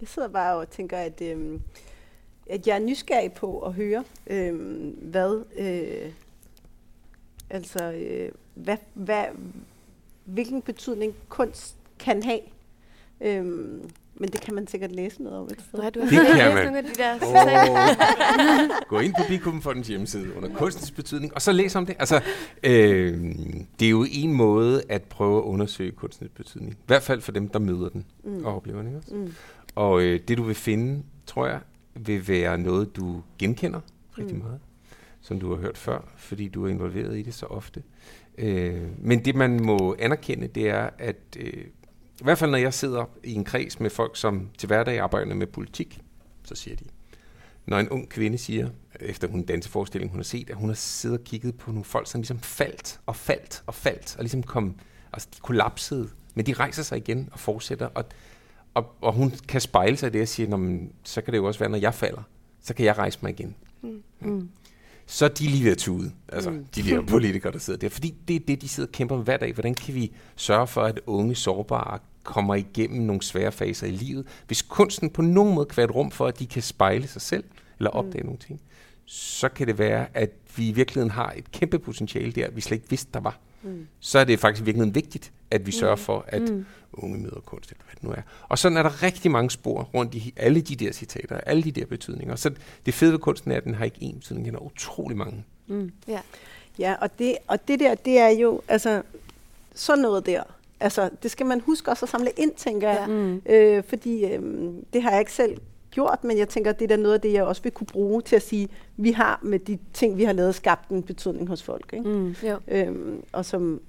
Jeg 0.00 0.08
sidder 0.08 0.28
bare 0.28 0.56
og 0.56 0.70
tænker, 0.70 0.96
at, 0.98 1.20
øhm, 1.22 1.62
at 2.46 2.66
jeg 2.66 2.74
er 2.76 2.80
nysgerrig 2.80 3.32
på 3.32 3.58
at 3.60 3.72
høre, 3.72 4.04
øhm, 4.26 4.96
hvad, 5.02 5.44
øh, 5.58 6.12
altså, 7.50 7.92
øh, 7.92 8.28
hvad, 8.54 8.76
hvad, 8.94 9.24
hvilken 10.24 10.62
betydning 10.62 11.14
kunst 11.28 11.74
kan 11.98 12.22
have. 12.22 12.40
Øhm, 13.20 13.90
men 14.16 14.28
det 14.28 14.40
kan 14.40 14.54
man 14.54 14.66
sikkert 14.66 14.92
læse 14.92 15.22
noget 15.22 15.38
om 15.38 15.44
et 15.46 15.60
sted. 15.68 15.78
Nej, 15.78 15.90
du 15.90 16.00
har 16.00 16.08
Det 16.10 16.18
kan 16.36 16.54
man. 16.54 16.64
nogle 16.64 16.78
af 16.78 16.84
de 16.84 16.90
der 16.94 17.14
Oh. 17.22 18.88
Gå 18.88 18.98
ind 18.98 19.14
på 19.14 19.22
Bikumfondens 19.28 19.88
hjemmeside 19.88 20.36
under 20.36 20.48
kunstens 20.58 20.90
betydning, 20.90 21.34
og 21.34 21.42
så 21.42 21.52
læs 21.52 21.76
om 21.76 21.86
det. 21.86 21.96
Altså, 21.98 22.20
øh, 22.62 23.34
det 23.80 23.86
er 23.86 23.90
jo 23.90 24.06
en 24.12 24.32
måde 24.32 24.82
at 24.88 25.02
prøve 25.02 25.38
at 25.38 25.42
undersøge 25.42 25.90
kunstens 25.92 26.30
betydning. 26.36 26.72
I 26.72 26.76
hvert 26.86 27.02
fald 27.02 27.20
for 27.20 27.32
dem, 27.32 27.48
der 27.48 27.58
møder 27.58 27.88
den 27.88 28.04
Mm. 28.24 28.44
og 28.44 28.56
oplever 28.56 28.78
den. 28.78 28.86
Ikke? 28.88 28.98
også? 28.98 29.14
Mm. 29.14 29.34
Og 29.74 30.02
øh, 30.02 30.20
det, 30.28 30.38
du 30.38 30.42
vil 30.42 30.54
finde, 30.54 31.02
tror 31.26 31.46
jeg, 31.46 31.60
vil 31.94 32.28
være 32.28 32.58
noget, 32.58 32.96
du 32.96 33.22
genkender 33.38 33.80
rigtig 34.18 34.36
Mm. 34.36 34.42
meget, 34.42 34.60
som 35.20 35.40
du 35.40 35.54
har 35.54 35.60
hørt 35.60 35.78
før, 35.78 36.12
fordi 36.16 36.48
du 36.48 36.64
er 36.64 36.68
involveret 36.68 37.18
i 37.18 37.22
det 37.22 37.34
så 37.34 37.46
ofte. 37.46 37.82
Øh, 38.38 38.82
men 38.98 39.24
det, 39.24 39.34
man 39.34 39.64
må 39.64 39.96
anerkende, 39.98 40.46
det 40.46 40.68
er, 40.68 40.90
at 40.98 41.16
øh, 41.38 41.64
i 42.20 42.24
hvert 42.24 42.38
fald 42.38 42.50
når 42.50 42.58
jeg 42.58 42.74
sidder 42.74 43.04
i 43.24 43.34
en 43.34 43.44
kreds 43.44 43.80
med 43.80 43.90
folk, 43.90 44.16
som 44.16 44.48
til 44.58 44.66
hverdag 44.66 44.98
arbejder 44.98 45.34
med 45.34 45.46
politik, 45.46 46.00
så 46.44 46.54
siger 46.54 46.76
de, 46.76 46.84
når 47.66 47.78
en 47.78 47.88
ung 47.88 48.08
kvinde 48.08 48.38
siger, 48.38 48.68
efter 49.00 49.28
hun 49.28 49.42
danseforestilling, 49.42 50.10
hun 50.10 50.18
har 50.18 50.24
set, 50.24 50.50
at 50.50 50.56
hun 50.56 50.68
har 50.68 50.74
siddet 50.74 51.18
og 51.18 51.24
kigget 51.24 51.54
på 51.58 51.70
nogle 51.70 51.84
folk, 51.84 52.10
som 52.10 52.20
ligesom 52.20 52.38
faldt 52.38 53.00
og 53.06 53.16
faldt 53.16 53.62
og 53.66 53.74
faldt, 53.74 54.16
og 54.16 54.22
ligesom 54.22 54.42
kom, 54.42 54.76
altså 55.12 55.28
de 55.34 55.40
kollapsede, 55.40 56.08
men 56.34 56.46
de 56.46 56.52
rejser 56.52 56.82
sig 56.82 56.98
igen 56.98 57.28
og 57.32 57.38
fortsætter, 57.38 57.86
og, 57.86 58.04
og, 58.74 58.86
og 59.00 59.12
hun 59.12 59.32
kan 59.48 59.60
spejle 59.60 59.96
sig 59.96 60.06
i 60.06 60.10
det 60.10 60.22
og 60.22 60.28
sige, 60.28 60.48
"Nå, 60.48 60.56
men, 60.56 60.92
så 61.04 61.20
kan 61.20 61.32
det 61.32 61.38
jo 61.38 61.44
også 61.44 61.60
være, 61.60 61.68
når 61.70 61.78
jeg 61.78 61.94
falder, 61.94 62.22
så 62.62 62.74
kan 62.74 62.86
jeg 62.86 62.98
rejse 62.98 63.18
mig 63.22 63.30
igen. 63.30 63.54
Mm. 63.82 64.02
Mm. 64.20 64.48
Så 65.06 65.24
er 65.24 65.28
de 65.28 65.44
lige 65.44 65.64
ved 65.64 65.72
at 65.72 65.78
tude, 65.78 66.12
altså 66.28 66.50
Mm. 66.50 66.64
de 66.74 66.82
der 66.82 67.02
politikere, 67.02 67.52
der 67.52 67.58
sidder 67.58 67.78
der. 67.78 67.88
Fordi 67.88 68.14
det 68.28 68.36
er 68.36 68.40
det, 68.40 68.62
de 68.62 68.68
sidder 68.68 68.86
og 68.88 68.92
kæmper 68.92 69.16
med 69.16 69.24
hver 69.24 69.36
dag. 69.36 69.52
Hvordan 69.52 69.74
kan 69.74 69.94
vi 69.94 70.12
sørge 70.36 70.66
for, 70.66 70.82
at 70.82 71.00
unge 71.06 71.34
sårbare 71.34 71.98
kommer 72.22 72.54
igennem 72.54 73.02
nogle 73.02 73.22
svære 73.22 73.52
faser 73.52 73.86
i 73.86 73.90
livet? 73.90 74.26
Hvis 74.46 74.62
kunsten 74.62 75.10
på 75.10 75.22
nogen 75.22 75.54
måde 75.54 75.66
kan 75.66 75.76
være 75.76 75.84
et 75.84 75.94
rum 75.94 76.10
for, 76.10 76.26
at 76.26 76.38
de 76.38 76.46
kan 76.46 76.62
spejle 76.62 77.06
sig 77.06 77.22
selv, 77.22 77.44
eller 77.78 77.90
opdage 77.90 78.20
mm. 78.22 78.26
nogle 78.26 78.38
ting, 78.38 78.60
så 79.06 79.48
kan 79.48 79.66
det 79.66 79.78
være, 79.78 80.06
at 80.14 80.30
vi 80.56 80.68
i 80.68 80.72
virkeligheden 80.72 81.10
har 81.10 81.34
et 81.36 81.50
kæmpe 81.52 81.78
potentiale 81.78 82.32
der, 82.32 82.50
vi 82.50 82.60
slet 82.60 82.76
ikke 82.76 82.90
vidste, 82.90 83.10
der 83.14 83.20
var. 83.20 83.30
Mm. 83.30 83.53
Så 84.00 84.18
er 84.18 84.24
det 84.24 84.38
faktisk 84.40 84.62
i 84.62 84.64
virkeligheden 84.64 84.94
vigtigt, 84.94 85.32
at 85.50 85.66
vi 85.66 85.72
sørger 85.72 85.96
for, 85.96 86.24
at 86.28 86.42
Mm. 86.42 86.64
unge 86.92 87.18
møder 87.18 87.40
kunst, 87.46 87.70
eller 87.70 87.82
hvad 87.84 87.94
det 87.94 88.02
nu 88.02 88.10
er. 88.10 88.22
Og 88.48 88.58
sådan 88.58 88.78
er 88.78 88.82
der 88.82 89.02
rigtig 89.02 89.30
mange 89.30 89.50
spor 89.50 89.82
rundt 89.94 90.14
i 90.14 90.32
alle 90.36 90.60
de 90.60 90.76
der 90.76 90.92
citater, 90.92 91.36
alle 91.36 91.62
de 91.62 91.72
der 91.72 91.86
betydninger. 91.86 92.36
Så 92.36 92.50
det 92.86 92.94
fede 92.94 93.12
ved 93.12 93.18
kunsten 93.18 93.52
er, 93.52 93.56
at 93.56 93.64
den 93.64 93.74
har 93.74 93.84
ikke 93.84 93.96
én 94.02 94.14
betydning, 94.18 94.46
den 94.46 94.54
har 94.54 94.60
utrolig 94.60 95.16
mange. 95.16 95.44
Mm. 95.66 95.92
Ja, 96.78 96.94
og 97.00 97.18
det, 97.18 97.36
og 97.48 97.68
det 97.68 97.80
der, 97.80 97.94
det 97.94 98.18
er 98.18 98.28
jo, 98.28 98.60
altså, 98.68 99.02
sådan 99.74 100.02
noget 100.02 100.26
der. 100.26 100.42
Altså, 100.80 101.10
det 101.22 101.30
skal 101.30 101.46
man 101.46 101.60
huske 101.60 101.90
også 101.90 102.04
at 102.04 102.08
samle 102.10 102.30
ind, 102.36 102.52
tænker 102.56 102.88
jeg. 102.90 103.04
Ja. 103.08 103.14
Mm. 103.14 103.42
Øh, 103.46 103.84
fordi 103.88 104.24
øh, 104.24 104.42
det 104.92 105.02
har 105.02 105.10
jeg 105.10 105.20
ikke 105.20 105.32
selv 105.32 105.56
gjort, 105.94 106.24
men 106.24 106.38
jeg 106.38 106.48
tænker, 106.48 106.70
at 106.70 106.78
det 106.78 106.84
er 106.84 106.96
da 106.96 107.02
noget 107.02 107.14
af 107.14 107.20
det, 107.20 107.32
jeg 107.32 107.44
også 107.44 107.62
vil 107.62 107.72
kunne 107.72 107.86
bruge 107.86 108.22
til 108.22 108.36
at 108.36 108.42
sige, 108.42 108.68
vi 108.96 109.10
har 109.10 109.40
med 109.42 109.58
de 109.58 109.78
ting, 109.92 110.16
vi 110.16 110.24
har 110.24 110.32
lavet, 110.32 110.54
skabt 110.54 110.88
en 110.88 111.02
betydning 111.02 111.48
hos 111.48 111.62
folk. 111.62 111.90
Ikke? 111.92 112.08
Mm. 112.08 112.34
Jo. 112.42 112.58
Øhm, 112.68 113.22
og, 113.32 113.44
som, 113.44 113.80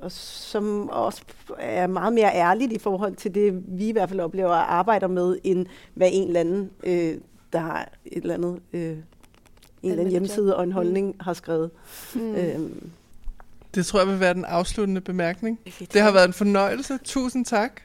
og 0.00 0.12
som 0.12 0.88
også 0.88 1.22
er 1.58 1.86
meget 1.86 2.12
mere 2.12 2.34
ærligt 2.34 2.72
i 2.72 2.78
forhold 2.78 3.14
til 3.16 3.34
det, 3.34 3.62
vi 3.68 3.88
i 3.88 3.92
hvert 3.92 4.08
fald 4.08 4.20
oplever 4.20 4.48
og 4.48 4.74
arbejder 4.74 5.06
med, 5.06 5.38
end 5.44 5.66
hvad 5.94 6.08
en 6.12 6.26
eller 6.26 6.40
anden, 6.40 6.70
øh, 6.84 7.14
der 7.52 7.58
har 7.58 7.88
et 8.06 8.22
eller 8.22 8.34
andet, 8.34 8.60
øh, 8.72 8.80
en 8.82 8.96
eller 9.82 9.92
anden 10.00 10.10
hjemmeside 10.10 10.56
og 10.56 10.62
en 10.62 10.68
Mm. 10.68 10.72
holdning 10.74 11.16
har 11.20 11.32
skrevet. 11.32 11.70
Mm. 12.14 12.34
Øhm, 12.34 12.90
Det 13.74 13.86
tror 13.86 13.98
jeg 14.00 14.08
vil 14.08 14.20
være 14.20 14.34
den 14.34 14.44
afsluttende 14.44 15.00
bemærkning. 15.00 15.60
Det 15.92 16.00
har 16.02 16.12
været 16.12 16.26
en 16.26 16.32
fornøjelse. 16.32 16.98
Tusind 17.04 17.44
tak 17.44 17.80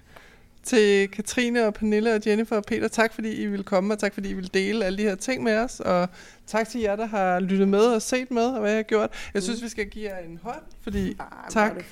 til 0.64 1.08
Katrine 1.08 1.68
og 1.68 1.74
Pernille 1.74 2.16
og 2.16 2.22
Jennifer 2.26 2.56
og 2.56 2.64
Peter. 2.68 2.88
Tak 2.88 3.14
fordi 3.14 3.34
I 3.34 3.46
ville 3.46 3.64
komme, 3.64 3.94
og 3.94 4.00
tak 4.00 4.14
fordi 4.14 4.30
I 4.30 4.34
ville 4.34 4.50
dele 4.54 4.86
alle 4.86 4.98
de 4.98 5.04
her 5.04 5.16
ting 5.16 5.44
med 5.44 5.58
os. 5.58 5.80
Og 5.80 6.10
tak 6.48 6.70
til 6.70 6.82
jer, 6.82 6.96
der 6.96 7.06
har 7.06 7.40
lyttet 7.40 7.68
med 7.68 7.86
og 7.86 8.02
set 8.02 8.32
med, 8.32 8.46
og 8.46 8.60
hvad 8.60 8.70
jeg 8.70 8.78
har 8.78 8.84
gjort. 8.84 9.30
Jeg 9.34 9.44
synes, 9.44 9.64
vi 9.64 9.70
skal 9.70 9.90
give 9.90 10.10
jer 10.10 10.18
en 10.18 10.40
hånd, 10.44 10.62
fordi 10.84 11.18
tak. 11.50 11.72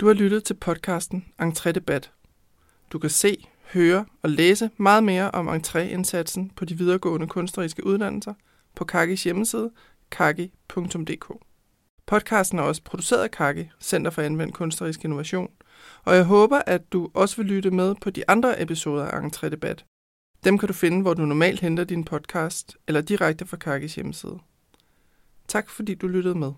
Du 0.00 0.06
har 0.06 0.14
lyttet 0.14 0.44
til 0.44 0.54
podcasten 0.54 1.24
Entré 1.42 1.70
Debat. 1.70 2.10
Du 2.92 2.98
kan 2.98 3.10
se, 3.10 3.48
høre 3.72 4.04
og 4.22 4.30
læse 4.30 4.70
meget 4.76 5.04
mere 5.04 5.30
om 5.30 5.48
entréindsatsen 5.48 6.40
på 6.56 6.64
de 6.64 6.78
videregående 6.78 7.26
kunstneriske 7.26 7.86
uddannelser 7.86 8.34
på 8.74 8.84
Kakis 8.84 9.24
hjemmeside 9.24 9.70
kaki.dk. 10.10 11.51
Podcasten 12.06 12.58
er 12.58 12.62
også 12.62 12.82
produceret 12.84 13.22
af 13.22 13.30
Kaki, 13.30 13.68
Center 13.80 14.10
for 14.10 14.22
Anvendt 14.22 14.54
Kunstnerisk 14.54 15.04
Innovation, 15.04 15.50
og 16.04 16.14
jeg 16.14 16.24
håber, 16.24 16.62
at 16.66 16.92
du 16.92 17.10
også 17.14 17.36
vil 17.36 17.46
lytte 17.46 17.70
med 17.70 17.94
på 18.00 18.10
de 18.10 18.30
andre 18.30 18.62
episoder 18.62 19.04
af 19.04 19.20
Entré 19.20 19.48
Debat. 19.48 19.84
Dem 20.44 20.58
kan 20.58 20.66
du 20.66 20.72
finde, 20.72 21.02
hvor 21.02 21.14
du 21.14 21.22
normalt 21.24 21.60
henter 21.60 21.84
din 21.84 22.04
podcast, 22.04 22.76
eller 22.88 23.00
direkte 23.00 23.46
fra 23.46 23.56
Kakis 23.56 23.94
hjemmeside. 23.94 24.38
Tak 25.48 25.70
fordi 25.70 25.94
du 25.94 26.08
lyttede 26.08 26.34
med. 26.34 26.52